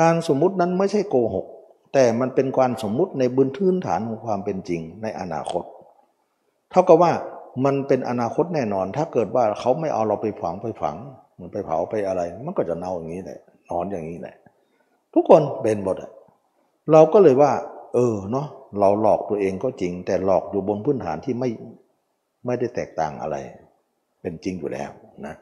[0.00, 1.46] การสมมุตินั้นไม่ใช่โกหก
[1.94, 5.64] แต่มันเป็นการสมมุติในบุญพื้นฐานของความเป็นจริงในอนาคต
[6.70, 7.12] เท่ากับว่า
[7.64, 10.96] มันเป็นอนาคตแน่นอน ถ้าเกิดว่าเขาไม่เอาเราไปฝังไปฝัง
[11.38, 13.40] มันไปเผาไปอะไร มันก็จะเน่าอย่างนี้แหละ
[13.70, 14.36] นอนอย่างนี้แหละ
[15.14, 16.10] ทุกคนเป็นหมดอะ
[16.92, 17.52] เราก็เลยว่า
[17.94, 18.46] เออเนาะ
[18.80, 21.50] เราหลอกตัวเองก็จริง แต่หลอกอยู่บนพื้นฐานที่ไม่
[22.46, 23.36] ไม่ได้แตกต่างอะไร
[24.20, 24.90] เป็นจริงอยู่แล้ว
[25.26, 25.34] นะ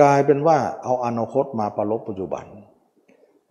[0.00, 2.44] กลายเป็นว่าเอาอนาคตมาประลบปัจจุบัน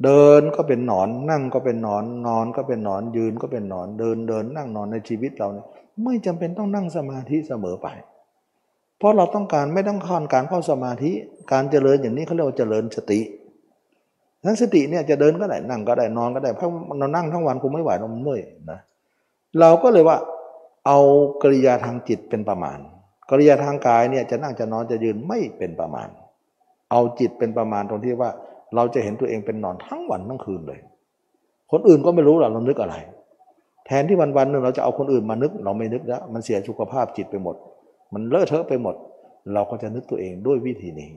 [0.03, 5.67] เดินก็เป็นหนอนนั่งก็เป็นหนอน นอนก็เป็นหนอนยืนก็เป็นหนอน เดินเดินนั่งนอนในชีวิตเราเนี่ย
[6.03, 7.87] ไม่จำเป็นต้องนั่งสมาธิเสมอไป
[8.97, 11.11] เพราะเราต้องการไม่ต้องการการเข้าสมาธิ
[11.51, 13.19] การเจริญอย่างนี้เขาเรียกว่าเจริญสติ
[14.45, 18.79] นั้นสติเนี่ยจะเดินก็ได้นั่งก็ได้นอนก็ได้เพราะเรานั่งทั้งวันคงไม่ไหวเราเมื่อยนะ
[19.59, 20.17] เราก็เลยว่า
[20.87, 20.99] เอา
[21.43, 22.77] กริยาทางจิตเป็นประมาณ
[23.29, 26.07] กริยาทางกายเนี่ยจะนั่งจะนอนจะยืนไม่เป็นประมาณ
[26.91, 28.29] เอาจิตเป็นประมาณตรงที่ว่า
[28.75, 30.79] เราจะเห็นตัวเองเป็นนอนทั้งวันทั้งคืนเลย
[31.71, 32.95] คนอื่นก็ไม่รู้หรอกเรานึกอะไร
[33.85, 37.55] แทนที่วันวันหนึ่งเราจะเอาคนอื่นมานึก เราไม่นึกแล้วมันเสียสุขภาพจิตไปหมด
[38.13, 38.95] มันเลอะเทอะไปหมด
[39.53, 41.11] เราก็จะนึกตัวเองด้วยวิธีนี้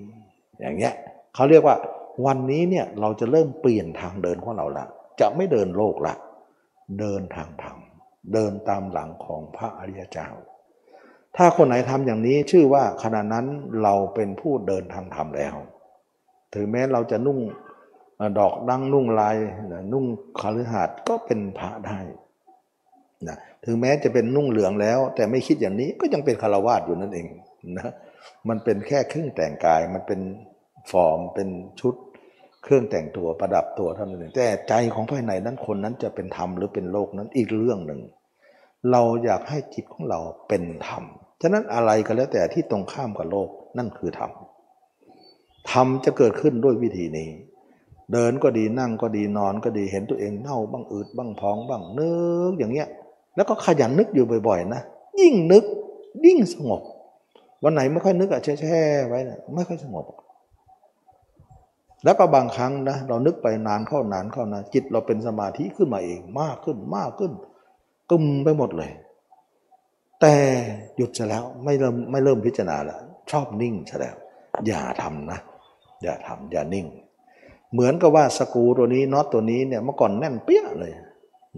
[0.60, 0.94] อย่างเงี้ย
[1.34, 1.76] เขาเรียกว่า
[2.26, 4.86] วันนี้เนี่ยเราจะเริ่มเปลี่ยนทางเดินของเราละ
[5.20, 6.14] จะไม่เดินโลกละ
[7.00, 7.78] เดินทางธรรม
[8.32, 10.28] เดินตามหลังของพระอริยเจ้า
[11.36, 13.46] ถ้าคนไหนทำอย่างนี้ชื่อว่าขณะนั้น
[13.82, 15.54] เราเป็นผู้เดินทางธรรมแล้ว
[16.54, 17.38] ถึงแม้เราจะนุ่ง
[18.38, 19.36] ดอกดังนุ่งลาย
[19.92, 20.04] นุ่ง
[20.40, 21.98] คาลือหาดก็เป็นพระได้
[23.28, 27.26] นะถึงแม้จะเป็นนุ่งเหลืองแล้ว แต่ไม่คิดอย่างนี้ก็ยังเป็นคารวาสอยู่นั่นเอง
[27.78, 27.90] นะ
[28.48, 30.20] มันเป็นแค่เครื่องแต่งกายมันเป็น
[30.90, 31.48] ฟอร์มเป็น
[31.80, 31.94] ชุด
[32.62, 38.00] เครื่องแต่งตัวประดับตัวเท่านั้นเองแต่ใจของภายในนั้นคนนั้นจะเป็นธรรมหรือเป็นโลกนั้นอีกเรื่องหนึ่ง
[38.90, 41.04] เราอยากให้จิตของเราเป็นธรรม
[41.42, 43.48] ฉะนั้นอะไรก็แล้วแต่ที่ตรงข้ามกับโลก
[43.78, 44.30] นั่นคือธรรม
[45.70, 47.28] ธรรมจะเกิดขึ้นด้วยวิธีนี้
[48.12, 52.14] เดินก็ดีนั่งก็ดีนอนก็ดีเห็นตัวเองเน่าบ้างอืดบ้างพองบ้างเนื้
[52.50, 52.88] ออย่างเงี้ย
[53.36, 54.82] แล้วก็ขยันนึกอยู่บ่อยๆนะ
[55.20, 55.64] ยิ่งนึก
[56.26, 56.82] ยิ่งสงบ
[57.62, 60.04] วันไหนไม่ค่อยนึกอะแช่ๆไว้นะไม่ค่อยสงบ
[62.04, 67.32] แล้วก็บางครั้งนะเรานึกไปนานเข้านานเข้านะจิตเราเป็นสมาธิขึ้นมาเองมากขึ้นมากขึ้น
[68.10, 68.90] กึมไปหมดเลย
[70.20, 70.34] แต่
[70.96, 74.16] หยุดซะแล้วไม่เริ่มไม่เริ่มพิจารณาแล้วชอบนิ่งซะแล้ว
[74.66, 75.38] อย่าทำนะ
[76.02, 76.86] อย่าทำอย่านิ่ง
[77.72, 80.92] เหมือนกับว่าสกูตัวนี้น็อตตัวนี้เนี่ยเมื่อก่อนแน่นเปี้ยเลย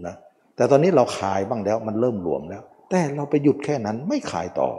[0.05, 0.15] นะ
[0.57, 4.69] แต่ตอนนี้เราขายบ้างแล้ว มันเริ่มหลวมแล้ว แต่เราไปหยุดแค่นั้นไม่ขายต่อ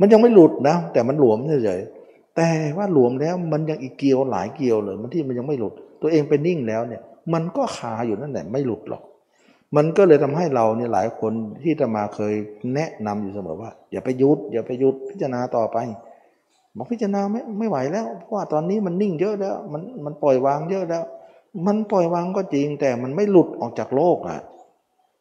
[0.00, 5.72] มันยังไม่หลุดนะ แต่มันหลวมเฉยๆแต่ว่าหลวมแล้วมันยังอีกเกียวหลายเกียวเลยมันที่มันยังไม่หลุด
[6.02, 9.02] ตัวเองไปนิ่งแล้วเนี่ย มันก็คาอยู่นั่นแหละไม่หลุดหรอก
[9.76, 11.32] มันก็เลยทำให้เราเนี่ยหลายคน
[11.62, 12.34] ที่จะมาเคย
[12.74, 15.78] แนะนำอยู่เสมอว่า อย่าไปหยุดอย่าไปหยุดพิจารณาต่อไป
[16.76, 21.04] บอกพิจารณาไม่ไม่ไหวแล้วเพราะว่าตอนนี้มันนิ่งเยอะแล้ว มันมันปล่อยวางเยอะแล้ว
[21.66, 24.40] มันปล่อยวางก็จริง แต่มันไม่หลุดออกจากโลกอะ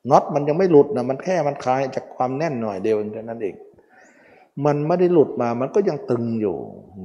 [0.09, 3.55] น็อตมันยังไม่หลุดนะมันแค่มันคลายจากความแน่นหน่อยเดียวแค่นั้นเอง
[4.65, 6.57] มันไม่ได้หลุดมา มันก็ยังตึงอยู่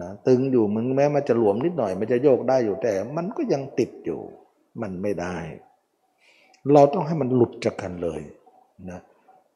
[0.02, 4.20] นะตึงอยู่มึงแม้มันจะหลวมนิดหน่อย มันจะโยกได้อยู่แต่ มันก็ยังติดอยู่
[4.82, 5.36] มันไม่ได้
[6.72, 8.20] เราต้องให้มันหลุดจากกันเลย
[8.90, 9.00] นะ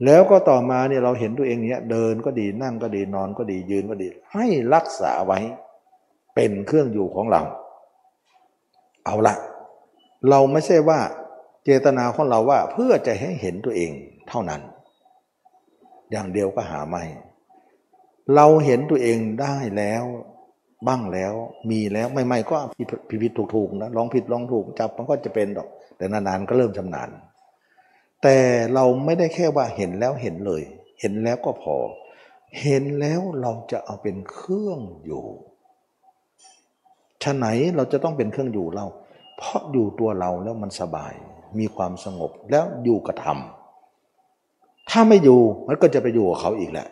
[0.04, 5.38] แล้วก็ต่อมาเนี่ยเราเห็นตัวเองเนี้ยเดินก็ดีนั่งก็ดีนอนก็ดียืนก็ดี ให้รักษาไว้
[6.34, 7.42] เป็นเครื่องอยู่ของเรา
[9.04, 9.34] เอาละ
[10.28, 11.00] เราไม่ใช่ว่า
[11.64, 13.90] เจตนาของเราว่าเพื่อจะให้เห็นตัวเอง
[14.28, 14.60] เท่านั้น
[16.10, 17.04] อย่างเดียวก็หาไม่
[18.34, 20.04] เราเห็นตัวเองได้แล้ว
[20.86, 21.32] บ้างแล้ว
[21.70, 22.88] มีแล้วไม่ไม่ก็ผิด
[23.22, 27.10] ผิดถูกถูกนะลองผิดลองถูกจับมันก็จะเป็นดอก แต่นานๆก็เริ่มชำนาญ
[28.22, 28.36] แต่
[28.74, 30.62] เราไม่ได้แค่ว่าเห็นแล้วเห็นเลย
[31.00, 31.76] เห็นแล้วก็พอ
[32.62, 35.24] เห็นแล้วเราจะเอาเป็นเครื่องอยู่
[37.22, 37.46] ฉะไหน
[37.76, 38.86] เราจะต้องเป็นเครื่องอยู่เรา
[39.40, 41.12] เพราะอยู่ตัวเราแล้วมันสบาย
[41.58, 43.38] มีความสงบแล้วอยู่กับธรรม
[44.90, 46.86] ถ้าไม่อยู่มันก็จะไปอยู่กับเขาอีกแหละ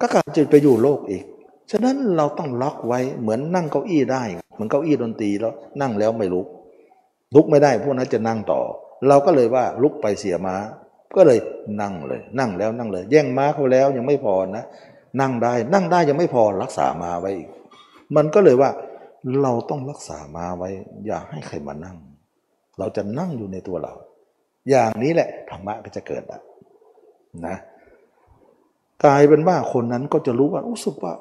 [0.00, 1.24] ก็การจะไปอยู่โลกอีก
[1.70, 4.22] ฉะนั้นเราต้องล็อกไว้เหมือนนั่งเก้าอี้ได้
[4.54, 6.46] เหมือนเก้าอี้ดนตรีแล้วนั่งแล้วไม่ลุก
[7.34, 8.60] ลุกไม่ได้พวกนั้นจะนั่งต่อ
[9.08, 10.56] เราก็เลยว่าลุกไปเสียม้า
[11.16, 11.38] ก็เลย
[11.80, 14.64] นั่งเลย นั่งแล้วนั่งเลย แย่งม้าเขาแล้วยังไม่พอนะ
[15.20, 17.48] นั่งได้นั่งได้ยังไม่พอรักษามาไว้อีก
[18.16, 18.70] มันก็เลยว่า
[19.42, 20.70] เราต้องรักษาม้าไว้
[21.06, 21.96] อย่าให้ใครมานั่ง
[22.78, 23.94] เราจะนั่งอยู่ในตัวเรา
[24.70, 26.22] อย่างนี้แหละธรรมะก็จะเกิด
[27.46, 27.56] นะ
[29.04, 31.12] กลายเป็นว่าคนนั้นก็จะรู้ว่ารู้สึกว่า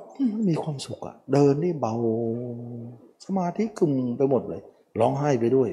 [0.48, 1.94] มีความสุขอะเดินนี่เบา
[3.26, 4.62] สมาธิกึมไปหมดเลย
[5.00, 5.70] ร้องไห้ไปด้วย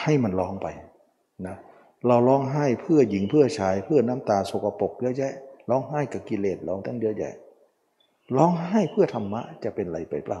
[0.00, 0.66] ให้มันร้องไป
[1.46, 1.56] นะ
[2.06, 5.32] เราร้องไห้เพื่อหญิงเพื่อชาย เพื่อน้ำตาสกปรกเยอะแยะ
[5.70, 7.34] ร้องไห้กับกิเลสร้องตั้งเยอะแยะ
[8.36, 10.40] ร้องไห้เพื่อธรรมะจะเป็นไรไปเปล่า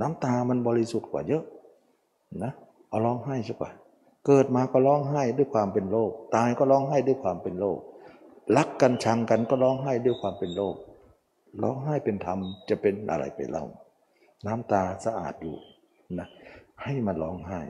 [0.00, 1.44] น้ำตามันบริสุทธิ์กว่าเยอะ
[2.42, 2.52] นะ
[2.88, 3.70] เอาร้องไห้สักว่า
[4.26, 7.78] เกิดมาก็ร้องไห้ด้วยความเป็นโลกตายก็ร้องไห้ด้วยความเป็นโลก
[8.56, 10.74] รักกันชังกันก็ร้องไห้ด้วยความเป็นโลก
[11.62, 12.38] ร้องไห้เป็นธรรม
[12.68, 13.64] จะเป็นอะไรไปเล่า
[14.46, 15.56] น้ำตาสะอาดอยู่
[16.18, 16.28] นะ
[16.82, 17.60] ให้มันร้องไห้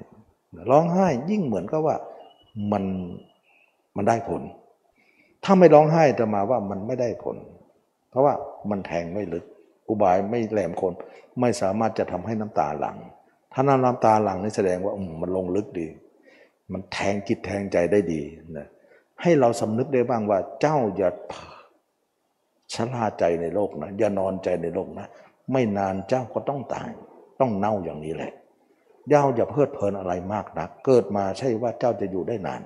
[0.71, 1.97] ร้องไห้ยิ่งเหมือนกับว่า
[2.73, 2.85] มัน
[3.97, 4.43] มันได้ผล
[5.45, 7.37] ถ้าไม่ร้องไห้จะมาว่ามันไม่ได้ผล
[8.11, 8.35] เพราะว่า
[8.71, 9.45] มันแทงไม่ลึก
[9.89, 10.93] อุบายไม่แหลมคม
[11.41, 12.97] ไม่สามารถจะทำให้น้ำตาหลัง
[13.53, 15.87] ถ้าน้ำตาหลังนี่แสดงว่ามันลงลึกดี
[16.73, 18.23] มันแทงจิตแทงใจได้ดี
[18.59, 18.69] นะ
[19.23, 21.11] ให้เราสำนึกได้บ้างว่าเจ้าอย่า
[22.75, 25.07] ชะลาใจในโลกนะอย่านอนใจในโลกนะ
[25.53, 26.91] ไม่นานเจ้าก็ต้องตาย
[27.41, 28.33] ต้องเน่าอย่างนี้แหละ
[29.09, 32.63] เจ้าอย่าเพลิดเพลินอะไรมากนัก เกิดมาใช่ว่าเจ้าจะอยู่ได้นาน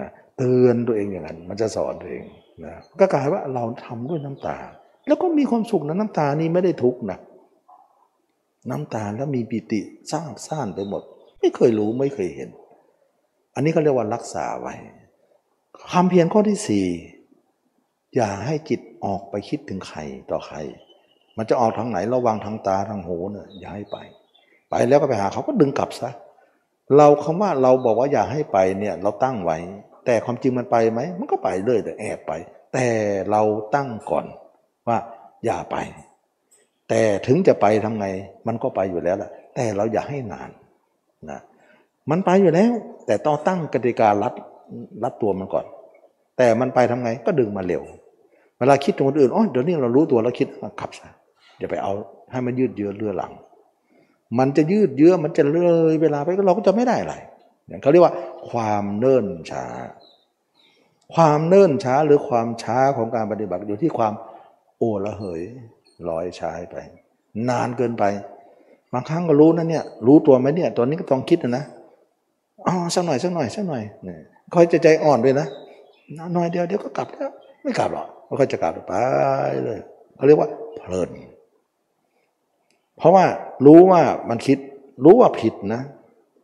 [0.00, 2.24] นะเตือนตัวเองอย่างนั้น มันจะสอนตัวเอง
[2.64, 4.58] นะก็กลายว่าเราทำด้วยน้ำตา
[5.06, 7.18] แล้วก็มีความสุขนะน้ำตานี้ไม่ได้ทุกข์นะ
[8.70, 9.80] น้ำตาแล้วมีปิติ
[10.12, 11.02] สร้างสร้างไปหมด
[11.40, 12.50] ไม่เคยรู้ไม่เคยเห็น
[13.54, 14.74] อันนี้เขาเรียกว่ารักษาไว้
[15.90, 16.86] ความเพียรข้อที่สี่
[18.14, 20.00] อย่าให้จิตออกไปคิดถึงใคร
[20.30, 20.56] ต่อใคร
[21.36, 23.96] มันจะออกทางไหนระวังทางตาทางหูเนี่ยอย่าให้ไป
[24.70, 26.10] ไปแล้วก็ไปหาเขาก็ดึงกลับซะ
[26.96, 29.58] เราคำว่าเราบอกว่าอย่าให้ไปเนี่ยเราตั้งไว้
[30.06, 32.32] แต่ความจริงมันไปไหมมันก็ไปเรื่อยแต่แอบไป
[32.72, 32.86] แต่
[33.30, 33.42] เรา
[33.74, 34.26] ตั้งก่อน
[34.88, 34.98] ว่า
[35.44, 35.76] อย่าไป
[36.88, 38.06] แต่ถึงจะไปทำไง
[38.46, 40.50] มันก็ไปอยู่แล้วแหละแต่เราอย่าให้นาน
[41.30, 41.40] นะ
[42.10, 42.72] มันไปอยู่แล้ว
[43.06, 44.32] แต่ต้องตั้งกติการัด
[45.02, 45.66] รัดตัวมันก่อน
[46.38, 47.82] แต่มันไปทำไงก็ดึงมาเร็ว
[48.58, 50.48] เวลาคิดถึงคนอื่นอ๋อเดี๋ยวนี้เรารู้ตัวแล้วคิด
[50.80, 51.08] ขับซะ
[51.58, 51.92] อย่าไปเอา
[52.32, 53.32] ให้มันยืดเยื้อเรือหลัง
[54.38, 55.58] มันจะยืดเยื้อมันจะเล
[55.92, 57.14] ยเวลาไปเราก็จะไม่ได้อะไร
[57.68, 58.14] อย่างเขาเรียกว่า
[58.50, 59.64] ความเนิ่นช้า
[61.14, 64.12] ความเนิ่นช้าหรือความช้าของการปฏิบัติอยู่ที่ความ
[64.78, 65.42] โอละเหย
[66.08, 66.76] ลอยช้าไป
[67.48, 68.04] นานเกินไป
[68.92, 71.64] บางครั้งก็รู้นะเนี่ย รู้ตัวไหมเนี่ย ตอนนี้ก็ต้องคิดนะ
[72.66, 74.18] อ๋อสักหน่อยสักหน่อยสักหน่อยเนี่ย
[74.54, 75.46] คอยจะใจอ่อนด้วยนะ
[76.34, 77.30] หน่อยเดียวเดี๋ยวก็กลับแล้ว
[77.62, 78.06] ไม่กลับหรอก
[78.40, 78.94] ก็จะกลับไป
[79.64, 79.78] เลย
[80.16, 80.48] เขาเรียกว่า
[80.78, 81.10] เพลิน
[82.98, 83.24] เพราะว่า
[83.66, 84.58] รู้ว่ามันคิด
[85.04, 85.82] รู้ว่าผิดนะ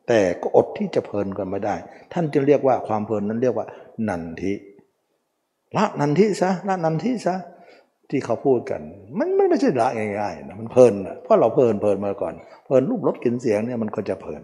[0.08, 1.74] แต่ก็อดที่จะเพลินกันไม่ได้
[2.12, 3.66] ท่านจะเรียกว่าความเพลินนั้นเรียกว่า
[4.08, 4.52] นันทิ
[5.76, 7.34] ละนันทิซะละนันทิซะ
[8.10, 8.80] ที่เขาพูดกัน
[9.18, 12.34] มันมันไม่ใช่ละง่ายๆนะมันเพลินนะเพราะเราเพลินเพลินมาก่อน
[12.64, 14.42] เพลินรูปรสกลิ่นเสียงเนี่ยมันก็จะเพลิน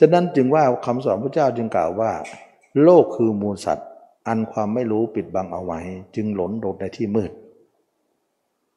[0.04, 2.12] ะนั้นจึงว่าคำสอนพระเจ้าจึงกล่าวว่า
[2.84, 3.88] โลกคือมูลสัตว์
[4.28, 5.80] อันความไม่รู้ปิดบังเอาไว้
[6.16, 7.30] จึงหลนโดดในที่มืด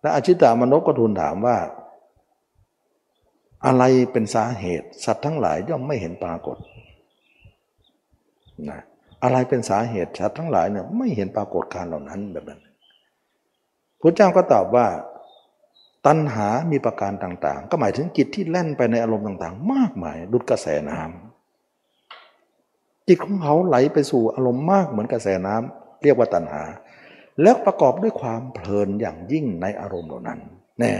[0.02, 1.58] และอชิตามนพก็ทูลถามว่า
[3.66, 6.58] อะไรเป็นสาเหตุ สัตว์ทั้งหลายย่อมไม่เห็นปรากฏ
[8.70, 8.80] นะ
[9.24, 12.62] อะไรเป็นสาเหตุสัตว์ทั้งหลายเนี่ยไม่เห็นปรากฏการเหล่านั้นแบบนั้น
[14.04, 14.88] พระเจ้าก็ตอบว่า
[16.08, 26.64] ตัณหามีประการต่าง ๆ ก็หมายถึงจิตที่แล่นไปในอารมณ์ต่างๆ มากมายดุดกระแสน้ำจิตของเขาไหลไปสู่อารมณ์มากเหมือนกระแสน้ำเรียกว่าตัณหา
[27.42, 30.40] แล้วประกอบด้วยความเพลินอย่างยิ่งในอารมณ์เหล่านั้น
[30.80, 30.94] แน่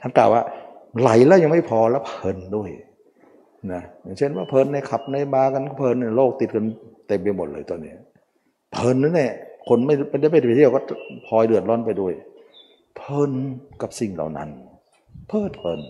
[0.00, 0.42] ท่านกล่าวว่า
[1.00, 2.70] ไหลแล้วยังไม่พอแล้วเพลินด้วย
[3.72, 6.66] นะอย่างเช่นว่าเพลินในขับในบาร์กันเพลินในโลกติดกัน
[7.06, 7.94] เต็มไปหมดเลยตอนนี้
[8.72, 9.32] เพลินนั่นแหละ
[9.72, 10.80] คนไม่ได้ไปเที่ยวก็
[11.26, 12.14] พลอยเดือดร้อนไปด้วย
[12.96, 13.32] เพลิน
[13.82, 14.48] กับสิ่งเหล่านั้น
[15.28, 15.80] เพลิดเพลิน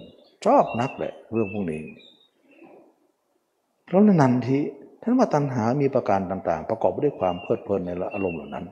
[0.45, 1.81] ชอบนักแหละเรื่องพวกนี้
[3.89, 4.59] แล้วนันที
[5.03, 8.65] ท่านว่าตัณหามีประการต่างๆ ประกอบด้วยความเพลิดเพลินในอารมณ์เหล่านั้น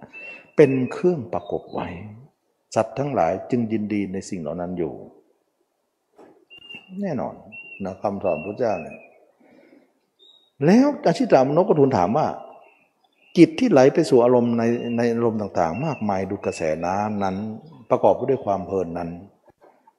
[0.56, 1.86] เป็นเครื่องประกบไว้
[2.74, 4.92] สัตว์ทั้งหลายจึงยินดีในสิ่งเหล่านั้นอยู่
[7.00, 7.34] แน่นอน
[7.84, 8.96] นะคำสอนพระเจ้าเนี่ย
[10.66, 12.26] แล้วอาชิตามนกก็ทูลถามว่า
[13.38, 14.62] จิตที่ไหลไปสู่อารมณ์ใน
[14.96, 17.36] ในอารมณ์ต่าง ๆ มากมายดูกระแสน้ำนั้น
[17.90, 19.10] ประกอบไปด้วยความเพลินนั้น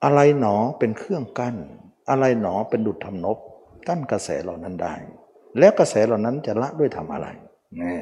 [0.04, 1.56] อะไรหนอเป็นเครื่องกั้น
[2.10, 3.38] อะไรหนอเป็นดุจทำนบ
[3.88, 4.94] กั้นกระแสเหล่านั้นได้
[5.60, 7.28] แล้วกระแสเหล่านั้นจะละด้วยทำอะไร
[7.82, 7.98] นี่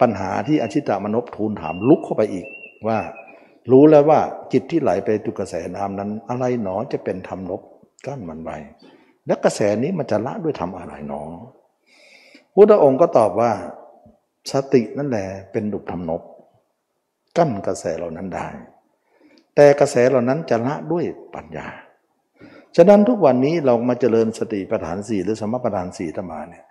[0.00, 2.46] ปัญหาที่อชิตามนพทูลถามลุกเข้าไปอีก
[2.86, 2.98] ว่า
[3.70, 4.20] รู้แล้วว่า
[4.52, 7.60] จิตที่ไหลไปดูกระแสน้ำนั้น อะไรหนอจะเป็นทำนบ
[8.06, 8.56] กั้นมันไว้
[9.26, 11.22] แล้วกระแสนี้มันจะละด้วยทำอะไรหนอ
[12.54, 13.52] พุทธองค์ก็ตอบว่า
[14.50, 16.22] สตินั่นแหละเป็นดุจทำนบ
[17.36, 18.46] กั้นกระแสเหล่านั้นได้
[19.54, 21.04] แต่กระแสเหล่านั้นจะละด้วย
[21.34, 21.66] ปัญญา
[22.76, 26.64] ฉะนั้นทุกวันนี้เรามาเจริญสติปัฏฐานสี่หรือสมปัฏฐานสี่ธรรมาเนี่ย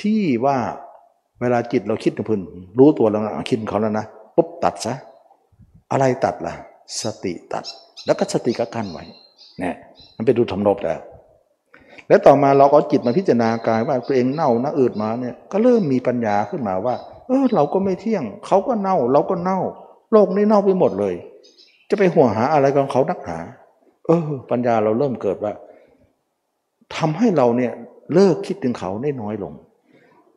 [0.00, 0.58] ที่ว่า
[1.40, 2.40] เวลาจิตเราคิดถึงพื้น
[2.78, 4.94] รู้ตัวแล้วคิดเขาแล้วนะปุ๊บตัดซะ
[5.92, 6.54] อะไรตัดล่ะ
[7.02, 7.64] สติตัด
[8.06, 9.04] แล้วก็สติก็กั้นไว้
[9.58, 9.74] เนี่ย
[10.16, 10.98] มันเป็นดูทำนบแล้ว
[12.08, 16.94] แล้วต่อมาเราก็จิตมาพิจารณากายว่าตัวเองเน่าน้าอืดมาเนี่ยก็เริ่มมีปัญญาขึ้นมาว่า
[17.28, 19.58] เออเราก็ไม่เที่ยง เขาก็เน่า เราก็เน่า
[20.12, 21.14] โลกนี้เน่าไปหมดเลย
[21.90, 23.38] จะไปห่วงหาอะไรกับเขานักหา
[24.06, 25.52] เออ ปัญญาเราเริ่มเกิดว่า
[26.96, 27.72] ทำให้เราเนี่ย
[28.14, 29.52] เลิกคิดถึงเขาได้น้อยลง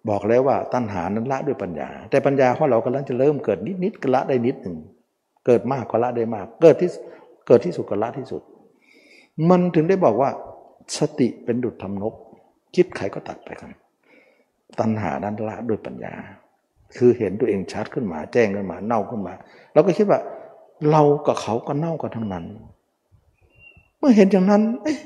[0.09, 4.75] บอกแล้วว่าตัณหานั้นละด้วยปัญญา แต่ปัญญาของเรากำลังจะเริ่มเกิดนิดๆก็ละได้นิดหนึ่ง
[5.45, 6.89] เกิดมากก็ละได้มาก เกิดที่
[7.47, 8.41] เกิดที่สุดก็ละที่สุด
[9.49, 10.29] มันถึงได้บอกว่า
[10.97, 12.13] สติเป็นดุจทำนก
[12.75, 13.69] คิดใครก็ตัดไปครับ
[14.79, 16.13] ตัณหานั้นละด้วยปัญญา
[16.97, 19.33] คือเห็นตัวเองชัดขึ้นมา แจ้งขึ้นมาเน่าขึ้นมา
[19.73, 20.19] เราก็คิดว่า
[20.91, 22.45] เรากับเขาก็เน่ากันทั้งนั้น
[23.97, 24.97] เมื่อเห็นอย่างนั้น เอ๊ะ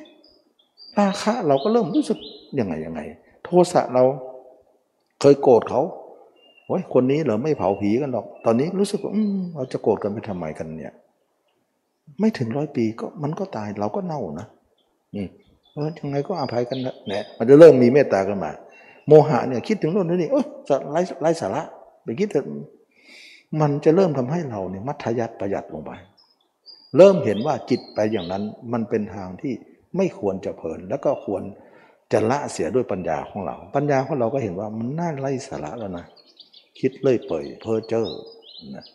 [0.99, 2.17] ราคะเราก็เริ่มรู้สึก
[2.59, 3.01] ยังไงยังไง
[3.43, 4.03] โทสะเรา
[5.21, 5.81] เคยโกรธเขา
[6.65, 9.13] โอ้ยคนนี้เหรอไม่เผาผีกันหรอก ตอนนี้รู้สึกว่า
[9.55, 10.93] เราจะโกรธกันไปทำไมกันเนี่ย
[12.19, 14.47] ไม่ถึงร้อยปีก็มันก็ตายเราก็เน่านะ
[15.15, 15.25] นี่
[15.73, 18.51] เออยังไงก็อภัยกันนะเนี่ยมันจะเริ่มมีเมตตากันมา
[19.07, 21.63] โมหะเนี่ยคิดถึงโน่นนี่เออจะไร้ไร้สาระ
[22.03, 22.47] ไปคิดถึง
[23.61, 25.91] มันจะเริ่มทำให้เราเนี่ยมัธยัติประหยัดลงไป
[26.97, 28.43] เริ่มเห็นว่าจิตไปอย่างนั้น
[28.73, 29.53] มันเป็นทางที่
[29.97, 31.43] ไม่ควรจะเพลินแล้วก็ควร
[32.11, 36.05] จะละเสียด้วยปัญญาของเรา ปัญญาของเราก็เห็นว่ามันน่าไร้สาระแล้วนะ
[36.79, 38.07] คิดเลื่อยเปื่อยเพ้อเจ้อ
[38.75, 38.85] นะ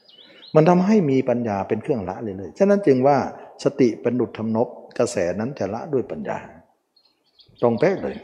[0.55, 3.17] มันทำให้มีปัญญาเป็นเครื่องละเลยเลยฉะนั้นจึงว่า
[3.65, 6.39] สติเป็นดุจทำนบกระแสนั้นจะละด้วยปัญญา
[7.63, 8.17] ตรงเป๊ะเลย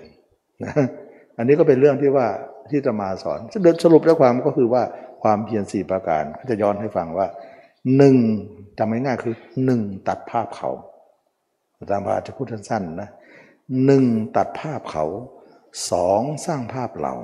[0.65, 0.73] นะ
[1.39, 2.27] อันนี้ก็เป็นเรื่องที่ว่า
[2.71, 3.39] ที่จะมาสอน
[3.85, 4.83] สรุปแล้วความก็คือว่า
[5.23, 7.27] ความเพียรสี่ประการจะย้อนให้ฟังว่า
[7.97, 8.17] หนึ่ง
[8.79, 9.35] จำง่ายๆคือ
[9.65, 10.71] หนึ่งตัดภาพเขา
[11.91, 13.09] ตามพาจะพูดสั้นๆนะ
[13.85, 14.05] หนึ่ง
[14.37, 15.05] ตัดภาพเขา
[15.91, 17.15] สองสร้างภาพเรา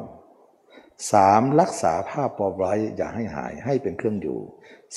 [1.12, 4.38] สามรักษาภาพปอบไว้อย่าให้หายให้เป็นเครื่องอยู่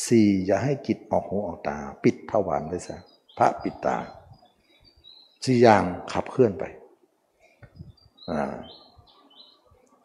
[0.08, 2.98] สี่อย่าให้จิตออกหูออกตา ปิดทวารไว้ซะ
[3.38, 3.98] พระปิดตา
[5.46, 5.84] สี่อย่าง
[6.14, 6.64] ขับเคลื่อนไป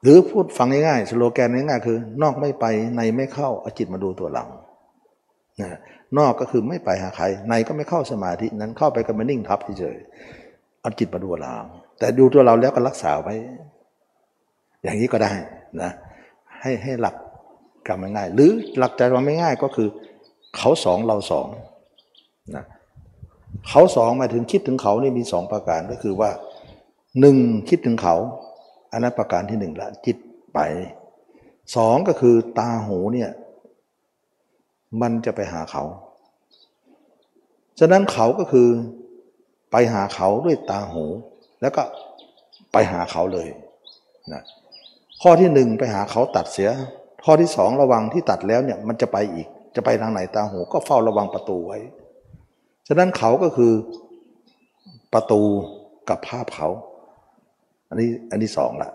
[0.02, 2.64] หรือพูดฟังง่ายๆสโลแกนง่ายๆคือ นอกไม่ไป
[2.97, 4.44] ในไม่เข้าเอาจิตมาดูตัวเรา
[5.60, 5.70] นะ
[6.18, 9.97] นอกก็คือไม่ไปหาใคร ในก็ไม่เข้าสมาธินั้นเข้าไปก็มานิ่งทับเฉย
[10.80, 11.55] เอาจิตมาดูเรา
[11.98, 13.34] แต่ดูตัวเราแล้วก็รักษาไว้
[14.82, 15.32] อย่างนี้ก็ได้
[15.82, 15.90] นะ
[16.60, 17.16] ให้ให้หลัก
[17.88, 19.88] กรรมง่าย หรือหลักใจเราไม่ง่ายก็คือ
[20.56, 21.48] เขาสองเราสอง
[22.56, 22.64] นะ
[23.68, 26.30] เขาสองมาถึงคิดถึงเขานี่มีสองประการก็คือว่า
[27.20, 27.36] หนึ่ง
[27.68, 28.16] คิดถึงเขา
[28.93, 30.16] อันนั้นประการที่หนึ่งละจิต
[30.55, 30.59] ไป
[31.76, 33.30] สองก็คือตาหูเนี่ย
[35.01, 35.84] มันจะไปหาเขา
[37.78, 38.68] ฉะนั้นเขาก็คือ
[39.72, 41.05] ไปหาเขาด้วยตาหู
[41.60, 41.82] แล้วก็
[42.72, 43.48] ไปหาเขาเลย
[44.32, 44.43] นะ
[45.22, 46.70] ข้อที่หนึ่งไปหาเขาตัดเสีย
[47.24, 51.78] ข้อที่สองระวังที่ตัดแล้วเนี่ยมันจะไปอีก จะไปทางไหนตาหูก็เฝ้าระวังประตูไว้
[52.88, 53.72] ฉะนั้นเขาก็คือ
[55.12, 55.43] ประตู
[56.09, 56.68] กับภาพเขา
[57.88, 58.90] อันนี้อันที่สองละ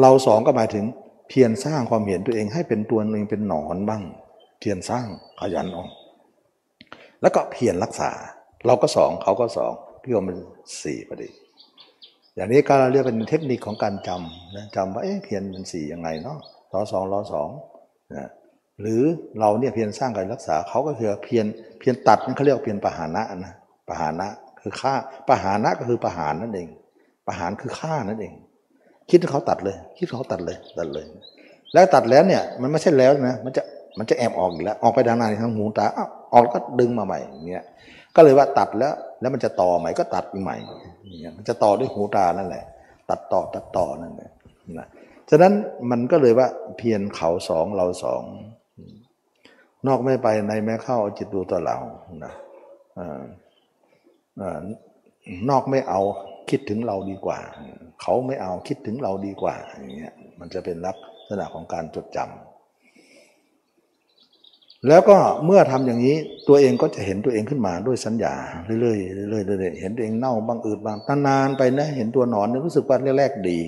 [0.00, 0.84] เราสองก็หมายถึง
[1.28, 4.02] เพียรสร้างความเห็นตัวเองให้เป็นตัวเองเป็นหนอนบ้าง
[4.60, 5.06] เพียรสร้าง
[5.40, 5.88] ขยันออก
[7.22, 8.10] แล้วก็เพียรรักษา
[8.66, 9.72] เราก็สองเขาก็สอง
[10.02, 10.38] พี่โยมเป็น
[10.82, 11.28] สี่พอดี
[12.34, 16.38] อย่างนี้ก็เราเรียกเป็นเทคนิคของการจำนะจำว่าเอ๊ะเพียรเป็นสี่ยังไงเนาะ
[16.72, 17.48] รอสองรอสอง
[18.14, 18.28] นะ
[18.80, 19.02] หรือ
[19.40, 21.46] เราเนี่ยเพียรสร้างการรักษาเขาก็คือเพียร
[21.78, 23.54] เพียรตัดนั่นเขาเรียกเพียรปหานะนะ
[23.88, 24.28] ปหานะ
[24.60, 24.94] คือฆ่า
[25.28, 26.68] ปหานะก็คือปหารนั่นเอง
[27.26, 28.34] ปหารคือฆ่านั่นเอง
[29.10, 31.04] คิดเขาตัดเลย คิดเขาตัดเลยตัดเลย
[31.72, 33.62] แล้วตัดแล้วเนี่ยมันไม่ใช่แล้วนะมันจะ
[33.98, 35.86] มันจะแอบออกอีกแล้วออกไปทางไหนทางหูตา
[36.32, 37.18] ออกก็ดึงมาใหม่
[37.48, 37.64] เนี่ย
[38.16, 40.56] ก็เลยว่าตัดแล้ว แล้วมันจะต่อใหม่ก็ตัดใหม่
[41.20, 42.64] เนี่ยมันจะต่อด้วยหูตานั่นแหละ
[43.10, 44.30] ตัดต่อตัดต่อนั่นแหละ
[44.78, 44.86] นะ
[45.30, 45.52] ฉะนั้น
[45.90, 48.22] มันก็เลยว่าเพียรเขาสองเราสอง
[49.86, 51.76] นอกไม่ไปในแม้เข้าจิตดูตัวเรา
[52.24, 52.32] นะ
[55.50, 56.00] นอกไม่เอา
[56.54, 57.38] คิดถึงเราดีกว่า
[58.02, 60.96] เขาไม่เอาคิดถึงเราดีกว่าอย่างเงี้ยมันจะเป็นลัก
[61.28, 66.16] ษณะของการจดจำแล้วก็เมื่อทำอย่างนี้
[66.48, 73.60] ตัวเองก็จะเห็นตัวเองขึ้นมาด้วยสัญญาเรื่อยๆเรื่อยๆเห็นตัวเองเน่าบางอืดบางนานๆไปนะเห็นตัวหนอนรู้สึกว่าแรกๆดี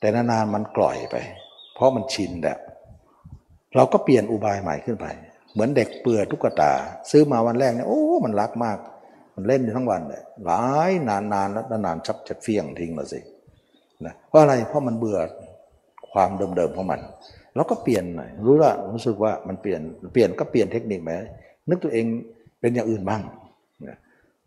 [0.00, 1.16] แต่นานๆมันกล่อยไป
[1.74, 2.58] เพราะมันชินแล้ว
[3.76, 5.06] เราก็เปลี่ยนอุบายใหม่ขึ้นไป
[5.52, 6.72] เหมือนเด็กเปื่อทุกตา
[7.10, 8.78] ซื้อมาวันแรกเนี่ยโอ้มันรักมาก
[9.34, 13.20] มันเล่นอยู่ทั้งวันเลยหลายนานนานแล้วนานชับจะเฟี้ยงทิ้งมาสิ
[14.06, 15.18] นะเพราะอะไรเพราะมันเบื่อ
[16.12, 17.00] ความเดิมๆของมัน
[17.54, 19.80] เราก็เปลี่ยนหน่อยรู้ละรู้สึกว่ามันเปลี่ยน
[20.12, 21.12] เปลี่ยนก็เปลี่ยนเทคนิคไหม
[21.68, 22.06] นึกตัวเอง
[22.60, 23.22] เป็นอย่างอื่นบ้าง
[23.88, 23.96] นะ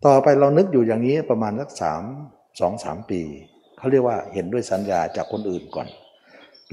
[0.05, 2.03] ต่อไปเรานึกอยู่อย่างนี้ประมาณสักสาม
[2.59, 3.21] สองสามปี
[3.77, 5.87] เขาเรียกว่าเห็นด้วยสัญญาจากคนอื่นก่อน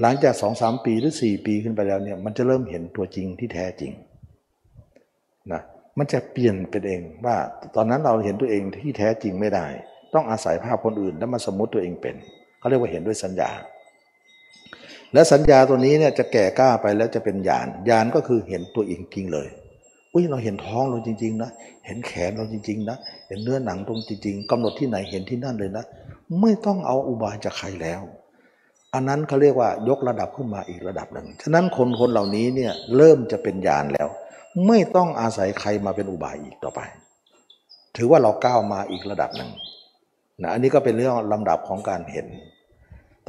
[0.01, 3.91] หลังจากสองสามปีหรือสี่ปีขึ้นไปแล้วเนี่ยมันจะเริ่มเห็นตัวจริงที่แท้จริง
[5.53, 5.61] นะ
[5.97, 7.35] มันจะเปลี่ยนเป็นเองว่า
[7.75, 9.65] ตอนนั้นเราเห็นตัวเองที่แท้จริงไม่ได้
[10.13, 12.15] ต้องอาศัยภาพคนอื่นแล้วมาสมมติตัวเองเป็น
[12.59, 13.51] เขาเรียกว่าเห็นด้วยสัญญา
[15.13, 19.47] และสัญญาตัวนี้เนี่ยจะแก่กล้าไปแล้วจะเป็นญาณญาณก็คือเห็นตัวเองจริงเลย
[20.13, 21.49] อุ้ยเราเห็นท้องเราจริง ๆ นะ
[21.85, 22.97] เห็นแขนเราจริง ๆ นะ
[23.27, 25.85] เห็นเนื้อหนังตรงจริง ๆกำหนดที่ไหนเห็นที่นั่นเลยนะ
[26.41, 28.01] ไม่ต้องเอาอุบายจากใครแล้ว
[28.93, 34.07] อันนั้นเขาเรียกว่ายกระดับขึ้นมาอีกระดับหนึ่งฉะนั้นคนคนเหล่านี้เนี่ยเริ่มจะเป็นญาณแล้ว
[34.67, 36.81] ไม่ต้องอาศัยใครมาเป็นอุบายอีกต่อไป
[37.95, 39.49] ถือว่าเราก้าวมาอีกระดับหนึ่ง
[40.41, 42.27] นะอันนี้ก็เป็นเรื่องลำดับของการเห็น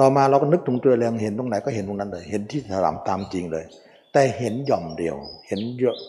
[0.00, 3.64] ต่อมาเราก็นึกถึงตัวเรงเห็นตรงไหนก็เห็นตรงนั้นเลย เห็นที่ถลำตามจริงเลย
[4.12, 5.60] แต่เห็นหย่อมเดียว เห็น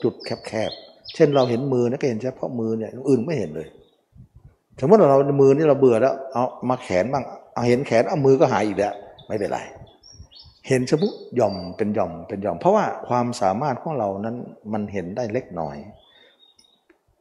[0.04, 3.68] จุดแคบๆ เช่นเราเห็นมือนะก็เห็นเฉพาะมือเนี่ยอื่นไม่เห็นเลย
[4.80, 7.24] สมมติเรามือนี่เราเบื่อแล้ว เอามาแขนบ้าง
[7.54, 8.94] เอาเห็นแขนเอามือก็หายอีกแล้ว
[9.28, 9.60] ไม่เป็นไร
[10.68, 14.36] เห็นเฉพาะย่อมเป็นย่อมเป็นย่อม เพราะว่าความสามารถของเรานั้น
[14.74, 15.78] มันเห็นได้เล็กน้อย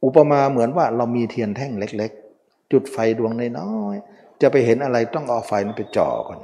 [0.05, 2.11] อุปมาเหมือนว่าเรามีเทียนแท่งเล็ก
[2.41, 6.39] ๆ จุดไฟดวงน้อยๆจะไปเห็นอะไรต้องเอาไฟนั้นไปจ่อก่อน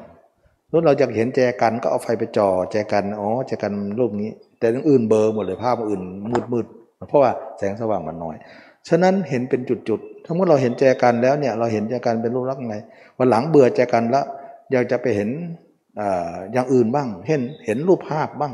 [0.72, 4.30] ถ้าเราอยากเห็นแจกันก็เอาไฟไปจ่อแจกันอ๋อแจกันรูปนี้
[4.60, 6.02] แต่อื่นเบอร์หมดเลยภาพอื่น
[6.32, 6.65] มืดมืด
[7.10, 8.36] เพราะว่าแสงสว่างมันน้อย
[8.90, 12.78] ฉะนั้นเห็นเป็นจุดๆถ้าเมื่อเราเห็นแจกันแล้วเนี่ยเราเห็นแจกันเป็นรูปลักษณ์ไง
[13.18, 14.26] วันหลังเบื่อแจกันแล้ว
[14.72, 15.30] อยากจะไปเห็น
[16.53, 18.53] อย่างอื่นบ้าง เห็นเห็นรูปภาพบ้าง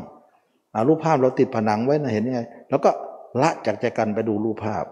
[0.87, 2.89] รูปภาพเราติดผนังไว้นะเห็นยังไง แล้วก็
[3.41, 4.85] ละจากใจกันไปดูรูปภาพ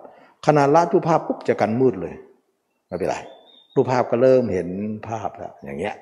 [0.46, 2.14] ขนาดละรูปภาพปุ๊บจะกันมืดเลย
[2.88, 3.16] ไม่เป็นไร
[3.76, 4.68] รูปภาพก็เริ่มเห็น
[5.08, 5.96] ภาพแล้วอย่างเงี้ย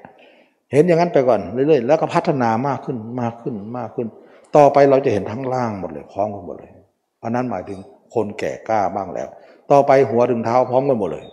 [0.72, 4.08] เห็นอย่างนั้นไปก่อนเรื่อยๆแล้วก็พัฒนามากขึ้นมากขึ้นมากขึ้น
[4.56, 6.72] ต่อไปเราจะเห็นทั้งล่างหมดเลยพร้อมกันหมดเลย
[7.18, 7.80] เพราะนั้นหมายถึง
[8.14, 9.28] คนแก่กล้าบ้างแล้ว
[9.72, 11.26] ต่อไปหัวถึงเท้าพร้อมกันหมดเลย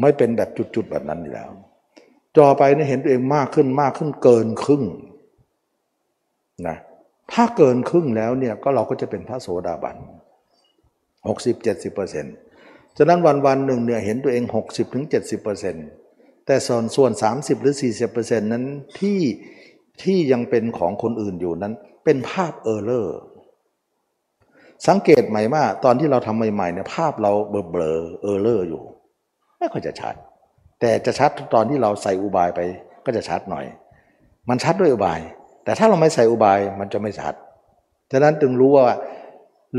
[0.00, 1.48] ไม่เป็นแบบจุดๆแบบนั้นอยู่แล้ว
[2.36, 4.84] จอไปเนี่ยเห็นตัวเองมากขึ้นมากขึ้นเกินครึ่ง
[6.68, 6.76] นะ
[7.32, 9.96] ถ้าเกินครึ่งแล้วเนี่ยก็เราก็จะเป็นพระโสดาบัน
[11.28, 12.34] หกสิบเจ็ดสิบเปอร์เซ็นต์
[12.98, 15.86] ฉะนั้นวันวันหนึ่งเนี่ยเห็นตัวเองหกสิบถึงเจ็ดสิบเปอร์เซ็นต์
[16.46, 18.64] แต่ส่วนส่วนสามสิบหรือสี่สิบเปอร์เซ็นต์นั้น
[18.98, 19.20] ที่
[20.02, 23.16] ที่ยังเป็นของคนอื่นอยู่นั้น เป็นภาพ error
[24.88, 27.92] สังเกตไหมว่าตอนที่เราทำใหม่ๆเนี่ยภาพเราเบลอเบลอ
[28.22, 28.82] error อยู่
[29.58, 30.14] ไม่ค่อยจะชัด
[30.82, 32.60] แต่จะชัดตอนที่เราใส่อุบายไป
[33.04, 33.64] ก็จะชัดหน่อย
[34.48, 35.20] มันชัดด้วยอุบาย
[35.64, 37.34] แต่ถ้าเราไม่ใส่อุบายมันจะไม่ชัด
[38.12, 38.96] ฉะนั้นจึงรู้ว่า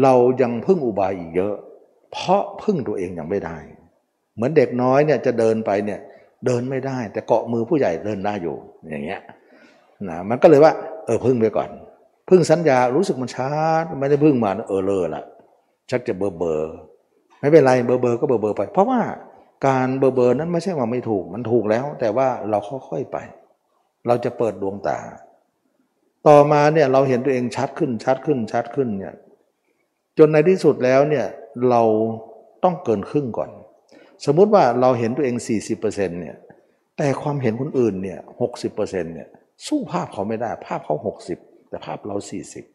[0.04, 1.56] เรายังพึ่งอุบายอีกเยอะ
[2.12, 3.58] เพราะพึ่งตัวเองยังไม่ได้
[4.36, 6.00] เหมือนเด็กน้อยเนี่ยจะเดินไปเนี่ย
[6.46, 8.56] เดินไม่ได้ แต่เกาะมือผู้ใหญ่เดินได้อยู่
[8.90, 9.22] อย่างเงี้ย
[10.10, 10.74] นะมันก็เลยว่า
[11.06, 11.70] เออพึ่งไปก่อน
[12.30, 13.52] พึ่งสัญญารู้สึกมันชั
[13.82, 15.24] ดไม่ได้พึ่งมาเออเลอละ
[15.90, 16.62] ชักจะเบอเบอ
[17.40, 19.00] ไม่เป็นไรเบอร์เบอร์ก็เบอร์เบอร์ไป เพราะว่า
[19.66, 22.60] การเบอร์เบอร์นั้นไม่ใช่ว่าไม่ถูกมันถูกแล้ว แต่ว่าเรา
[22.90, 23.18] ค่อยๆไป
[24.08, 25.00] เราจะเปิดดวงตา
[26.28, 29.14] ต่อมาเนี่ยเราเห็นตัวเองชัดขึ้นชัดขึ้นชัดขึ้นเนี่ย
[30.18, 31.26] จนในที่สุดแล้วเนี่ย
[31.70, 31.84] เรา
[32.64, 33.50] ต้องเกินครึ่งก่อน
[34.26, 35.36] สมมุติว่าเราเห็นตัวเอง
[35.74, 36.38] 40%เนี่ย
[36.98, 39.30] แต่ความเห็นคนอื่นเนี่ยหกสิบเปอร์เซ็นต์เนี่ย
[39.68, 41.38] สู้ภาพเขาไม่ได้ ภาพเขาหกสิบ
[41.70, 42.66] แต่ภาพเราสี่สิบ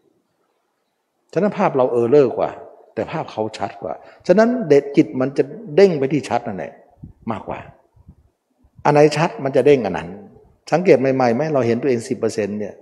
[1.33, 2.51] ฉะนั้นภาพเราเออเลอร์กว่า
[2.99, 3.95] แต่ภาพเขาชัดกว่า
[4.27, 5.45] ฉะนั้นเด็ดจิตมันจะ
[5.77, 6.73] เด้งไปที่ชัดนั่นแหละ
[7.31, 7.59] มากกว่า
[8.85, 10.09] อันไหนชัดมันจะเด้งอันนั้น
[10.73, 12.75] สังเกตใหม่ๆไหมเราเห็นตัวเองสิบเปอร์เซ็นต์เนี่ย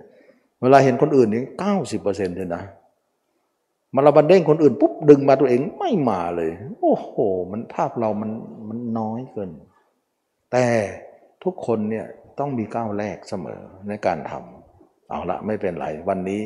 [0.61, 2.63] เวลาเห็นคนอื่นนี่เก้าสิบเปอร์เซ็นต์เลยนะ
[3.93, 6.49] มาเราบันเด้งคนอื่นปุ๊บดึงมาตัวเองไม่มาเลย
[6.81, 7.11] โอ้โห
[7.51, 8.31] มันภาพเรามัน
[8.67, 9.51] มันน้อยเกิน
[10.51, 10.65] แต่
[11.43, 12.05] ทุกคนเนี่ย
[12.39, 16.41] ต้องมีก้าวแรกเสมอในการทำเอาละไม่เป็นไร วันนี้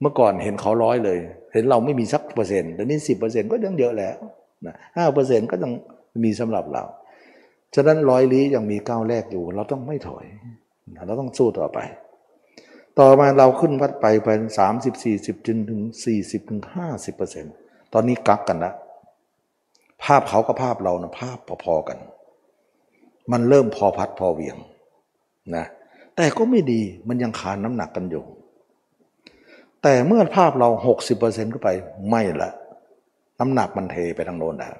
[0.00, 1.18] เมื่อก่อนเห็นเขาร้อยเลย
[1.54, 4.16] เห็นเราไม่มีสักเปอร์เซ็นต์แต่นี้สิบเปอร์เซ็นต์ก็ยังเยอะแล้ว
[4.66, 5.72] นะห้าเปอร์เซ็นต์ก็ยัง
[6.24, 6.84] มีสำหรับเรา
[7.74, 10.24] ฉะนั้นร้อยลี้ยังมีก้าวแรกอยู่ เราต้องไม่ถอย
[11.06, 11.78] เราต้องสู้ต่อไป
[12.98, 17.54] ต่อมาเราขึ้นวัดไปเป็นสามสิบสี่สิบจนถึงสี่สิบถึงห้าสิบเปอร์เซ็นต์
[17.92, 18.72] ตอนนี้กักกันละ
[20.02, 21.98] ภาพเขากับภาพเรานะภาพพอๆกัน
[23.32, 24.56] มันเริ่มพอพัดพอเวียง
[25.56, 25.64] นะ
[26.16, 28.24] แต่ก็ไม่ดีมันยังขาดน้ำหนักกันอยู่
[29.84, 30.68] แต่เมื่อภาพเรา
[31.10, 31.70] 60%ขึ้นไป
[32.10, 32.50] ไม่ละ
[33.40, 34.74] น้ำหนักมันเทไปทางโน้นแล้ว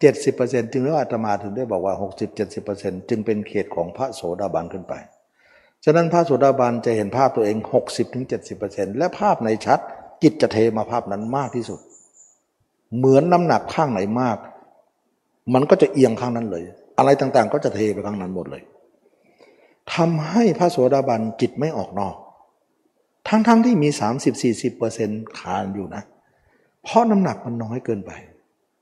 [0.00, 4.94] เจ็ดสิบเปอร์เซ็นต์จึงแล้วอาตมาถึงได้บอกว่าหกสิบเจ็ดสิบเปอร์เซ็นต์จึงเป็นเขตของพระโสดาบันขึ้นไป
[5.84, 9.78] ฉะนั้นพระโสดาบันจะเห็นภาพตัวเองหกสิบถึงเจ็ดสิบเปอร์เซ็นต์และภาพในชัด
[10.22, 11.80] จิตจะเทมาภาพนั้นมากที่สุด
[12.96, 14.38] เหมือนน้ำหนักข้างไหนมาก
[15.54, 16.64] มันก็จะเอียงข้างนั้นเลย
[16.98, 18.62] อะไรต่างๆ ก็จะเทไปข้างนั้นหมดเลย
[19.94, 22.14] ทำให้พระโสดาบันจิตไม่ออกนอก
[23.28, 23.88] ทั้งๆทที่มี
[24.32, 26.02] 30-40%เปอร์เซ็นต์คานอยู่นะ
[26.84, 28.12] เพราะน้ำหนักมันน้อยเกินไป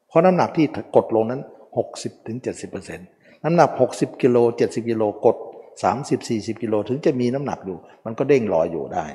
[0.09, 1.41] เพราะน้ำหนักที่กดลงนั้น
[2.19, 2.97] 60-70%
[3.45, 4.37] น้ำหนัก 60 กิโล
[4.67, 5.37] 70 กิโลกด
[5.99, 9.07] 30-40 กิโลถึงจะมีน้ำหนักอยู่ มันก็เด้งลอยอยู่ได้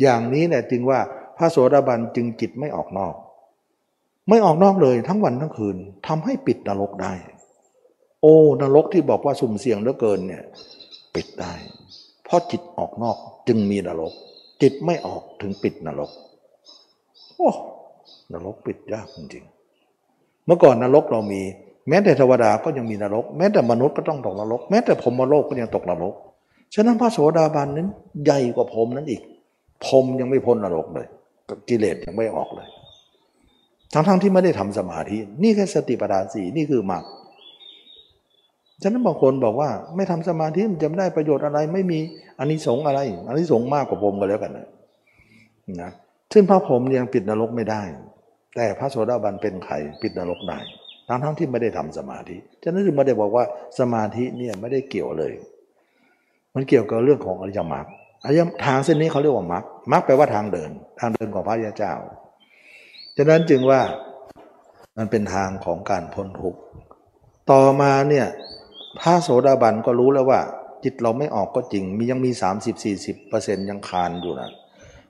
[0.00, 1.00] อย่างนี้แหละจึงว่า
[1.36, 3.14] พระโสดาบันจึงจิตไม่ออกนอก
[4.28, 7.14] ไม่ออกนอกเลยทั้งวันทั้งคืนทำให้ปิดนรกได้
[8.22, 10.42] โอ้นรกที่บอกว่าสุ่มเสี่ยงเหลือเกินเนี่ย
[11.14, 11.52] ปิดได้
[12.24, 13.16] เพราะจิตออกนอก
[13.48, 14.12] จึงมีนรก
[14.62, 16.10] จิตไม่ออกถึงปิดนรก
[17.36, 17.50] โอ้
[18.32, 21.42] นรกปิดยากจริงๆ เมื่อก่อนนรกเรามี
[21.88, 26.14] แม้แต่เทวดาก็ยังมีนรก แม้แต่มนุษย์ก็ต้องตกนรก แม้แต่พรมโลกก็ยังตกนรก
[26.74, 27.88] ฉะนั้นพระโสดาบันนั้น
[28.24, 29.22] ใหญ่กว่าพรมนั้นอีก
[29.84, 31.06] พรมยังไม่พ้นนรกเลย
[31.68, 32.68] กิเลสยังไม่ออกเลย
[33.92, 37.04] ทั้งๆทที่ไม่ได้ทำสมาธิ นี่แค่สติปัฏฐานสี่นี่คือมรรค
[38.82, 41.98] ฉะนั้นบางคนบอกว่าไม่ทำสมาธิมันจะไม่ได้ประโยชน์อะไร ไม่มี
[42.38, 44.66] อันนี้สงอะไรอันนี้สงมากกว่าผมก็แล้วกันนะ
[45.82, 45.90] นะ
[46.32, 47.82] ซึ่งพระผมยังปิดนรกไม่ได้
[48.56, 50.58] แต่พระโสดาบันเป็นไข่ปิดนรกได้
[51.08, 53.44] ทั้งทั้งที่ไม่ได้ทำสมาธิฉะนั้นจึงไม่ได้บอกว่า
[53.78, 55.32] สมาธิเนี่ยไม่ได้เกี่ยวเลย
[56.54, 57.86] มันเกี่ยวกับเรื่องของอริยมรรค
[58.24, 61.92] อริยทางเส้นนี้เขาเรียกว่ามรรคมรรคแปลว่าทางเดิน ทางเดินของพระยาเจ้า
[63.16, 63.80] ฉะนั้นจึงว่า
[64.96, 66.60] มันเป็นทางของการพ้นทุกข์
[67.50, 68.26] ต่อมาเนี่ย
[69.00, 70.40] พระโสดาบันก็รู้แล้วว่า
[70.84, 72.30] จิตเราไม่ออกก็จริง มียังมี
[73.00, 74.50] 30-40%ยังคานอยู่นะ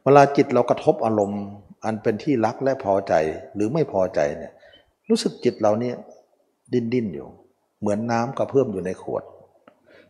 [0.05, 1.43] เวลาจิตเรากระทบอารมณ์
[1.85, 3.15] อันเป็นที่รักและพอใจ
[3.55, 4.53] หรือไม่พอใจเนี่ย
[5.09, 5.97] รู้สึกจิตเราเนี่ย
[6.73, 7.29] ดิ้นดิ้นอยู่
[7.81, 9.25] เหมือนน้ำกระเพื่อมอยู่ในขวด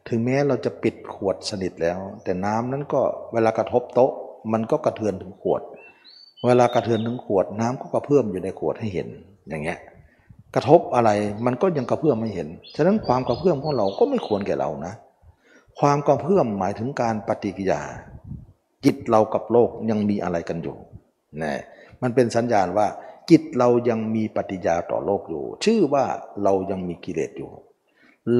[0.08, 3.00] ถึงแม้เราจะปิดขวดสนิทแล้ว แต่น้ำนั้นก็
[3.32, 4.12] เวลากระทบโต๊ะ
[4.52, 5.62] มันก็กระเทือนถึงขวด
[6.46, 9.08] เวลากระเทือนถึงขวด น้ำก็กระเพื่อมอยู่ในขวดให้เห็น
[9.48, 9.78] อย่างเงี้ย
[10.54, 11.10] กระทบอะไร
[11.46, 14.94] มันก็ยังกระเพื่อมไม่เห็น ฉะนั้นความกระเพื่อมของเราก็ไม่ควรแก่เรานะ
[15.80, 17.80] ความกระเพื่อมหมายถึงการปฏิกิยา
[18.84, 20.76] จิตเรากับโลกยังมีอะไรกันอยู่
[21.42, 21.60] นะ
[22.02, 22.86] มันเป็นสัญญาณว่า
[23.30, 26.04] จิตเรายังมีปฏิยาต่อโลกอยู่ ชื่อว่า
[26.42, 27.50] เรายังมีกิเลสอยู่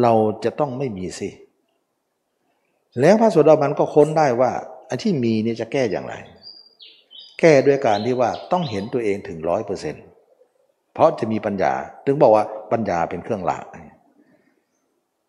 [0.03, 0.13] เรา
[0.45, 1.31] จะต้องไม่มีสิ
[3.01, 4.51] แล้วพระโสดาบันก็ค้นได้ว่า
[4.89, 6.15] อันที่มีนี่จะแก้อย่างไร
[7.41, 10.05] แก้ด้วยการที่ว่าต้องเห็นตัวเองถึงร้อยเปอร์เซ็นต์
[10.95, 11.73] เพราะจะมีปัญญา
[12.05, 13.65] ถึงบอกว่าปัญญาเป็นเครื่องหลัก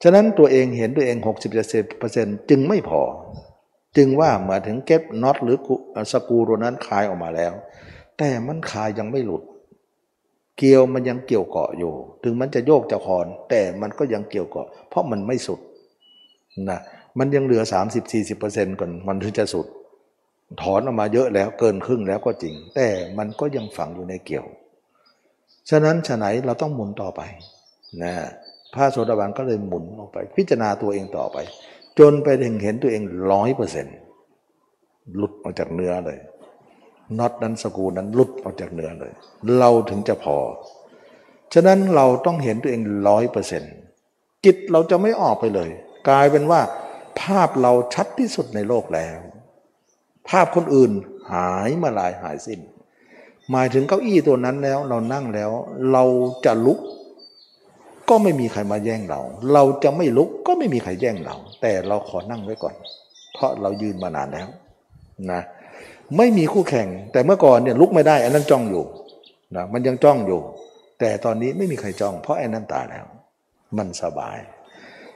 [0.03, 1.17] ฉะนั้นตัวเองเห็นตัวเอง
[1.83, 3.01] 60%จึงไม่พอ
[3.97, 5.57] จึงว่าหมายถึงเก็บน็อตหรือ
[6.11, 7.53] สกูตัวนั้นคลายออกมาแล้ว
[8.17, 9.43] แต่มันคลายยังไม่หลุด
[10.57, 15.59] เกี่ยวมันยังเกี่ยวเกาะอยู่ ถึงมันจะโยกจะคอน แต่มันก็ยังเกี่ยวเกาะ เพราะมันไม่สุด
[16.69, 16.79] นะ
[17.19, 17.63] มันยังเหลือ
[18.21, 19.67] 30-40%ก่อนมันถึงจะสุด
[20.61, 22.87] ถอนออกมาเยอะแล้วเกินครึ่งแล้วก็จริง แต่
[23.17, 24.47] มันก็ยังฝังอยู่ในเกี่ยว
[25.69, 27.21] ฉะนั้นฉะไหนเราต้องหมุนต่อไป
[28.03, 28.13] นะ
[28.73, 31.37] พระโสดาบันก็เลยหมุนออกไป พิจารณาตัวเองต่อไป
[31.99, 33.95] จนไปถึงเห็นตัวเองร้อยเปอร์เซ็นต์
[35.15, 36.19] หลุดออกจากเนื้อเลย
[37.19, 39.11] น็อตนั้นสกูนั้นหลุดออกจากเนื้อเลย
[39.59, 40.37] เราถึงจะพอ
[41.53, 43.73] ฉะนั้นเราต้องเห็นตัวเองร้อยเปอร์เซ็นต์
[44.45, 45.69] จิตเราจะไม่ออกไปเลย
[46.09, 46.61] กลายเป็นว่า
[47.21, 49.19] ภาพเราชัดที่สุดในโลกแล้ว
[50.29, 50.91] ภาพคนอื่น
[51.33, 52.59] หายมาลายหายสิ้น
[53.51, 55.51] หมายถึงเก้าอี้ตัวนั้นแล้ว เรานั่งแล้ว
[55.91, 56.03] เรา
[56.45, 56.79] จะลุก
[58.09, 59.21] ก็ไม่มีใครมาแย่งเรา
[59.53, 62.75] เราจะไม่ลุกก็ไม่มีใครแย่งเรา แต่เราขอนั่งไว้ก่อน
[63.33, 64.47] เพราะเรายืนมานานแล้ว
[65.31, 65.41] นะ
[66.17, 68.83] ไม่มีคู่แข่ง แต่เมื่อก่อนเนี่ยลุกไม่ได้อันนั้นจ้องอยู่
[69.55, 70.41] นะมันยังจ้องอยู่
[70.99, 73.05] แต่ตอนนี้ไม่มีใครจ้อง เพราะไอ้นั้นตายแล้ว
[73.77, 74.37] มันสบาย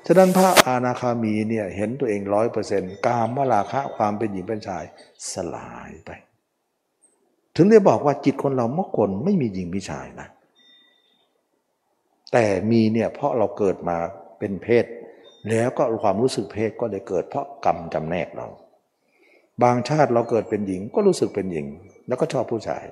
[0.05, 4.83] ฉะนั้นพระอาณาคามีเนี่ยเห็นตัวเองร้อยเปอร์เซ็นต์กามวราคะความเป็นหญิงเป็นชาย
[5.31, 6.11] สลายไป
[7.57, 10.27] ถึงได้บอกว่าจิตคนเราเมื่อคนไม่มีหญิงมีชายนะ
[12.33, 13.97] แต่มีเนี่ยเพราะเราเกิดมา
[14.39, 14.85] เป็นเพศ
[15.49, 18.47] แล้วก็ความรู้สึกเพศก็เลยเกิดเพราะกรรมจำแนกเรา
[19.63, 21.65] บางชาติเราเกิดเป็นหญิงก็รู้สึกเป็นหญิง
[22.07, 22.83] แล้วก็ชอบผู้ชาย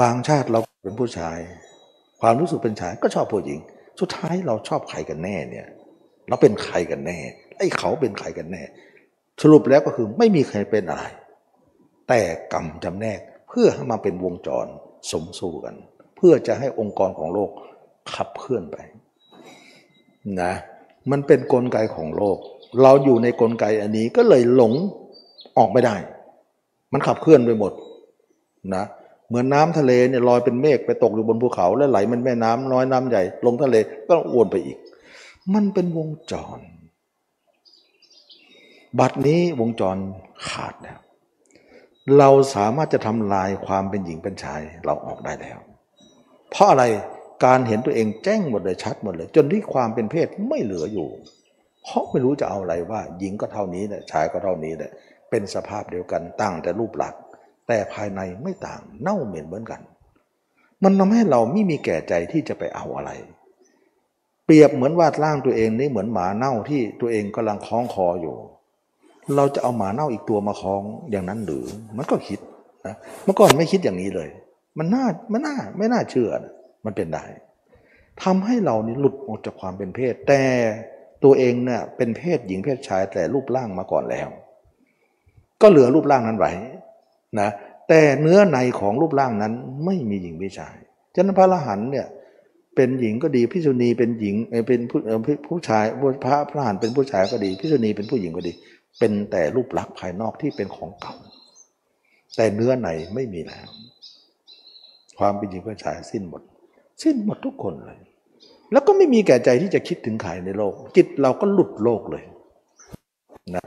[0.00, 1.38] บางชาติเราเป็นผู้ชาย
[2.20, 3.58] ความรู้สึกเป็นชายก็ชอบผู้หญิง
[4.00, 5.66] สุดท้ายเราชอบใครกันแน่เนี่ย
[6.28, 7.18] เราเป็นใครกันแน่
[7.58, 8.62] ไอ้เขาเป็นใครกันแน่
[9.42, 11.04] สรุปแล้วก็คือไม่มีใครเป็นอะไร
[12.12, 12.22] แต่
[12.52, 14.66] กรรมจำแนกเพื่อให้มาเป็นวงจร
[15.10, 15.74] สมสู่กัน
[16.16, 17.50] เพื่อจะให้องค์กรของโลก
[18.14, 18.76] ขับเคลื่อนไป
[20.40, 20.52] นะ
[21.10, 22.38] มันเป็นนกลไกของโลก
[22.82, 24.72] เราอยู่ในกลไกอันนี้ก็เลยหลง
[25.58, 25.96] ออกไม่ได้
[26.92, 27.72] มันขับเคลื่อนไปหมด
[28.74, 28.84] นะ
[29.28, 33.76] เหมือนน้าทะเลเนี่ยลอยเป็นเมฆไปตกอยู่บนภูเขา แล้วไหลมันแม่น้ำน้อยน้ำใหญ่ ลงทะเล
[34.08, 34.76] ก็วนไปอีก
[35.54, 36.58] มันเป็นวงจร
[38.98, 39.96] บัดนี้วงจร
[40.48, 41.00] ขาดแล้ว
[42.18, 45.58] เราสามารถจะทำลายความเป็นหญิงเป็นชายเราออกได้แล้ว
[46.50, 46.84] เพราะอะไร
[47.44, 51.08] การเห็นตัวเองแจ้งหมดเลยชัดหมดเลย จนที่ความเป็นเพศไม่เหลืออยู่
[51.84, 54.90] เพราะไม่รู้จะเอาอะไรว่า หญิงก็เท่านี้แหละชายก็เท่านี้แหละ
[55.30, 57.22] เป็นสภาพเดียวกันต่างแต่รูปลักษณ์
[57.68, 59.80] แต่ภายในไม่ต่างเน่าเหม็นเหมือนกัน
[60.82, 63.10] มันทำให้เราไม่มีแก่ใจที่จะไปเอาอะไร
[64.44, 68.36] เปรียบเหมือนวาดร่างตัวเองนี่เหมือนหมาเน่าที่ตัวเองกำลังคล้องคออยู่
[69.36, 71.64] เราจะเอาหมาเน่าอีกตัวมาคล้องอย่างนั้นหรือ
[71.96, 72.38] มันก็คิด
[72.86, 72.94] นะ
[73.24, 74.28] เมื่อก่อนไม่คิดอย่างนี้เลย
[74.78, 76.52] มันน่ามันน่าไม่น่าเชื่อนะ
[76.84, 77.24] มันเป็นได้
[78.22, 80.42] ทำให้เรานี่หลุดออกจากความเป็นเพศ แต่
[81.24, 84.28] ตัวเองเนี่ยเป็นเพศหญิงเพศชายแต่รูปร่างมาก่อนแล้ว
[85.62, 86.52] ก็เหลือรูปร่างนั้นไว้
[87.40, 87.48] นะ
[87.88, 89.52] แต่เนื้อในของรูปร่างนั้น
[89.84, 90.76] ไม่มีหญิงไม่ชาย
[91.14, 92.06] ฉะนั้นพระอรหันเนี่ย
[92.76, 94.36] เป็นหญิงก็ดีพิษุณีเป็นหญิง
[94.68, 94.98] เป็นผู้
[95.48, 95.84] ผู้ชาย
[96.24, 98.52] พระพระอรหันเป็นผู้ชายก็ดีพิษุณีเป็นผู้หญิงก็ดี
[98.98, 101.14] เป็นแต่รูปลักษณ์ภายนอกที่เป็นของเก่า
[102.36, 103.68] แต่เนื้อในไม่มีแล้ว
[105.18, 106.42] ความเป็นหญิงเป็นชายสิ้นหมด
[107.02, 107.98] สิ้นหมดทุกคนเลย
[108.72, 112.24] แล้วก็ไม่มีแก่ใจที่จะคิดถึงใครในโลก จิตเราก็หลุดโลกเลย
[113.54, 113.64] นะ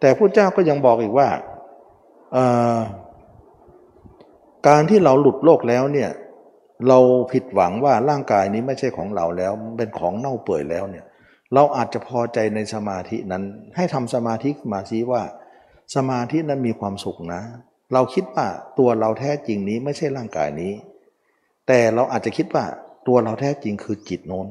[0.00, 1.28] แต่พระเจ้าก็ยังบอกอีกว่า
[4.68, 6.10] การที่เราหลุดโลกแล้วเนี่ย
[6.88, 6.98] เรา
[7.32, 11.04] ผิดหวังว่าร่างกายนี้ไม่ใช่ของเราแล้ว เป็นของเน่าเปื่อยแล้วเนี่ย
[11.54, 13.42] เราอาจจะพอใจในสมาธินั้น
[13.76, 15.22] ให้ทำสมาธิมาชี้ว่า
[15.96, 17.42] สมาธินั้นมีความสุขนะ
[17.92, 18.46] เราคิดว่า
[18.78, 20.72] ตัวเราแท้จริงนี้ไม่ใช่ร่างกายนี้
[21.66, 22.64] แต่เราอาจจะคิดว่า
[23.06, 24.46] ตัวเราแท้จริงคือจิตโน้น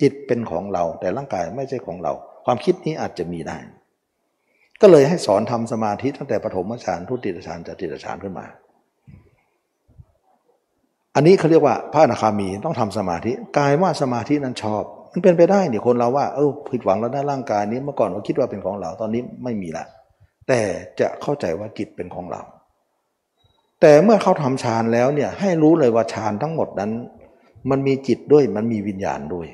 [0.00, 2.12] จิตเป็นของเราแต่ร่างกายไม่ใช่ของเรา
[2.44, 3.58] ความคิดนี้อาจจะมีได้
[4.80, 8.46] ก็เลยให้สอนทำสมาธิตั้งแต่ปฐมฌานทุติยฌานจติยฌานขึ้นมา
[11.14, 14.84] อันนี้เขาเรียกว่าพระอนาคามีต้องทำสมาธิกายว่าสมาธินั้นชอบ
[15.14, 19.84] มันเป็นไปได้เนี่ยคนเราว่าเออผิดหวังแล้วนะร่างกายนี้เมื่อก่อนเราคิดว่าเป็นของเราตอนนี้ไม่มีละ
[20.48, 20.60] แต่
[21.00, 22.42] จะเข้าใจว่าจิตเป็นของเรา
[23.80, 26.90] แต่เมื่อเขาทำฌานแล้วเนี่ยให้รู้เลยว่าฌานทั้งหมดนั้น
[27.70, 29.46] มันมีจิตด้วยมันมีวิญญาณด้วย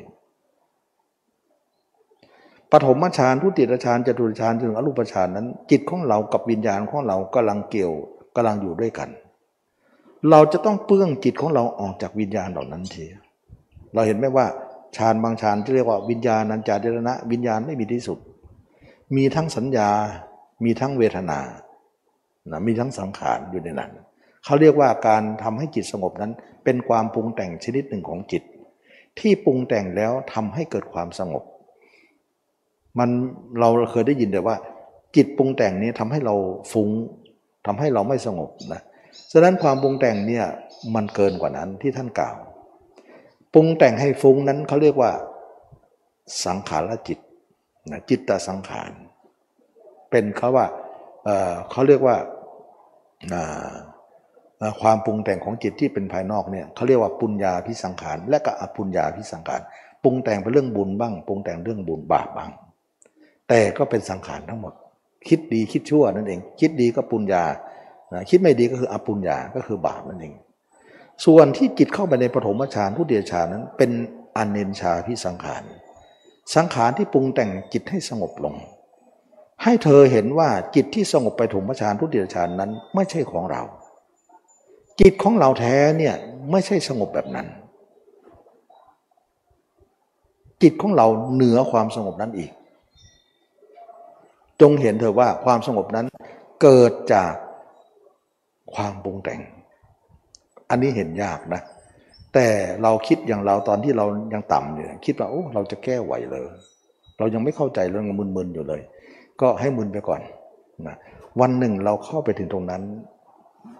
[2.73, 7.93] ปฐมฌานทุติยฌานจตุตฌานถึงอรูปฌานนั้น จิตของเรากับวิญญาณของเรากำลังเกี่ยว
[8.37, 9.09] กำลังอยู่ด้วยกัน
[10.31, 13.05] เราจะต้องเปื้องจิตของเราออกจากวิญญาณเหล่านั้นที
[13.95, 14.47] เราเห็นไหมว่า
[14.97, 18.19] ฌานบางฌานที่เรียกว่าวิญญาณัญจาเดรณะวิญญาณไม่มีที่สุด
[19.17, 19.91] มีทั้งสัญญา
[20.65, 21.41] มีทั้งเวทนา
[22.51, 23.91] นะมีทั้งสังขารอยู่ในนั้น
[24.45, 26.33] เขาเรียกว่าการทำให้จิตสงบนั้น
[26.65, 28.43] เป็นความปรุงแต่งชนิดหนึ่งของจิต
[29.19, 31.45] ที่ปรุงแต่งแล้วทำให้เกิดความสงบ
[32.99, 33.11] มัน
[33.61, 34.57] เราเคยได้ยินแต่ว่า
[35.17, 36.35] จิตปรุงแต่งนี้ทำให้เรา
[36.73, 36.91] ฟุง้ง
[37.67, 38.81] ทำให้เราไม่สงบนะ
[39.33, 40.47] ฉะนั้นความปรุงแต่งเนี่ย
[40.95, 42.37] มันเกินกว่านั้นที่ท่านกล่าว
[43.55, 45.13] ปรุงแต่งให้ฟุ้งนั้นเขาเรียกว่า
[46.47, 47.19] สังขารจิต
[47.91, 48.91] นะจิตตสังขาร
[50.11, 50.67] เป็นเขาว่า
[51.71, 52.17] เขาเรียกว่า
[54.81, 59.61] ความปรุงแต่งของจิตที่เป็นภายนอกเนี่ยเขาเรียกว่าปุญญาพิสังขาร และก็อปุญญาพิสังขาร
[60.05, 62.51] ปรุงแต่งเป็นเรื่องบุญบ้างปรุงแต่งเรื่องบุญบาปบ้าง
[63.49, 64.73] แต่ก็เป็นสังขารทั้งหมด
[65.29, 67.45] คิดดีคิดชั่วนั่นเอง คิดดีก็ปุญญา
[68.31, 70.35] คิดไม่ดีก็คืออปุญญาก็คือบาปนั่นเอง
[71.25, 73.91] ส่วนที่จิตเข้าไปในปฐมฌานทุติยฌานนั้น เป็น
[74.37, 75.63] อนเนนชาพิสังขาร
[76.55, 78.55] สังขารที่ปรุงแต่งจิตให้สงบลง
[79.63, 83.63] ให้เธอเห็นว่าจิตที่สงบไปถมฌานทุติยฌานนั้นไม่ใช่ของเรา
[85.01, 86.15] จิตของเราแท้เนี่ย
[86.51, 87.47] ไม่ใช่สงบแบบนั้น
[90.63, 92.51] จิตของเราเหนือความสงบนั้นอีก
[94.61, 96.07] จงเห็นเธอว่าความสงบนั้น
[96.63, 97.33] เกิดจาก
[98.75, 99.41] ความปรุงแต่ง
[100.71, 101.61] อันนี้เห็นยากนะ
[102.35, 102.47] แต่
[102.83, 106.47] เราคิดอย่างเราตอนที่เรายังต่ำเนี่คิดว่าโอ้เราจะแก้ไหวเลย
[107.19, 108.07] เรายังไม่เข้าใจเรื่อง
[108.37, 108.83] มึนๆอยู่เลย
[109.41, 110.21] ก็ให้มึนไปก่อน
[110.87, 110.97] นะ
[111.41, 112.83] วันหนึ่งเราเข้าไปถึงตรงนั้น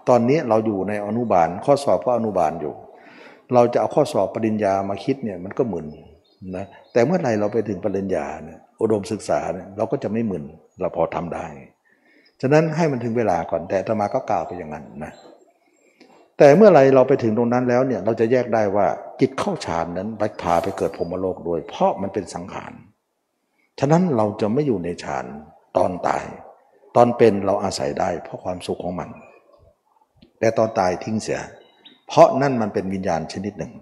[0.09, 2.73] ตอนนี้เราอยู่ในอนุบาล ข้อสอบก็อนุบาลอยู่
[3.53, 5.87] เราจะเอาข้อสอบปริญญามาคิดเนี่ยมันก็มึน
[6.55, 10.43] นะแต่เมื่อไหร่เราไปถึงปริญญาเนี่ยอุดมศึกษาเนี่ยเราก็จะไม่มึน
[10.79, 11.45] เราพอทำได้
[12.41, 15.11] ฉะนั้นให้มันถึงเวลาก่อนแต่ธรรมาก็กล่าวไปอย่างนั้นนะ
[16.43, 18.87] แต่เมื่อไรเราไปถึงตรงนั้นแล้วเนี่ยเราจะแยกได้ว่า
[19.19, 22.71] จิตเข้าฌานนั้นไปพาไปเกิดพรมโลกด้วย เพราะมันเป็นสังขาร
[23.79, 25.25] ฉะนั้นเราจะไม่อยู่ในฌาน
[25.77, 26.23] ตอนตาย
[26.95, 29.09] ตอนเป็นเราอาศัยได้ เพราะความสุขของมัน
[30.39, 31.41] แต่ตอนตายทิ้งเสีย
[32.07, 33.73] เพราะนั่นมันเป็นวิญญาณชนิดหนึ่ง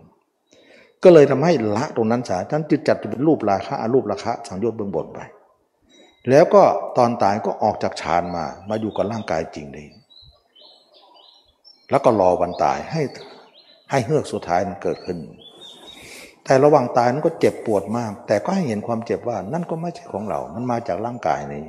[1.03, 5.19] ก็เลยทำให้ละตรงนั้นสาท่านจึงจัดเป็นรูปราคะอรูปราคะสังโยชน์เบื้องบนไป
[6.29, 6.63] แล้วก็
[6.97, 9.98] ตอนตายก็ออกจากฌานมามาอยู่กับร่างกายจริงเลย
[11.89, 13.01] แล้วก็รอวันตายให้
[13.91, 15.17] ให้เฮือกสุดท้ายมันเกิดขึ้น
[16.45, 21.65] แต่ระหว่างตายนั้นก็เจ็บปวดมาก แต่ก็ให้เห็นความเจ็บว่านั่นก็ไม่ใช่ของเรา มันมาจากร่างกายนี้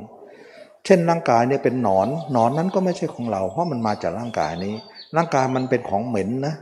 [0.85, 4.75] เช่นร่างกายเนี่ยเป็นหนอน หนอนนั้นก็ไม่ใช่ของเรา เพราะมันมาจากร่างกายนี้
[5.17, 6.55] ร่างกายมันเป็นของเหม็นนะ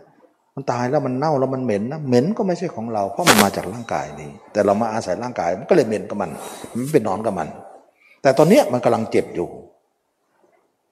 [0.55, 6.31] มันตายแล้วมันเน่าแล้วมันเหม็นนะ เหม็นก็ไม่ใช่ของเรา เพราะมันมาจากร่างกายนี้ แต่เรามาอาศัยร่างกายมันก็เลยเหม็นกับมัน
[6.77, 7.49] มันเป็นหนอนกับมัน
[8.23, 9.49] แต่ตอนนี้มันกำลังเจ็บอยู่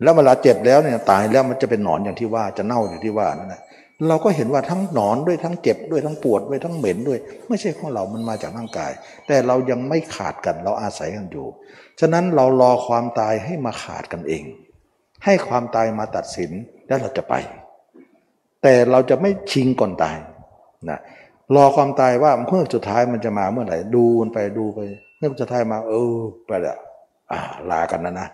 [0.02, 3.62] แล้วเวลาเจ็บแล้วเนี่ยตายแล้วมันจะเป็นหนอนอย่างที่ว่าจะเน่าอย่างที่ว่านั่นแหละ
[4.08, 7.18] เราก็เห็นว่าทั้งหนอนด้วยทั้งเจ็บด้วยทั้งปวดด้วยทั้งเหม็นด้วย
[7.48, 8.92] ไม่ใช่ของเรา มันมาจากร่างกาย
[9.26, 11.46] แต่เรายังไม่ขาดกันเราอาศัยกันอยู่
[12.00, 14.44] ฉะนั้นเรารอความตายให้มาขาดกันเอง
[15.24, 16.50] ให้ความตายมาตัดสิน
[16.86, 17.34] แล้วเราจะไป
[18.62, 20.16] แต่เราจะไม่ชิงก่อนตาย
[20.90, 20.98] นะ
[21.54, 24.78] รอความตายว่าเมื่อสุดท้ายมันจะมาเมื่อไหร่ดูมันไปดูไป
[25.18, 26.14] เมื่อสุดท้ายมาเออ
[26.46, 26.78] ไปล้ว
[27.32, 27.40] อ่า
[27.70, 28.28] ลากันนะนะ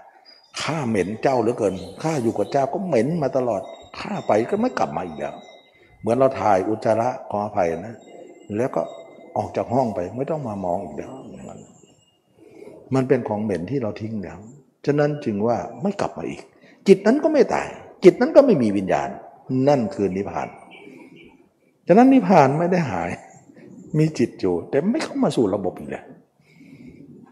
[0.61, 3.63] ข้าเหม็นเจ้าเหลือเกินข้าอยู่กับเจ้าก็เหม็นมาตลอด
[3.99, 5.35] ข้าไปก็ไม่กลับมาอีกแล้ว
[6.01, 7.97] เหมือนเราถ่ายอุจจาระขออภัยนะ
[8.57, 8.83] แล้วก็
[9.37, 11.11] ออกจากห้องไปไม่ต้องมามองอีกแล้ว
[11.49, 11.59] มัน
[12.95, 14.39] มันเป็นของเหม็นที่เราทิ้งแล้ว
[14.87, 16.41] ฉะนั้นจึงว่าไม่กลับมาอีก
[16.89, 17.69] จิตนั้นก็ไม่ตาย
[18.05, 19.09] จิตนั้นก็ไม่มีวิญญาณ
[19.69, 20.49] นั่นคือนิพพาน
[21.87, 23.11] ฉะนั้นนิพพานไม่ได้หาย
[23.99, 26.05] มีจิตอยู่ แต่ไม่เข้ามาสู่ระบบอีกแล้ว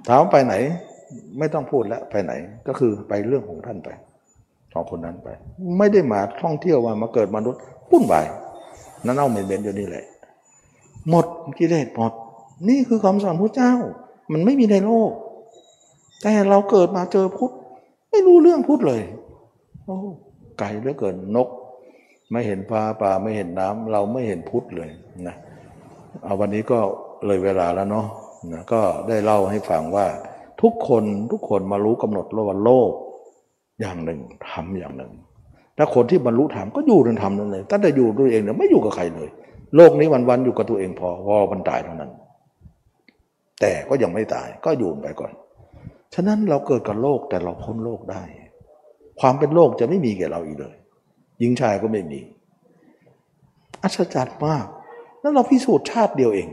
[0.08, 0.54] ถามไปไหน
[1.38, 2.32] ไม่ต้องพูดแล้วไปไหน
[2.66, 3.88] ก็คือไปเรื่องของท่านไป
[4.72, 5.28] ของคนนั้นไป
[5.78, 7.60] ไม่ได้มาท่องเที่ยวมามาเกิดมนุษย์
[7.90, 8.26] วุ่นวาย
[9.04, 10.04] นั่นเอาเหม็นเบนอยู่นี่แหละ
[11.10, 11.26] หมด
[11.58, 12.12] กิเลสหมด
[12.68, 13.72] นี่คือคำสอนพระเจ้า
[14.32, 15.12] มันไม่มีในโลก
[16.22, 17.52] แต่เราเกิดมาเจอพุทธ
[18.10, 19.02] ไม่รู้เรื่องพุทธเลย
[19.84, 19.96] โอ้
[20.58, 21.48] ไก่เหลือเกินนก
[22.30, 24.90] ไม่เห็นปลาปลาไม่เห็นน้ำเราไม่เห็นพุทธเลย
[25.26, 25.36] นะ
[26.24, 26.78] เอาวันนี้ก็
[27.26, 28.06] เลยเวลาแล้วเนาะ
[28.52, 30.06] นะก็ได้เล่าให้ฟังว่า
[30.62, 32.92] ทุกคนทุกคนมารู้กำหนดว่าโลก
[33.80, 34.20] อย่างหนึ่ง
[34.50, 35.12] ทำอย่างหนึ่ง
[35.78, 39.28] ถ้าคนที่บรรลุธรรมก็อยู่ในธรรมนั่นเลยตั้งแต่อยู่ตัวเองเนี่ยไม่อยู่กับใครเลย
[39.76, 42.10] โลกนี้วันๆอยู่กับตัวเองพอพอมันตายเท่านั้น
[43.60, 45.32] แต่ก็ยังไม่ตายก็อยู่ไปก่อน
[46.14, 48.22] ฉะนั้นเราเกิดกับโลกแต่เราพ้นโลกได้
[49.20, 50.76] ความเป็นโลกจะไม่มีแก่เราอีกเลย
[51.38, 52.20] หญิงชายก็ไม่มี
[53.82, 54.66] อัศจรรย์มาก
[55.20, 56.48] แล้วเราพิสูจน์ชาติเดียวเอง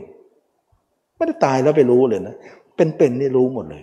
[1.16, 2.36] ไม่ได้ตายแล้วไปรู้เลยนะ
[2.76, 3.82] เป็นๆนี่รู้หมดเลย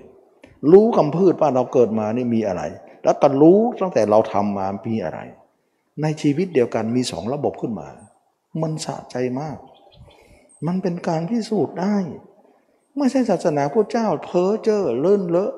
[0.72, 2.64] รู้คำพืชว่าเราเกิดมานี่มีอะไร
[3.04, 5.20] แล้วก็รู้ตั้งแต่เราทำมามีอะไร
[6.02, 7.88] ในชีวิตเดียวกันมีสองระบบขึ้นมา
[8.62, 9.58] มันสะใจมาก
[10.68, 11.96] มันเป็นการพิสูจน์ได้
[12.98, 15.52] ไม่ใช่ศาสนาพระเจ้าเพ้อเจ้อเลื่อนเลอะ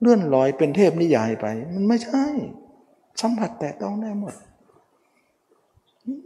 [0.00, 2.24] เลื่อนลอยเป็นเทพนิยายไป มันไม่ใช่
[3.20, 4.34] สัมผัสแต่ต้องได้หมด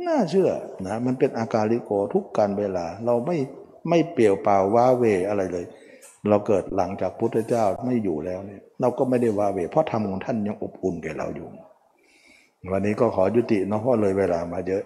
[0.06, 0.50] น่าเชื่อ
[0.86, 3.36] นะมันเป็นอาการลิโกทุกการเวลา เราไม่
[3.88, 5.64] ไม่เปลี่ยวเปล่าว้าเวอะไรเลย
[6.28, 11.48] เราเกิดหลังจากพุทธเจ้าไม่อยู่แล้วเนี่ยเราก็ไม่ได้วาเวเพราะธรรมของท่านยังอบอุ่นแก่เราอยู่
[12.70, 14.82] วันนี้ก็ขอยุติเนาะเพราะเลยเวลามาเยอะ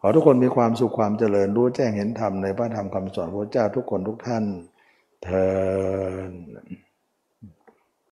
[0.00, 4.44] ขอทุกคนมีความสุขความเจริญรู้แจ้งเห็นธรรมในพระธรรมคำสอนพระเจ้าทุกคนทุกท่าน
[5.24, 5.48] เทอ